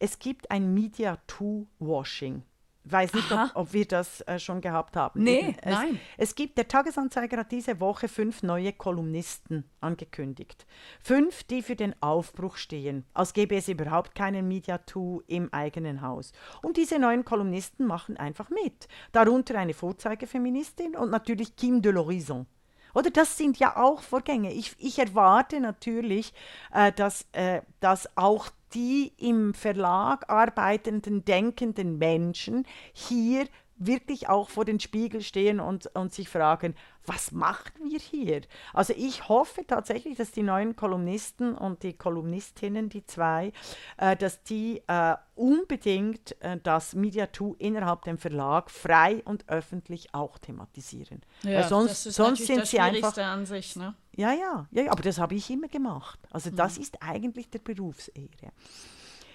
Es 0.00 0.18
gibt 0.18 0.50
ein 0.50 0.74
Media 0.74 1.18
2 1.28 1.66
Washing 1.78 2.42
weiß 2.84 3.12
nicht, 3.12 3.30
ob, 3.30 3.50
ob, 3.54 3.72
wir 3.72 3.86
das 3.86 4.20
äh, 4.22 4.38
schon 4.38 4.60
gehabt 4.60 4.96
haben. 4.96 5.22
Nee, 5.22 5.54
es, 5.62 5.72
nein. 5.72 6.00
Es 6.16 6.34
gibt, 6.34 6.56
der 6.58 6.68
Tagesanzeiger 6.68 7.38
hat 7.38 7.52
diese 7.52 7.80
Woche 7.80 8.08
fünf 8.08 8.42
neue 8.42 8.72
Kolumnisten 8.72 9.64
angekündigt. 9.80 10.66
Fünf, 11.02 11.44
die 11.44 11.62
für 11.62 11.76
den 11.76 11.94
Aufbruch 12.02 12.56
stehen, 12.56 13.04
als 13.14 13.32
gäbe 13.32 13.56
es 13.56 13.68
überhaupt 13.68 14.14
keinen 14.14 14.48
Media 14.48 14.80
2 14.84 15.22
im 15.26 15.52
eigenen 15.52 16.02
Haus. 16.02 16.32
Und 16.62 16.76
diese 16.76 16.98
neuen 16.98 17.24
Kolumnisten 17.24 17.86
machen 17.86 18.16
einfach 18.16 18.50
mit. 18.50 18.88
Darunter 19.12 19.58
eine 19.58 19.74
Vorzeigefeministin 19.74 20.96
und 20.96 21.10
natürlich 21.10 21.56
Kim 21.56 21.82
de 21.82 21.92
l'Horizon. 21.92 22.46
Oder 22.92 23.10
das 23.10 23.36
sind 23.36 23.58
ja 23.58 23.76
auch 23.76 24.02
Vorgänge. 24.02 24.52
Ich, 24.52 24.74
ich 24.78 24.98
erwarte 24.98 25.60
natürlich, 25.60 26.32
äh, 26.72 26.90
dass, 26.90 27.26
äh, 27.32 27.62
dass 27.78 28.16
auch 28.16 28.48
die 28.74 29.12
im 29.18 29.54
Verlag 29.54 30.30
arbeitenden, 30.30 31.24
denkenden 31.24 31.98
Menschen 31.98 32.66
hier 32.92 33.46
wirklich 33.76 34.28
auch 34.28 34.50
vor 34.50 34.64
den 34.64 34.78
Spiegel 34.78 35.22
stehen 35.22 35.58
und, 35.58 35.86
und 35.94 36.12
sich 36.12 36.28
fragen, 36.28 36.74
was 37.06 37.32
machen 37.32 37.90
wir 37.90 37.98
hier? 37.98 38.42
Also 38.72 38.92
ich 38.96 39.28
hoffe 39.28 39.66
tatsächlich, 39.66 40.16
dass 40.16 40.32
die 40.32 40.42
neuen 40.42 40.76
Kolumnisten 40.76 41.54
und 41.54 41.82
die 41.82 41.94
Kolumnistinnen, 41.94 42.88
die 42.88 43.04
zwei, 43.04 43.52
äh, 43.96 44.16
dass 44.16 44.42
die 44.42 44.82
äh, 44.86 45.16
unbedingt 45.34 46.40
äh, 46.42 46.58
das 46.62 46.94
Media 46.94 47.32
2 47.32 47.56
innerhalb 47.58 48.02
dem 48.02 48.18
Verlag 48.18 48.70
frei 48.70 49.22
und 49.24 49.48
öffentlich 49.48 50.14
auch 50.14 50.38
thematisieren. 50.38 51.22
Ja, 51.42 51.60
Weil 51.60 51.68
sonst, 51.68 52.06
das 52.06 52.14
sonst 52.14 52.46
sind 52.46 52.66
sie 52.66 52.80
einfach 52.80 53.16
an 53.16 53.46
sich, 53.46 53.76
ne? 53.76 53.94
Ja, 54.16 54.32
ja, 54.32 54.66
ja, 54.70 54.90
aber 54.90 55.02
das 55.02 55.18
habe 55.18 55.34
ich 55.34 55.48
immer 55.50 55.68
gemacht. 55.68 56.18
Also 56.30 56.50
das 56.50 56.76
mhm. 56.76 56.82
ist 56.82 56.98
eigentlich 57.00 57.48
der 57.48 57.60
Berufsehre. 57.60 58.52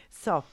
So. 0.10 0.44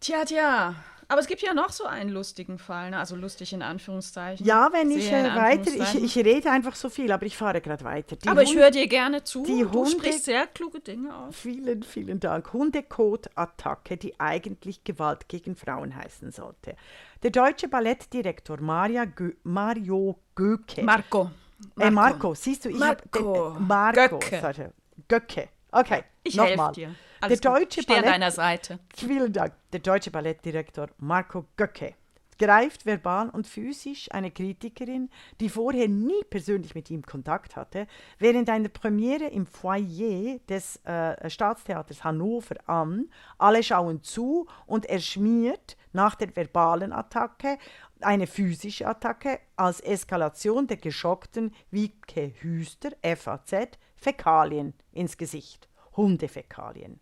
Tja, 0.00 0.24
tja. 0.24 0.74
Aber 1.10 1.22
es 1.22 1.26
gibt 1.26 1.40
ja 1.40 1.54
noch 1.54 1.70
so 1.70 1.84
einen 1.84 2.10
lustigen 2.10 2.58
Fall, 2.58 2.90
ne? 2.90 2.98
also 2.98 3.16
lustig 3.16 3.54
in 3.54 3.62
Anführungszeichen. 3.62 4.44
Ja, 4.44 4.68
wenn 4.72 4.90
ich 4.90 5.10
äh, 5.10 5.34
weiter, 5.34 5.70
ich, 5.74 6.04
ich 6.04 6.16
rede 6.22 6.50
einfach 6.50 6.74
so 6.74 6.90
viel, 6.90 7.10
aber 7.10 7.24
ich 7.24 7.34
fahre 7.34 7.62
gerade 7.62 7.82
weiter. 7.82 8.16
Die 8.16 8.28
aber 8.28 8.42
Hund, 8.42 8.50
ich 8.50 8.56
höre 8.56 8.70
dir 8.70 8.86
gerne 8.88 9.24
zu. 9.24 9.42
Die 9.42 9.62
du 9.62 9.72
Hunde, 9.72 9.90
sprichst 9.90 10.26
sehr 10.26 10.46
kluge 10.48 10.80
Dinge 10.80 11.16
aus. 11.16 11.34
Vielen, 11.34 11.82
vielen 11.82 12.20
Dank. 12.20 12.52
Hundekot-Attacke, 12.52 13.96
die 13.96 14.20
eigentlich 14.20 14.84
Gewalt 14.84 15.28
gegen 15.28 15.56
Frauen 15.56 15.96
heißen 15.96 16.30
sollte. 16.30 16.76
Der 17.22 17.30
deutsche 17.30 17.68
Ballettdirektor 17.68 18.60
Maria 18.60 19.06
Gö 19.06 19.32
Mario 19.44 20.18
Göke. 20.34 20.82
Marco. 20.82 21.30
Marco. 21.74 21.80
Äh, 21.80 21.90
Marco, 21.90 22.34
siehst 22.34 22.66
du, 22.66 22.68
ich 22.68 22.80
habe 22.82 23.02
äh, 23.14 23.60
Marco. 23.60 24.18
Göcke. 24.18 24.72
Göcke. 25.08 25.48
Okay, 25.72 26.04
ich 26.22 26.38
helfe 26.38 26.72
dir. 26.74 26.94
Alles 27.20 27.40
der 27.40 27.52
deutsche 27.52 27.82
Ballett, 27.82 28.04
an 28.04 28.12
deiner 28.12 28.30
Seite. 28.30 28.78
Vielen 28.94 29.32
Dank. 29.32 29.54
Der 29.72 29.80
deutsche 29.80 30.10
Ballettdirektor 30.10 30.88
Marco 30.98 31.46
Göcke 31.56 31.94
greift 32.38 32.86
verbal 32.86 33.30
und 33.30 33.46
physisch 33.46 34.10
eine 34.12 34.30
Kritikerin, 34.30 35.10
die 35.40 35.48
vorher 35.48 35.88
nie 35.88 36.22
persönlich 36.30 36.74
mit 36.74 36.90
ihm 36.90 37.02
Kontakt 37.02 37.56
hatte, 37.56 37.86
während 38.18 38.48
einer 38.48 38.68
Premiere 38.68 39.26
im 39.26 39.46
Foyer 39.46 40.38
des 40.48 40.76
äh, 40.84 41.28
Staatstheaters 41.28 42.04
Hannover 42.04 42.56
an. 42.66 43.10
Alle 43.38 43.62
schauen 43.62 44.02
zu 44.02 44.46
und 44.66 44.86
er 44.86 45.00
schmiert 45.00 45.76
nach 45.92 46.14
der 46.14 46.34
verbalen 46.34 46.92
Attacke 46.92 47.58
eine 48.00 48.28
physische 48.28 48.86
Attacke 48.86 49.40
als 49.56 49.80
Eskalation 49.80 50.68
der 50.68 50.76
geschockten 50.76 51.52
Wiebke 51.72 52.32
Hüster, 52.40 52.90
FAZ, 53.02 53.76
Fäkalien 53.96 54.74
ins 54.92 55.16
Gesicht. 55.16 55.68
Hundefäkalien. 55.96 57.00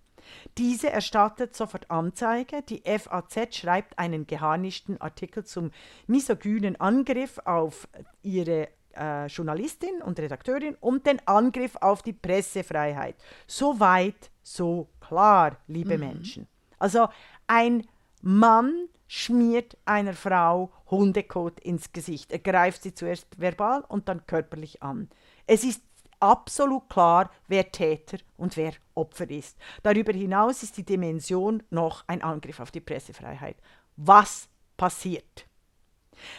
Diese 0.59 0.91
erstattet 0.91 1.55
sofort 1.55 1.91
Anzeige. 1.91 2.63
Die 2.63 2.83
FAZ 2.85 3.55
schreibt 3.57 3.99
einen 3.99 4.27
geharnischten 4.27 5.01
Artikel 5.01 5.45
zum 5.45 5.71
misogynen 6.07 6.81
Angriff 6.81 7.39
auf 7.45 7.89
ihre 8.23 8.69
äh, 8.97 9.27
Journalistin 9.27 10.03
und 10.03 10.19
Redakteurin 10.19 10.77
und 10.81 11.07
den 11.07 11.21
Angriff 11.27 11.77
auf 11.77 12.03
die 12.03 12.13
Pressefreiheit. 12.13 13.17
So 13.47 13.79
weit, 13.81 14.31
so 14.43 14.89
klar, 15.01 15.57
liebe 15.67 15.99
mhm. 15.99 16.05
Menschen. 16.05 16.49
Also 16.79 17.09
ein 17.47 17.87
Mann 18.23 18.89
schmiert 19.07 19.77
einer 19.85 20.15
Frau 20.15 20.73
Hundekot 20.91 21.61
ins 21.61 21.93
Gesicht. 21.93 22.33
Er 22.33 22.39
greift 22.41 22.83
sie 22.83 22.95
zuerst 22.95 23.41
verbal 23.41 23.85
und 23.89 24.09
dann 24.09 24.27
körperlich 24.27 24.83
an. 24.83 25.09
Es 25.47 25.65
ist 25.65 25.83
absolut 26.21 26.89
klar, 26.89 27.31
wer 27.49 27.71
Täter 27.71 28.19
und 28.37 28.57
wer 28.57 28.73
Opfer 28.95 29.31
ist. 29.31 29.57
Darüber 29.83 30.13
hinaus 30.13 30.63
ist 30.63 30.77
die 30.77 30.85
Dimension 30.85 31.63
noch 31.71 32.05
ein 32.07 32.23
Angriff 32.23 32.61
auf 32.61 32.71
die 32.71 32.81
Pressefreiheit. 32.81 33.57
Was 33.97 34.49
passiert? 34.77 35.47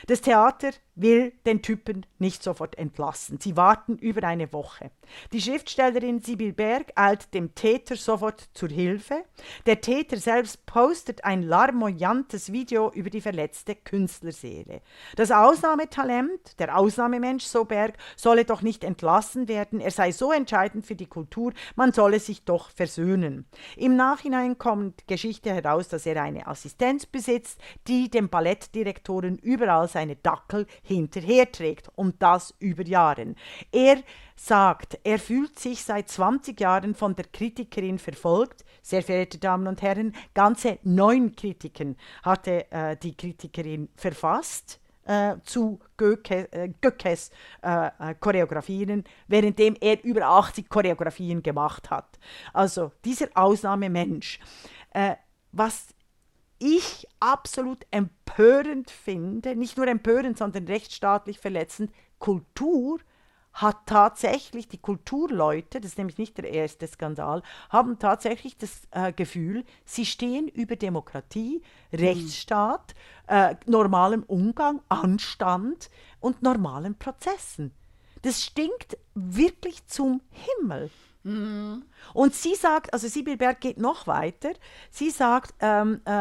Das 0.07 0.21
Theater 0.21 0.71
will 0.97 1.33
den 1.45 1.61
Typen 1.61 2.05
nicht 2.19 2.43
sofort 2.43 2.77
entlassen. 2.77 3.39
Sie 3.39 3.55
warten 3.55 3.97
über 3.97 4.27
eine 4.27 4.51
Woche. 4.51 4.91
Die 5.31 5.41
Schriftstellerin 5.41 6.21
Sibyl 6.21 6.53
Berg 6.53 6.91
eilt 6.95 7.33
dem 7.33 7.55
Täter 7.55 7.95
sofort 7.95 8.49
zur 8.53 8.69
Hilfe. 8.69 9.23
Der 9.65 9.81
Täter 9.81 10.17
selbst 10.17 10.65
postet 10.65 11.23
ein 11.23 11.43
larmoyantes 11.43 12.51
Video 12.51 12.91
über 12.91 13.09
die 13.09 13.21
verletzte 13.21 13.75
Künstlerseele. 13.75 14.81
Das 15.15 15.31
Ausnahmetalent, 15.31 16.59
der 16.59 16.77
Ausnahmemensch, 16.77 17.45
so 17.45 17.65
Berg, 17.65 17.97
solle 18.15 18.45
doch 18.45 18.61
nicht 18.61 18.83
entlassen 18.83 19.47
werden. 19.47 19.79
Er 19.79 19.91
sei 19.91 20.11
so 20.11 20.31
entscheidend 20.31 20.85
für 20.85 20.95
die 20.95 21.05
Kultur, 21.05 21.53
man 21.75 21.93
solle 21.93 22.19
sich 22.19 22.43
doch 22.43 22.71
versöhnen. 22.71 23.45
Im 23.75 23.95
Nachhinein 23.95 24.57
kommt 24.57 25.07
Geschichte 25.07 25.53
heraus, 25.53 25.87
dass 25.87 26.05
er 26.05 26.21
eine 26.21 26.47
Assistenz 26.47 27.05
besitzt, 27.05 27.61
die 27.87 28.09
dem 28.09 28.29
Ballettdirektoren 28.29 29.37
überall 29.37 29.87
seine 29.87 30.15
Dackel 30.15 30.65
hinterherträgt 30.87 31.89
und 31.95 32.21
das 32.21 32.53
über 32.59 32.83
Jahren. 32.83 33.35
Er 33.71 34.01
sagt, 34.35 34.99
er 35.03 35.19
fühlt 35.19 35.59
sich 35.59 35.83
seit 35.83 36.09
20 36.09 36.59
Jahren 36.59 36.95
von 36.95 37.15
der 37.15 37.25
Kritikerin 37.25 37.99
verfolgt. 37.99 38.63
Sehr 38.81 39.03
verehrte 39.03 39.37
Damen 39.37 39.67
und 39.67 39.81
Herren, 39.81 40.15
ganze 40.33 40.79
neun 40.83 41.35
Kritiken 41.35 41.97
hatte 42.23 42.71
äh, 42.71 42.95
die 42.97 43.15
Kritikerin 43.15 43.89
verfasst. 43.95 44.79
Äh, 45.03 45.37
zu 45.45 45.79
Göke, 45.95 46.51
äh, 46.51 46.69
äh, 46.81 47.87
äh, 47.87 48.15
Choreografien, 48.19 49.05
währenddem 49.27 49.77
er 49.79 50.03
über 50.03 50.25
80 50.25 50.67
Choreografien 50.67 51.41
gemacht 51.41 51.89
hat. 51.89 52.19
Also 52.51 52.91
dieser 53.05 53.27
Ausnahmemensch. 53.33 54.41
Äh, 54.91 55.15
was 55.53 55.87
ich 56.59 57.07
absolut 57.19 57.85
empörend 57.91 58.91
finde, 58.91 59.55
nicht 59.55 59.77
nur 59.77 59.87
empörend, 59.87 60.37
sondern 60.37 60.65
rechtsstaatlich 60.65 61.39
verletzend, 61.39 61.91
Kultur 62.19 62.99
hat 63.53 63.87
tatsächlich, 63.87 64.67
die 64.67 64.77
Kulturleute, 64.77 65.81
das 65.81 65.91
ist 65.91 65.97
nämlich 65.97 66.19
nicht 66.19 66.37
der 66.37 66.51
erste 66.51 66.85
Skandal, 66.85 67.41
haben 67.69 67.97
tatsächlich 67.97 68.55
das 68.57 68.83
äh, 68.91 69.11
Gefühl, 69.11 69.65
sie 69.83 70.05
stehen 70.05 70.47
über 70.47 70.75
Demokratie, 70.75 71.63
Rechtsstaat, 71.91 72.93
äh, 73.25 73.55
normalem 73.65 74.23
Umgang, 74.23 74.81
Anstand 74.89 75.89
und 76.19 76.43
normalen 76.43 76.99
Prozessen. 76.99 77.71
Das 78.21 78.43
stinkt 78.43 78.97
wirklich 79.13 79.85
zum 79.87 80.21
Himmel. 80.31 80.89
Mhm. 81.27 81.83
Und 82.13 82.33
sie 82.35 82.55
sagt, 82.55 82.93
also 82.93 83.09
Sibyl 83.09 83.35
Berg 83.35 83.59
geht 83.59 83.77
noch 83.77 84.07
weiter, 84.07 84.53
sie 84.89 85.09
sagt, 85.09 85.53
ähm, 85.59 85.99
äh, 86.05 86.11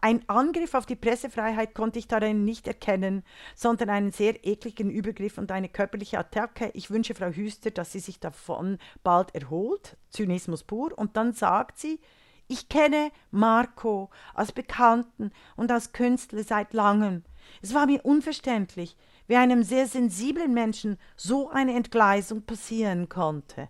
ein 0.00 0.22
Angriff 0.28 0.74
auf 0.74 0.86
die 0.86 0.94
Pressefreiheit 0.94 1.74
konnte 1.74 1.98
ich 1.98 2.06
darin 2.06 2.44
nicht 2.44 2.68
erkennen, 2.68 3.24
sondern 3.56 3.90
einen 3.90 4.12
sehr 4.12 4.46
ekligen 4.46 4.88
Übergriff 4.88 5.36
und 5.36 5.50
eine 5.50 5.68
körperliche 5.68 6.18
Attacke. 6.18 6.70
Ich 6.74 6.92
wünsche 6.92 7.16
Frau 7.16 7.30
Hüster, 7.30 7.72
dass 7.72 7.90
sie 7.90 7.98
sich 7.98 8.20
davon 8.20 8.78
bald 9.02 9.34
erholt. 9.34 9.96
Zynismus 10.10 10.62
pur. 10.62 10.96
Und 10.96 11.16
dann 11.16 11.32
sagt 11.32 11.78
sie, 11.78 11.98
ich 12.46 12.68
kenne 12.68 13.10
Marco 13.32 14.10
als 14.32 14.52
Bekannten 14.52 15.32
und 15.56 15.72
als 15.72 15.92
Künstler 15.92 16.44
seit 16.44 16.72
langem. 16.72 17.24
Es 17.62 17.74
war 17.74 17.86
mir 17.86 18.04
unverständlich, 18.04 18.96
wie 19.32 19.36
einem 19.36 19.62
sehr 19.62 19.86
sensiblen 19.86 20.52
Menschen 20.52 20.98
so 21.16 21.48
eine 21.48 21.74
Entgleisung 21.74 22.42
passieren 22.42 23.08
konnte. 23.08 23.68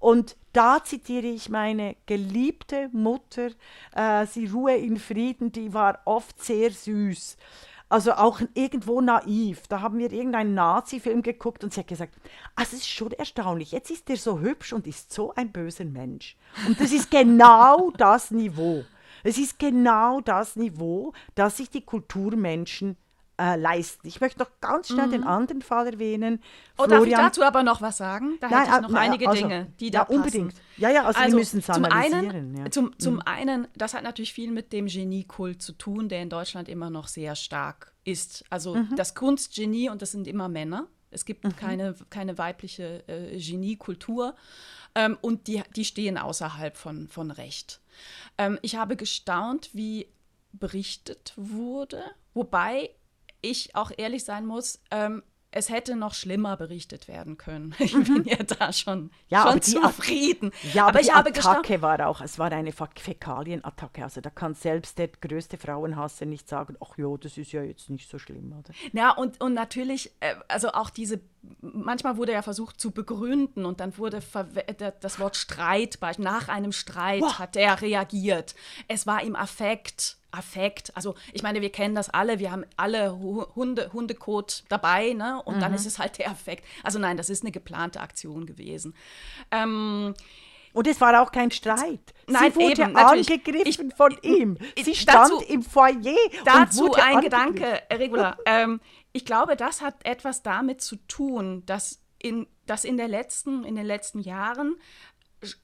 Und 0.00 0.36
da 0.52 0.82
zitiere 0.82 1.28
ich 1.28 1.48
meine 1.48 1.94
geliebte 2.06 2.88
Mutter, 2.92 3.50
äh, 3.94 4.26
sie 4.26 4.46
ruhe 4.46 4.74
in 4.74 4.96
Frieden, 4.96 5.52
die 5.52 5.72
war 5.72 6.00
oft 6.06 6.42
sehr 6.42 6.72
süß. 6.72 7.36
Also 7.88 8.14
auch 8.14 8.40
irgendwo 8.54 9.00
naiv. 9.00 9.68
Da 9.68 9.80
haben 9.80 9.98
wir 9.98 10.10
irgendeinen 10.10 10.54
Nazi-Film 10.54 11.22
geguckt 11.22 11.62
und 11.62 11.72
sie 11.72 11.82
hat 11.82 11.86
gesagt, 11.86 12.16
ah, 12.56 12.62
es 12.64 12.72
ist 12.72 12.88
schon 12.88 13.12
erstaunlich, 13.12 13.70
jetzt 13.70 13.92
ist 13.92 14.10
er 14.10 14.16
so 14.16 14.40
hübsch 14.40 14.72
und 14.72 14.88
ist 14.88 15.12
so 15.12 15.32
ein 15.36 15.52
böser 15.52 15.84
Mensch. 15.84 16.36
Und 16.66 16.80
das 16.80 16.90
ist 16.90 17.12
genau 17.12 17.92
das 17.96 18.32
Niveau. 18.32 18.82
Es 19.22 19.38
ist 19.38 19.60
genau 19.60 20.20
das 20.20 20.56
Niveau, 20.56 21.12
das 21.36 21.58
sich 21.58 21.70
die 21.70 21.82
Kulturmenschen 21.82 22.96
äh, 23.38 23.56
leisten. 23.56 24.06
Ich 24.06 24.20
möchte 24.20 24.38
noch 24.38 24.50
ganz 24.60 24.88
schnell 24.88 25.10
den 25.10 25.24
anderen 25.24 25.62
Fall 25.62 25.86
erwähnen. 25.86 26.42
Oh, 26.78 26.86
darf 26.86 27.04
ich 27.04 27.12
dazu 27.12 27.42
aber 27.42 27.62
noch 27.62 27.82
was 27.82 27.96
sagen? 27.98 28.38
Da 28.40 28.48
hätte 28.48 28.70
ich 28.76 28.80
noch 28.88 28.94
äh, 28.94 28.98
einige 28.98 29.28
also, 29.28 29.42
Dinge, 29.42 29.72
die 29.78 29.90
da 29.90 29.98
ja, 29.98 30.04
passen. 30.04 30.16
unbedingt. 30.16 30.54
Ja, 30.76 30.90
ja, 30.90 31.04
also, 31.04 31.20
wir 31.20 31.34
müssen 31.34 31.58
es 31.60 31.66
zum 31.66 31.84
einen, 31.84 32.56
ja. 32.56 32.70
zum, 32.70 32.98
zum 32.98 33.20
einen, 33.20 33.68
das 33.76 33.94
hat 33.94 34.04
natürlich 34.04 34.32
viel 34.32 34.50
mit 34.50 34.72
dem 34.72 34.86
Geniekult 34.86 35.62
zu 35.62 35.72
tun, 35.72 36.08
der 36.08 36.22
in 36.22 36.30
Deutschland 36.30 36.68
immer 36.68 36.90
noch 36.90 37.08
sehr 37.08 37.34
stark 37.36 37.92
ist. 38.04 38.44
Also 38.50 38.74
Mhm. 38.76 38.96
das 38.96 39.14
Kunstgenie, 39.14 39.90
und 39.90 40.02
das 40.02 40.12
sind 40.12 40.26
immer 40.26 40.48
Männer. 40.48 40.86
Es 41.10 41.24
gibt 41.24 41.56
keine, 41.56 41.94
keine 42.10 42.36
weibliche 42.36 43.06
äh, 43.08 43.38
Geniekultur. 43.38 44.34
Ähm, 44.94 45.16
und 45.20 45.46
die, 45.46 45.62
die 45.74 45.84
stehen 45.84 46.18
außerhalb 46.18 46.76
von, 46.76 47.08
von 47.08 47.30
Recht. 47.30 47.80
Ähm, 48.38 48.58
ich 48.62 48.76
habe 48.76 48.96
gestaunt, 48.96 49.70
wie 49.72 50.08
berichtet 50.52 51.32
wurde, 51.36 52.02
wobei 52.34 52.90
ich 53.50 53.74
auch 53.74 53.90
ehrlich 53.96 54.24
sein 54.24 54.46
muss, 54.46 54.80
ähm, 54.90 55.22
es 55.52 55.70
hätte 55.70 55.96
noch 55.96 56.12
schlimmer 56.12 56.58
berichtet 56.58 57.08
werden 57.08 57.38
können. 57.38 57.74
Ich 57.78 57.92
bin 57.94 58.24
ja 58.26 58.36
da 58.42 58.72
schon, 58.74 59.04
Mhm. 59.04 59.10
Ja, 59.28 59.42
schon 59.42 59.50
aber 59.52 59.60
die 59.60 59.76
At- 59.78 59.82
zufrieden. 59.94 60.52
Ja, 60.74 60.82
aber, 60.82 60.90
aber 60.90 61.00
ich 61.00 61.06
die 61.06 61.12
habe 61.12 61.32
gestaunt. 61.32 61.58
Attacke 61.60 61.80
war 61.80 62.06
auch, 62.08 62.20
es 62.20 62.38
war 62.38 62.52
eine 62.52 62.72
Fä- 62.72 62.98
Fäkalienattacke. 63.00 64.02
Also 64.02 64.20
da 64.20 64.28
kann 64.28 64.54
selbst 64.54 64.98
der 64.98 65.08
größte 65.08 65.56
Frauenhasser 65.56 66.26
nicht 66.26 66.46
sagen, 66.48 66.76
ach 66.84 66.98
ja, 66.98 67.16
das 67.16 67.38
ist 67.38 67.52
ja 67.52 67.62
jetzt 67.62 67.88
nicht 67.88 68.10
so 68.10 68.18
schlimm, 68.18 68.52
oder? 68.52 68.74
Ja, 68.92 69.12
und, 69.12 69.40
und 69.40 69.54
natürlich, 69.54 70.10
äh, 70.20 70.34
also 70.48 70.72
auch 70.72 70.90
diese, 70.90 71.20
manchmal 71.62 72.18
wurde 72.18 72.32
ja 72.32 72.42
versucht 72.42 72.78
zu 72.78 72.90
begründen 72.90 73.64
und 73.64 73.80
dann 73.80 73.96
wurde 73.96 74.20
da- 74.76 74.90
das 74.90 75.18
Wort 75.20 75.36
Streit, 75.36 75.98
nach 76.18 76.48
einem 76.48 76.72
Streit 76.72 77.20
Boah. 77.20 77.38
hat 77.38 77.56
er 77.56 77.80
reagiert. 77.80 78.54
Es 78.88 79.06
war 79.06 79.22
im 79.22 79.34
Affekt. 79.36 80.18
Affekt. 80.36 80.94
Also 80.96 81.14
ich 81.32 81.42
meine, 81.42 81.60
wir 81.60 81.70
kennen 81.70 81.94
das 81.94 82.10
alle, 82.10 82.38
wir 82.38 82.50
haben 82.52 82.64
alle 82.76 83.18
Hu- 83.18 83.46
Hunde, 83.54 83.90
Hundekot 83.92 84.64
dabei, 84.68 85.12
ne? 85.12 85.42
Und 85.44 85.56
Mhm. 85.56 85.60
dann 85.60 85.74
ist 85.74 85.86
es 85.86 85.98
halt 85.98 86.18
der 86.18 86.30
Affekt. 86.30 86.64
Also 86.82 86.98
nein, 86.98 87.16
das 87.16 87.30
ist 87.30 87.42
eine 87.42 87.52
geplante 87.52 88.00
Aktion 88.00 88.46
gewesen. 88.46 88.94
Ähm, 89.50 90.14
Und 90.72 90.86
es 90.86 91.00
war 91.00 91.22
auch 91.22 91.32
kein 91.32 91.50
Streit. 91.50 92.12
Nein, 92.26 92.52
Sie 92.52 92.56
wurde 92.60 92.82
eben, 92.82 92.96
angegriffen 92.96 93.88
Ich- 93.88 93.94
von 93.96 94.14
ihm. 94.20 94.58
Sie 94.82 94.94
stand 94.94 95.32
dazu- 95.32 95.42
im 95.48 95.62
Foyer 95.62 95.94
Dazu 96.44 96.92
ein. 96.92 97.22
Gedanke, 97.22 97.80
Regula. 97.90 98.36
ähm, 98.46 98.80
ich 99.12 99.24
glaube, 99.24 99.56
das 99.56 99.80
hat 99.80 99.94
etwas 100.04 100.42
damit 100.42 100.82
zu 100.82 100.96
tun, 101.08 101.62
dass 101.64 102.02
in, 102.18 102.46
dass 102.66 102.84
in, 102.84 102.98
der 102.98 103.08
letzten, 103.08 103.64
in 103.64 103.74
den 103.76 103.86
letzten 103.86 104.20
Jahren 104.20 104.76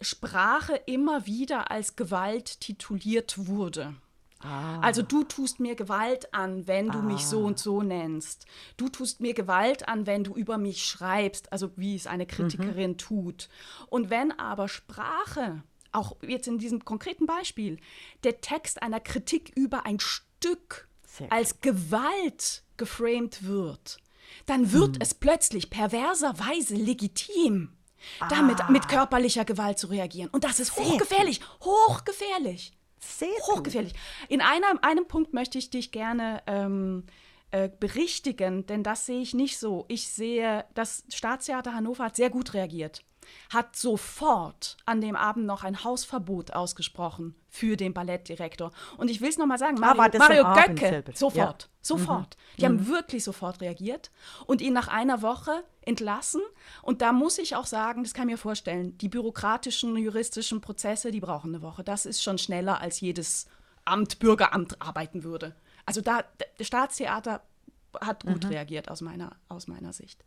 Sprache 0.01 0.77
immer 0.87 1.27
wieder 1.27 1.71
als 1.71 1.97
Gewalt 1.97 2.61
tituliert 2.61 3.47
wurde. 3.47 3.95
Also 4.81 5.03
du 5.03 5.25
tust 5.25 5.61
mir 5.61 5.75
Gewalt 5.75 6.35
an, 6.35 6.67
wenn 6.67 6.91
du 6.91 7.01
mich 7.03 7.27
so 7.27 7.45
und 7.45 7.59
so 7.59 7.83
nennst. 7.83 8.47
Du 8.77 8.89
tust 8.89 9.21
mir 9.21 9.35
Gewalt 9.35 9.89
an, 9.89 10.07
wenn 10.07 10.25
du 10.25 10.35
über 10.35 10.59
mich 10.59 10.85
schreibst, 10.85 11.53
also 11.53 11.71
wie 11.77 11.95
es 11.95 12.07
eine 12.07 12.27
Kritikerin 12.27 12.99
tut. 12.99 13.49
Und 13.89 14.11
wenn 14.11 14.33
aber 14.39 14.69
Sprache, 14.69 15.63
auch 15.93 16.17
jetzt 16.23 16.49
in 16.49 16.59
diesem 16.59 16.85
konkreten 16.85 17.27
Beispiel, 17.27 17.79
der 18.25 18.41
Text 18.41 18.83
einer 18.83 19.01
Kritik 19.01 19.53
über 19.55 19.87
ein 19.87 20.01
Stück 20.01 20.89
als 21.31 21.61
Gewalt 21.61 22.65
geframed 22.77 23.45
wird, 23.45 23.99
dann 24.47 24.73
wird 24.73 24.97
es 25.01 25.15
plötzlich 25.15 25.71
perverserweise 25.71 26.75
legitim, 26.75 27.77
damit 28.31 28.69
mit 28.71 28.89
körperlicher 28.89 29.45
Gewalt 29.45 29.79
zu 29.79 29.89
reagieren. 29.89 30.31
Und 30.31 30.45
das 30.45 30.59
ist 30.59 30.77
hochgefährlich, 30.77 31.41
hochgefährlich. 31.61 32.73
Sehr 33.05 33.29
gut. 33.47 33.57
Hochgefährlich. 33.57 33.95
In 34.29 34.41
einer, 34.41 34.83
einem 34.83 35.07
Punkt 35.07 35.35
möchte 35.35 35.59
ich 35.59 35.71
dich 35.71 35.91
gerne 35.93 36.43
ähm, 36.47 37.05
äh, 37.51 37.69
berichtigen, 37.69 38.67
denn 38.67 38.83
das 38.83 39.07
sehe 39.07 39.21
ich 39.21 39.35
nicht 39.35 39.59
so. 39.59 39.85
Ich 39.89 40.09
sehe, 40.09 40.65
das 40.75 41.05
Staatstheater 41.13 41.75
Hannover 41.75 42.05
hat 42.05 42.17
sehr 42.17 42.31
gut 42.31 42.55
reagiert, 42.55 43.05
hat 43.53 43.77
sofort 43.77 44.77
an 44.87 45.01
dem 45.01 45.17
Abend 45.17 45.47
noch 45.47 45.65
ein 45.65 45.85
Hausverbot 45.85 46.53
ausgesprochen 46.53 47.35
für 47.49 47.77
den 47.77 47.93
Ballettdirektor. 47.95 48.73
Und 48.97 49.11
ich 49.11 49.21
will 49.21 49.29
es 49.29 49.39
nochmal 49.39 49.59
sagen, 49.59 49.77
Ah, 49.83 49.95
Mario, 49.95 50.03
am 50.03 50.19
Mario 50.19 50.45
Abend 50.45 50.81
Göcke, 50.81 51.05
sofort, 51.15 51.63
Ja. 51.65 51.69
sofort. 51.83 52.37
Die 52.59 52.65
haben 52.65 52.87
wirklich 52.89 53.25
sofort 53.25 53.61
reagiert 53.61 54.11
und 54.47 54.61
ihn 54.61 54.73
nach 54.73 54.89
einer 54.89 55.23
Woche 55.23 55.65
entlassen. 55.83 56.41
Und 56.83 57.03
da 57.03 57.13
muss 57.13 57.39
ich 57.39 57.57
auch 57.57 57.67
sagen, 57.67 58.05
das 58.05 58.15
kann 58.15 58.29
ich 58.29 58.35
mir 58.35 58.39
vorstellen, 58.39 58.97
die 58.99 59.09
bürokratischen, 59.09 59.97
juristischen 59.97 60.61
Prozesse, 60.61 61.11
die 61.11 61.21
brauchen 61.21 61.55
eine 61.55 61.63
Woche. 61.63 61.85
Das 61.85 62.07
ist 62.07 62.23
schon 62.23 62.39
schneller, 62.39 62.81
als 62.81 63.01
jedes 63.01 63.47
Amt, 63.85 64.19
Bürgeramt 64.19 64.81
arbeiten 64.81 65.25
würde. 65.25 65.55
Also 65.85 66.01
da, 66.01 66.25
das 66.59 66.67
Staatstheater 66.67 67.43
hat 68.01 68.25
gut 68.25 68.49
reagiert 68.49 68.91
aus 68.91 69.01
meiner, 69.01 69.37
aus 69.49 69.67
meiner 69.67 69.93
Sicht. 69.93 70.25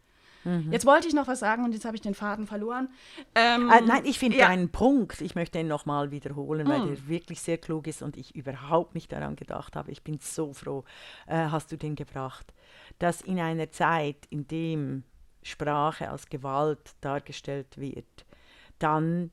Jetzt 0.71 0.85
wollte 0.85 1.07
ich 1.07 1.13
noch 1.13 1.27
was 1.27 1.39
sagen 1.39 1.63
und 1.63 1.73
jetzt 1.73 1.85
habe 1.85 1.95
ich 1.95 2.01
den 2.01 2.13
Faden 2.13 2.45
verloren. 2.45 2.89
Ähm, 3.33 3.69
Äh, 3.69 3.81
nein, 3.81 4.05
ich 4.05 4.19
finde 4.19 4.37
ja. 4.37 4.47
deinen 4.47 4.69
Punkt, 4.69 5.21
ich 5.21 5.35
möchte 5.35 5.59
ihn 5.59 5.67
nochmal 5.67 6.11
wiederholen, 6.11 6.67
weil 6.67 6.85
der 6.87 7.07
wirklich 7.07 7.41
sehr 7.41 7.57
klug 7.57 7.87
ist 7.87 8.01
und 8.01 8.15
ich 8.15 8.35
überhaupt 8.35 8.93
nicht 8.95 9.11
daran 9.11 9.35
gedacht 9.35 9.75
habe. 9.75 9.91
Ich 9.91 10.03
bin 10.03 10.19
so 10.21 10.53
froh, 10.53 10.83
äh, 11.27 11.35
hast 11.35 11.71
du 11.71 11.77
den 11.77 11.95
gebracht, 11.95 12.53
dass 12.99 13.21
in 13.21 13.39
einer 13.39 13.71
Zeit, 13.71 14.25
in 14.29 14.47
dem 14.47 15.03
Sprache 15.41 16.09
als 16.09 16.27
Gewalt 16.29 16.95
dargestellt 17.01 17.77
wird, 17.77 18.25
dann 18.79 19.31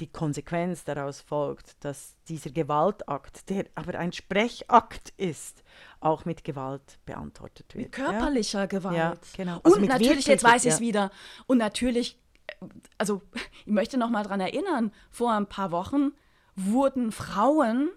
die 0.00 0.06
Konsequenz 0.06 0.84
daraus 0.84 1.20
folgt, 1.20 1.84
dass 1.84 2.16
dieser 2.28 2.50
Gewaltakt, 2.50 3.48
der 3.50 3.66
aber 3.74 3.98
ein 3.98 4.12
Sprechakt 4.12 5.10
ist, 5.16 5.64
auch 6.00 6.24
mit 6.24 6.44
Gewalt 6.44 6.98
beantwortet 7.04 7.74
wird. 7.74 7.96
ja? 7.96 8.04
körperlicher 8.04 8.66
Gewalt. 8.66 8.96
Ja, 8.96 9.14
genau. 9.36 9.60
Also 9.62 9.76
und 9.76 9.82
mit 9.82 9.90
natürlich, 9.90 10.26
jetzt 10.26 10.44
weiß 10.44 10.64
ich 10.64 10.72
es 10.72 10.78
ja. 10.78 10.86
wieder, 10.86 11.10
und 11.46 11.58
natürlich, 11.58 12.20
also 12.96 13.22
ich 13.64 13.72
möchte 13.72 13.98
noch 13.98 14.10
mal 14.10 14.22
daran 14.22 14.40
erinnern, 14.40 14.92
vor 15.10 15.32
ein 15.32 15.46
paar 15.46 15.72
Wochen 15.72 16.12
wurden 16.54 17.12
Frauen, 17.12 17.90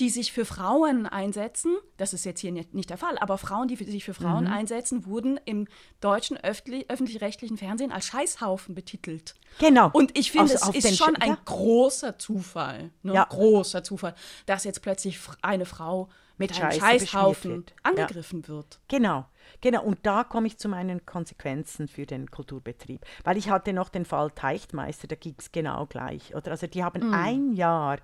die 0.00 0.10
sich 0.10 0.32
für 0.32 0.44
Frauen 0.44 1.06
einsetzen, 1.06 1.76
das 1.96 2.12
ist 2.12 2.24
jetzt 2.24 2.40
hier 2.40 2.52
nicht, 2.52 2.90
der 2.90 2.98
Fall, 2.98 3.18
aber 3.18 3.38
Frauen, 3.38 3.68
die 3.68 3.76
sich 3.76 4.04
für 4.04 4.14
Frauen 4.14 4.44
Mhm. 4.44 4.52
einsetzen, 4.52 5.06
wurden 5.06 5.38
im 5.44 5.66
deutschen 6.00 6.36
öffentlich- 6.38 6.90
öffentlich-rechtlichen 6.90 7.56
Fernsehen 7.58 7.92
als 7.92 8.06
Scheißhaufen 8.06 8.74
betitelt. 8.74 9.34
Genau. 9.58 9.90
Und 9.92 10.16
ich 10.18 10.30
finde, 10.32 10.52
Also 10.54 10.70
es 10.72 10.84
ist 10.84 10.96
schon 10.98 11.14
Sch- 11.16 11.22
ein 11.22 11.30
ja. 11.30 11.38
großer 11.44 12.18
Zufall, 12.18 12.90
ne? 13.02 13.14
Ja. 13.14 13.24
großer 13.24 13.82
Zufall, 13.82 14.14
dass 14.46 14.64
jetzt 14.64 14.82
plötzlich 14.82 15.18
eine 15.42 15.66
Frau 15.66 16.08
mit, 16.38 16.50
Mit 16.50 16.60
einem 16.60 16.72
Scheiße 16.72 17.06
Scheißhaufen 17.06 17.50
wird. 17.50 17.70
Ja. 17.70 17.76
angegriffen 17.90 18.46
wird. 18.46 18.78
Genau, 18.88 19.24
genau. 19.60 19.82
Und 19.82 19.98
da 20.04 20.24
komme 20.24 20.46
ich 20.46 20.58
zu 20.58 20.68
meinen 20.68 21.04
Konsequenzen 21.06 21.88
für 21.88 22.06
den 22.06 22.30
Kulturbetrieb. 22.30 23.04
Weil 23.24 23.36
ich 23.36 23.50
hatte 23.50 23.72
noch 23.72 23.88
den 23.88 24.04
Fall 24.04 24.30
Teichtmeister, 24.30 25.08
da 25.08 25.16
ging 25.16 25.34
es 25.38 25.52
genau 25.52 25.86
gleich. 25.86 26.34
Oder? 26.34 26.52
Also 26.52 26.66
die 26.66 26.84
haben 26.84 27.12
ein 27.12 27.52
Jahr 27.52 27.98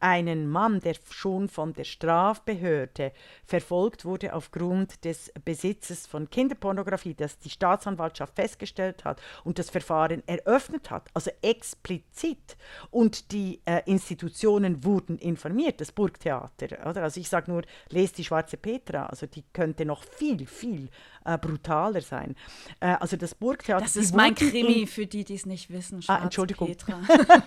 einen 0.00 0.48
Mann, 0.48 0.80
der 0.80 0.94
schon 1.10 1.48
von 1.48 1.72
der 1.72 1.84
Strafbehörde 1.84 3.12
verfolgt 3.44 4.04
wurde 4.04 4.34
aufgrund 4.34 5.04
des 5.04 5.32
Besitzes 5.44 6.06
von 6.06 6.28
Kinderpornografie, 6.28 7.14
das 7.14 7.38
die 7.38 7.50
Staatsanwaltschaft 7.50 8.34
festgestellt 8.36 9.04
hat 9.04 9.20
und 9.44 9.58
das 9.58 9.70
Verfahren 9.70 10.22
eröffnet 10.26 10.90
hat, 10.90 11.08
also 11.14 11.30
explizit. 11.42 12.56
Und 12.90 13.32
die 13.32 13.60
äh, 13.64 13.82
Institutionen 13.86 14.84
wurden 14.84 15.18
informiert, 15.18 15.80
das 15.80 15.92
Burgtheater. 15.92 16.86
Oder? 16.86 17.02
Also 17.02 17.20
ich 17.20 17.28
sage 17.28 17.50
nur, 17.50 17.62
lest 17.88 18.18
die 18.18 18.24
Schwarze 18.24 18.56
Petra, 18.56 19.06
also 19.06 19.26
die 19.26 19.44
könnte 19.52 19.84
noch 19.84 20.02
viel, 20.02 20.46
viel 20.46 20.85
äh, 21.24 21.38
brutaler 21.38 22.00
sein. 22.00 22.36
Äh, 22.80 22.96
also 23.00 23.16
das 23.16 23.34
Burgtheater. 23.34 23.82
Das 23.82 23.96
ist 23.96 24.14
mein 24.14 24.34
Krimi, 24.34 24.86
für 24.86 25.06
die, 25.06 25.24
die 25.24 25.34
es 25.34 25.46
nicht 25.46 25.70
wissen. 25.70 26.00
Ah, 26.08 26.22
Entschuldigung. 26.22 26.68
Petra. 26.68 27.00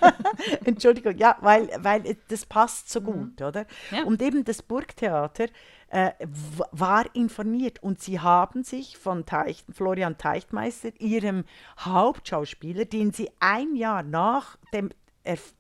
Entschuldigung, 0.66 1.18
ja, 1.18 1.38
weil, 1.42 1.70
weil 1.80 2.18
das 2.28 2.46
passt 2.46 2.90
so 2.90 3.02
gut, 3.02 3.42
oder? 3.42 3.66
Mhm. 3.92 3.98
Ja. 3.98 4.04
Und 4.04 4.22
eben 4.22 4.44
das 4.44 4.62
Burgtheater 4.62 5.48
äh, 5.90 6.12
war 6.72 7.06
informiert 7.16 7.82
und 7.82 8.02
sie 8.02 8.20
haben 8.20 8.64
sich 8.64 8.98
von 8.98 9.26
Teich, 9.26 9.64
Florian 9.72 10.18
Teichtmeister, 10.18 10.90
ihrem 11.00 11.46
Hauptschauspieler, 11.80 12.86
den 12.86 13.12
sie 13.12 13.30
ein 13.40 13.76
Jahr 13.76 14.04
nach 14.04 14.58
dem 14.74 14.90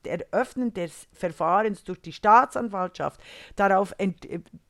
Eröffnen 0.04 0.74
des 0.74 1.08
Verfahrens 1.14 1.84
durch 1.84 2.02
die 2.02 2.14
Staatsanwaltschaft 2.14 3.22
darauf 3.56 3.94
äh, 3.98 4.14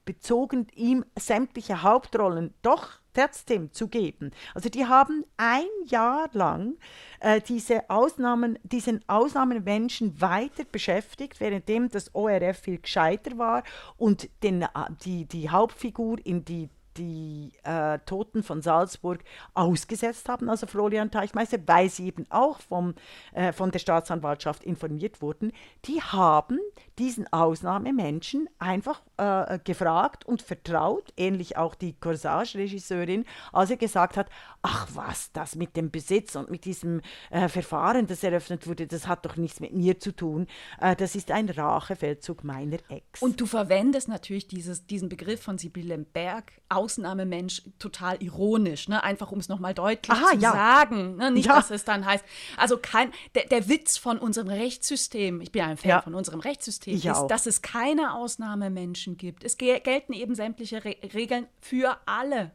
bezogen, 0.05 0.67
ihm 0.75 1.05
sämtliche 1.17 1.83
Hauptrollen 1.83 2.53
doch 2.61 2.98
trotzdem 3.13 3.71
zu 3.71 3.87
geben. 3.87 4.31
Also 4.53 4.69
die 4.69 4.85
haben 4.85 5.25
ein 5.37 5.67
Jahr 5.85 6.29
lang 6.33 6.77
äh, 7.19 7.41
diese 7.41 7.89
Ausnahmen, 7.89 8.59
diesen 8.63 9.03
Ausnahmemenschen 9.07 10.19
weiter 10.21 10.63
beschäftigt, 10.71 11.39
währenddem 11.39 11.89
das 11.89 12.13
ORF 12.13 12.59
viel 12.59 12.79
gescheiter 12.79 13.37
war 13.37 13.63
und 13.97 14.29
den, 14.43 14.63
äh, 14.63 14.67
die, 15.03 15.25
die 15.25 15.49
Hauptfigur 15.49 16.17
in 16.23 16.45
die 16.45 16.69
die 16.99 17.53
äh, 17.63 17.97
Toten 17.99 18.43
von 18.43 18.61
Salzburg 18.61 19.23
ausgesetzt 19.53 20.27
haben, 20.27 20.49
also 20.49 20.67
Florian 20.67 21.11
Teichmeister, 21.11 21.57
weil 21.65 21.89
sie 21.89 22.07
eben 22.07 22.25
auch 22.29 22.59
vom, 22.59 22.93
äh, 23.33 23.53
von 23.53 23.71
der 23.71 23.79
Staatsanwaltschaft 23.79 24.63
informiert 24.63 25.21
wurden, 25.21 25.53
die 25.85 26.01
haben 26.01 26.59
diesen 26.97 27.31
Ausnahmemenschen 27.31 28.49
einfach 28.59 29.01
äh, 29.17 29.59
gefragt 29.63 30.25
und 30.25 30.41
vertraut, 30.41 31.13
ähnlich 31.15 31.55
auch 31.55 31.73
die 31.73 31.93
Corsage-Regisseurin, 31.93 33.25
als 33.53 33.69
er 33.69 33.77
gesagt 33.77 34.17
hat, 34.17 34.29
ach 34.61 34.89
was, 34.93 35.31
das 35.31 35.55
mit 35.55 35.77
dem 35.77 35.91
Besitz 35.91 36.35
und 36.35 36.51
mit 36.51 36.65
diesem 36.65 37.01
äh, 37.29 37.47
Verfahren, 37.47 38.07
das 38.07 38.23
eröffnet 38.23 38.67
wurde, 38.67 38.87
das 38.87 39.07
hat 39.07 39.25
doch 39.25 39.37
nichts 39.37 39.61
mit 39.61 39.73
mir 39.73 39.99
zu 39.99 40.13
tun, 40.13 40.47
äh, 40.81 40.95
das 40.97 41.15
ist 41.15 41.31
ein 41.31 41.49
Rachefeldzug 41.49 42.43
meiner 42.43 42.79
Ex. 42.89 43.21
Und 43.21 43.39
du 43.39 43.45
verwendest 43.45 44.09
natürlich 44.09 44.47
dieses, 44.47 44.85
diesen 44.85 45.07
Begriff 45.07 45.41
von 45.41 45.57
Sibylle 45.57 45.97
Berg, 45.97 46.53
Ausnahmemensch, 46.89 47.61
total 47.77 48.21
ironisch, 48.21 48.89
ne? 48.89 49.03
einfach 49.03 49.31
um 49.31 49.39
es 49.39 49.47
nochmal 49.47 49.75
deutlich 49.75 50.17
Aha, 50.17 50.31
zu 50.31 50.37
ja. 50.37 50.51
sagen, 50.51 51.17
ne? 51.17 51.29
nicht, 51.31 51.45
ja. 51.45 51.55
dass 51.55 51.69
es 51.69 51.85
dann 51.85 52.05
heißt, 52.05 52.25
also 52.57 52.77
kein, 52.77 53.11
der, 53.35 53.45
der 53.45 53.69
Witz 53.69 53.97
von 53.97 54.17
unserem 54.17 54.47
Rechtssystem, 54.47 55.39
ich 55.41 55.51
bin 55.51 55.61
ein 55.61 55.77
Fan 55.77 55.89
ja. 55.89 56.01
von 56.01 56.15
unserem 56.15 56.39
Rechtssystem, 56.39 56.95
ich 56.95 57.05
ist, 57.05 57.15
auch. 57.15 57.27
dass 57.27 57.45
es 57.45 57.61
keine 57.61 58.15
Ausnahmemenschen 58.15 59.17
gibt. 59.17 59.43
Es 59.43 59.57
gelten 59.57 60.13
eben 60.13 60.33
sämtliche 60.33 60.83
Re 60.83 60.95
Regeln 61.13 61.47
für 61.61 61.97
alle. 62.05 62.51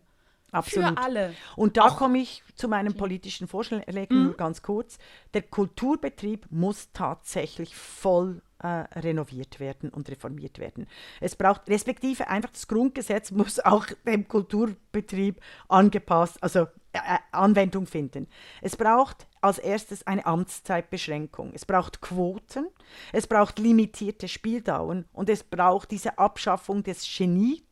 Absolut. 0.50 0.90
Für 0.90 0.98
alle. 0.98 1.34
Und 1.56 1.76
da 1.76 1.90
komme 1.90 2.18
ich 2.18 2.42
zu 2.56 2.68
meinem 2.68 2.94
politischen 2.94 3.48
Vorschlag, 3.48 3.86
mhm. 3.86 4.34
ganz 4.36 4.62
kurz. 4.62 4.98
Der 5.32 5.42
Kulturbetrieb 5.42 6.46
muss 6.50 6.90
tatsächlich 6.92 7.74
voll 7.76 8.42
äh, 8.58 8.66
renoviert 8.98 9.60
werden 9.60 9.90
und 9.90 10.08
reformiert 10.08 10.58
werden. 10.58 10.86
Es 11.20 11.36
braucht, 11.36 11.68
respektive 11.68 12.28
einfach 12.28 12.50
das 12.50 12.68
Grundgesetz 12.68 13.30
muss 13.30 13.60
auch 13.60 13.86
dem 14.06 14.28
Kulturbetrieb 14.28 15.40
angepasst, 15.68 16.42
also 16.42 16.60
äh, 16.92 16.98
äh 16.98 17.18
Anwendung 17.32 17.86
finden. 17.86 18.28
Es 18.62 18.76
braucht 18.76 19.26
als 19.40 19.58
erstes 19.58 20.06
eine 20.06 20.24
Amtszeitbeschränkung. 20.24 21.52
Es 21.54 21.66
braucht 21.66 22.00
Quoten, 22.00 22.68
es 23.12 23.26
braucht 23.26 23.58
limitierte 23.58 24.28
Spieldauern 24.28 25.04
und 25.12 25.28
es 25.28 25.42
braucht 25.42 25.90
diese 25.90 26.18
Abschaffung 26.18 26.82
des 26.82 27.06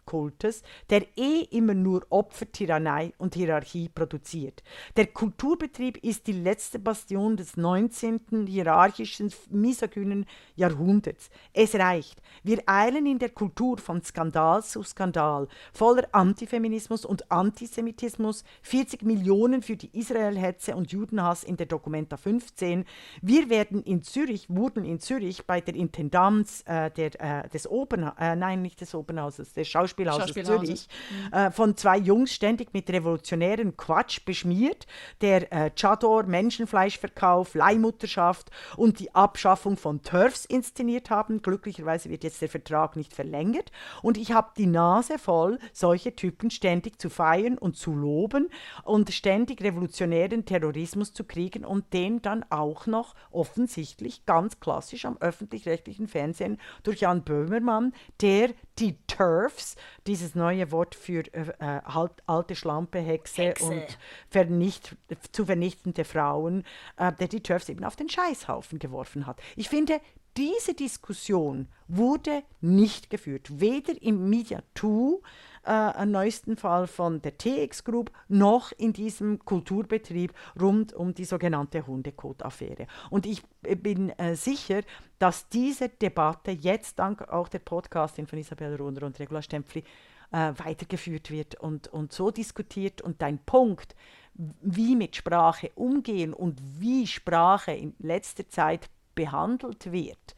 Geniekultes, 0.04 0.62
der 0.90 1.06
eh 1.16 1.42
immer 1.50 1.74
nur 1.74 2.06
Opfer, 2.10 2.50
Tyrannei 2.50 3.12
und 3.18 3.34
Hierarchie 3.34 3.88
produziert. 3.88 4.62
Der 4.96 5.06
Kulturbetrieb 5.06 5.98
ist 5.98 6.26
die 6.26 6.32
letzte 6.32 6.78
Bastion 6.78 7.36
des 7.36 7.56
19. 7.56 8.46
hierarchischen, 8.46 9.32
misogynen 9.50 10.26
Jahrhunderts. 10.56 11.30
Es 11.52 11.74
reicht. 11.74 12.20
Wir 12.42 12.62
eilen 12.66 13.06
in 13.06 13.18
der 13.18 13.30
Kultur 13.30 13.78
von 13.78 14.02
Skandal 14.02 14.62
zu 14.62 14.82
Skandal, 14.82 15.48
voller 15.72 16.08
Antifeminismus 16.12 17.04
und 17.04 17.30
Antisemitismus, 17.30 18.44
40 18.62 19.02
Millionen 19.02 19.62
für 19.62 19.76
die 19.76 19.90
Israelhetze 19.98 20.76
und 20.76 20.92
Judenhass 20.92 21.44
in 21.44 21.56
der 21.56 21.66
Documenta 21.66 22.16
15. 22.16 22.84
Wir 23.20 23.48
werden 23.48 23.82
in 23.82 24.02
Zürich, 24.02 24.48
wurden 24.48 24.84
in 24.84 25.00
Zürich 25.00 25.46
bei 25.46 25.60
der 25.60 25.74
Intendanz 25.74 26.62
äh, 26.66 26.90
der, 26.90 27.44
äh, 27.44 27.48
des 27.48 27.70
Opern, 27.70 28.12
äh, 28.18 28.36
nein, 28.36 28.62
nicht 28.62 28.80
des 28.80 28.94
Opernhauses, 28.94 29.52
des 29.52 29.68
Schauspielhauses, 29.68 29.91
Schauspielhauses. 29.96 30.46
Zürich, 30.46 30.88
mhm. 31.10 31.32
Äh, 31.32 31.50
von 31.50 31.76
zwei 31.76 31.98
Jungs 31.98 32.32
ständig 32.32 32.72
mit 32.72 32.88
revolutionären 32.90 33.76
Quatsch 33.76 34.24
beschmiert, 34.24 34.86
der 35.20 35.52
äh, 35.52 35.70
Chador, 35.74 36.24
Menschenfleischverkauf, 36.24 37.54
Leihmutterschaft 37.54 38.50
und 38.76 38.98
die 38.98 39.14
Abschaffung 39.14 39.76
von 39.76 40.02
TERFs 40.02 40.44
inszeniert 40.44 41.10
haben. 41.10 41.42
Glücklicherweise 41.42 42.10
wird 42.10 42.24
jetzt 42.24 42.40
der 42.40 42.48
Vertrag 42.48 42.96
nicht 42.96 43.12
verlängert. 43.12 43.70
Und 44.02 44.16
ich 44.16 44.32
habe 44.32 44.50
die 44.56 44.66
Nase 44.66 45.18
voll, 45.18 45.58
solche 45.72 46.14
Typen 46.14 46.50
ständig 46.50 47.00
zu 47.00 47.10
feiern 47.10 47.58
und 47.58 47.76
zu 47.76 47.94
loben 47.94 48.48
und 48.84 49.12
ständig 49.12 49.62
revolutionären 49.62 50.44
Terrorismus 50.44 51.12
zu 51.12 51.24
kriegen 51.24 51.42
kriegen 51.42 51.64
und 51.64 51.92
den 51.92 52.22
dann 52.22 52.44
auch 52.50 52.86
noch 52.86 53.14
offensichtlich 53.30 54.24
ganz 54.26 54.60
klassisch 54.60 55.04
am 55.04 55.16
öffentlich-rechtlichen 55.18 56.08
Fernsehen 56.08 56.58
durch 56.82 57.00
Jan 57.00 57.24
Böhmermann, 57.24 57.92
der 58.20 58.50
die 58.78 58.96
TERFs, 59.06 59.76
dieses 60.06 60.34
neue 60.34 60.70
Wort 60.70 60.94
für 60.94 61.22
äh, 61.34 61.52
äh, 61.58 61.82
halt, 61.84 62.12
alte 62.26 62.54
Schlampe, 62.56 62.98
Hexe, 62.98 63.42
Hexe. 63.42 63.64
und 63.64 63.98
vernicht, 64.28 64.96
zu 65.32 65.46
vernichtende 65.46 66.04
Frauen, 66.04 66.64
äh, 66.96 67.12
der 67.12 67.28
die 67.28 67.40
TERFs 67.40 67.68
eben 67.68 67.84
auf 67.84 67.96
den 67.96 68.08
Scheißhaufen 68.08 68.78
geworfen 68.78 69.26
hat. 69.26 69.40
Ich 69.56 69.68
finde, 69.68 70.00
diese 70.36 70.74
Diskussion 70.74 71.68
wurde 71.88 72.42
nicht 72.60 73.10
geführt, 73.10 73.60
weder 73.60 74.00
im 74.00 74.30
Media 74.30 74.62
2 74.74 75.20
äh, 75.64 76.06
neuesten 76.06 76.56
Fall 76.56 76.86
von 76.86 77.20
der 77.22 77.36
TX 77.38 77.84
Group 77.84 78.10
noch 78.28 78.72
in 78.72 78.92
diesem 78.92 79.44
Kulturbetrieb 79.44 80.32
rund 80.60 80.92
um 80.92 81.14
die 81.14 81.24
sogenannte 81.24 81.86
Hundekot-Affäre. 81.86 82.86
Und 83.10 83.26
ich 83.26 83.42
bin 83.60 84.10
äh, 84.18 84.34
sicher, 84.34 84.80
dass 85.18 85.48
diese 85.48 85.88
Debatte 85.88 86.50
jetzt 86.50 86.98
dank 86.98 87.22
auch 87.28 87.48
der 87.48 87.60
Podcastin 87.60 88.26
von 88.26 88.38
Isabel 88.38 88.74
Runder 88.76 89.06
und 89.06 89.20
Regula 89.20 89.42
Stempfli 89.42 89.84
äh, 90.32 90.52
weitergeführt 90.56 91.30
wird 91.30 91.56
und, 91.56 91.88
und 91.88 92.12
so 92.12 92.30
diskutiert. 92.30 93.02
Und 93.02 93.22
dein 93.22 93.38
Punkt, 93.38 93.94
wie 94.34 94.96
mit 94.96 95.14
Sprache 95.14 95.70
umgehen 95.74 96.32
und 96.32 96.60
wie 96.80 97.06
Sprache 97.06 97.72
in 97.72 97.94
letzter 97.98 98.48
Zeit 98.48 98.88
behandelt 99.14 99.92
wird, 99.92 100.34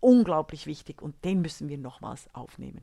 unglaublich 0.00 0.66
wichtig 0.66 1.02
und 1.02 1.24
den 1.24 1.40
müssen 1.40 1.68
wir 1.68 1.78
nochmals 1.78 2.32
aufnehmen. 2.34 2.82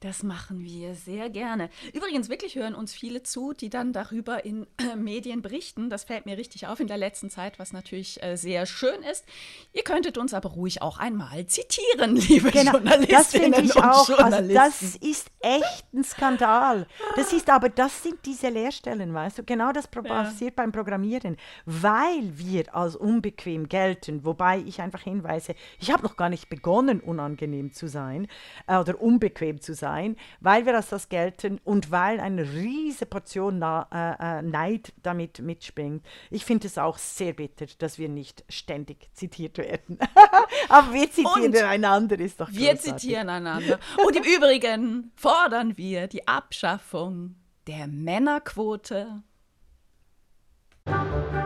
Das 0.00 0.22
machen 0.22 0.64
wir 0.64 0.94
sehr 0.94 1.30
gerne. 1.30 1.70
Übrigens, 1.92 2.28
wirklich 2.28 2.54
hören 2.56 2.74
uns 2.74 2.92
viele 2.92 3.22
zu, 3.22 3.52
die 3.52 3.70
dann 3.70 3.92
darüber 3.92 4.44
in 4.44 4.66
äh, 4.78 4.96
Medien 4.96 5.42
berichten. 5.42 5.90
Das 5.90 6.04
fällt 6.04 6.26
mir 6.26 6.38
richtig 6.38 6.66
auf 6.66 6.80
in 6.80 6.86
der 6.86 6.98
letzten 6.98 7.30
Zeit, 7.30 7.58
was 7.58 7.72
natürlich 7.72 8.22
äh, 8.22 8.36
sehr 8.36 8.66
schön 8.66 9.02
ist. 9.02 9.24
Ihr 9.72 9.82
könntet 9.82 10.18
uns 10.18 10.34
aber 10.34 10.50
ruhig 10.50 10.82
auch 10.82 10.98
einmal 10.98 11.46
zitieren, 11.46 12.16
liebe 12.28 12.50
genau, 12.50 12.72
Journalistinnen 12.72 13.52
das 13.52 13.64
ich 13.64 13.76
und 13.76 13.84
auch. 13.84 14.08
Journalisten. 14.08 14.58
Also 14.58 14.80
das 14.80 14.96
ist 14.96 15.30
echt 15.40 15.84
ein 15.92 16.04
Skandal. 16.04 16.86
Das 17.16 17.32
ist 17.32 17.48
aber, 17.50 17.68
das 17.68 18.02
sind 18.02 18.18
diese 18.24 18.48
Lehrstellen, 18.48 19.12
weißt 19.12 19.38
du? 19.38 19.44
Genau 19.44 19.72
das 19.72 19.88
passiert 19.88 20.50
ja. 20.56 20.62
beim 20.62 20.72
Programmieren, 20.72 21.36
weil 21.66 22.38
wir 22.38 22.74
als 22.74 22.96
unbequem 22.96 23.68
gelten. 23.68 24.24
Wobei 24.24 24.58
ich 24.58 24.80
einfach 24.80 25.02
hinweise, 25.02 25.54
ich 25.78 25.90
habe 25.90 26.02
noch 26.02 26.16
gar 26.16 26.28
nicht 26.28 26.48
begonnen, 26.48 27.00
unangenehm 27.00 27.72
zu 27.72 27.88
sein 27.88 28.28
äh, 28.66 28.76
oder 28.76 29.00
unbequem 29.00 29.59
zu 29.60 29.74
sein, 29.74 30.16
weil 30.40 30.66
wir 30.66 30.74
als 30.74 30.88
das 30.88 31.08
gelten 31.08 31.60
und 31.64 31.90
weil 31.90 32.20
eine 32.20 32.42
riesige 32.42 33.06
Portion 33.06 33.58
Na 33.58 33.86
äh, 33.92 34.38
äh, 34.38 34.42
Neid 34.42 34.92
damit 35.02 35.40
mitspringt. 35.40 36.04
Ich 36.30 36.44
finde 36.44 36.66
es 36.66 36.78
auch 36.78 36.98
sehr 36.98 37.32
bitter, 37.32 37.66
dass 37.78 37.98
wir 37.98 38.08
nicht 38.08 38.44
ständig 38.48 39.08
zitiert 39.14 39.58
werden. 39.58 39.98
Aber 40.68 40.92
wir 40.92 41.10
zitieren 41.10 41.54
und 41.54 41.56
einander, 41.56 42.18
ist 42.18 42.40
doch 42.40 42.48
großartig. 42.48 42.68
Wir 42.68 42.76
zitieren 42.78 43.28
einander. 43.28 43.78
Und 44.04 44.16
im 44.16 44.24
Übrigen 44.24 45.12
fordern 45.16 45.76
wir 45.76 46.06
die 46.06 46.26
Abschaffung 46.26 47.36
der 47.66 47.86
Männerquote. 47.86 49.22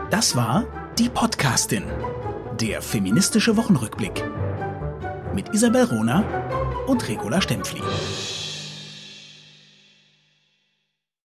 Das 0.09 0.35
war 0.35 0.65
die 0.97 1.09
Podcastin, 1.09 1.83
der 2.59 2.81
feministische 2.81 3.57
Wochenrückblick 3.57 4.23
mit 5.33 5.53
Isabel 5.53 5.83
Rona 5.83 6.23
und 6.87 7.07
Regula 7.07 7.41
Stempfli. 7.41 7.81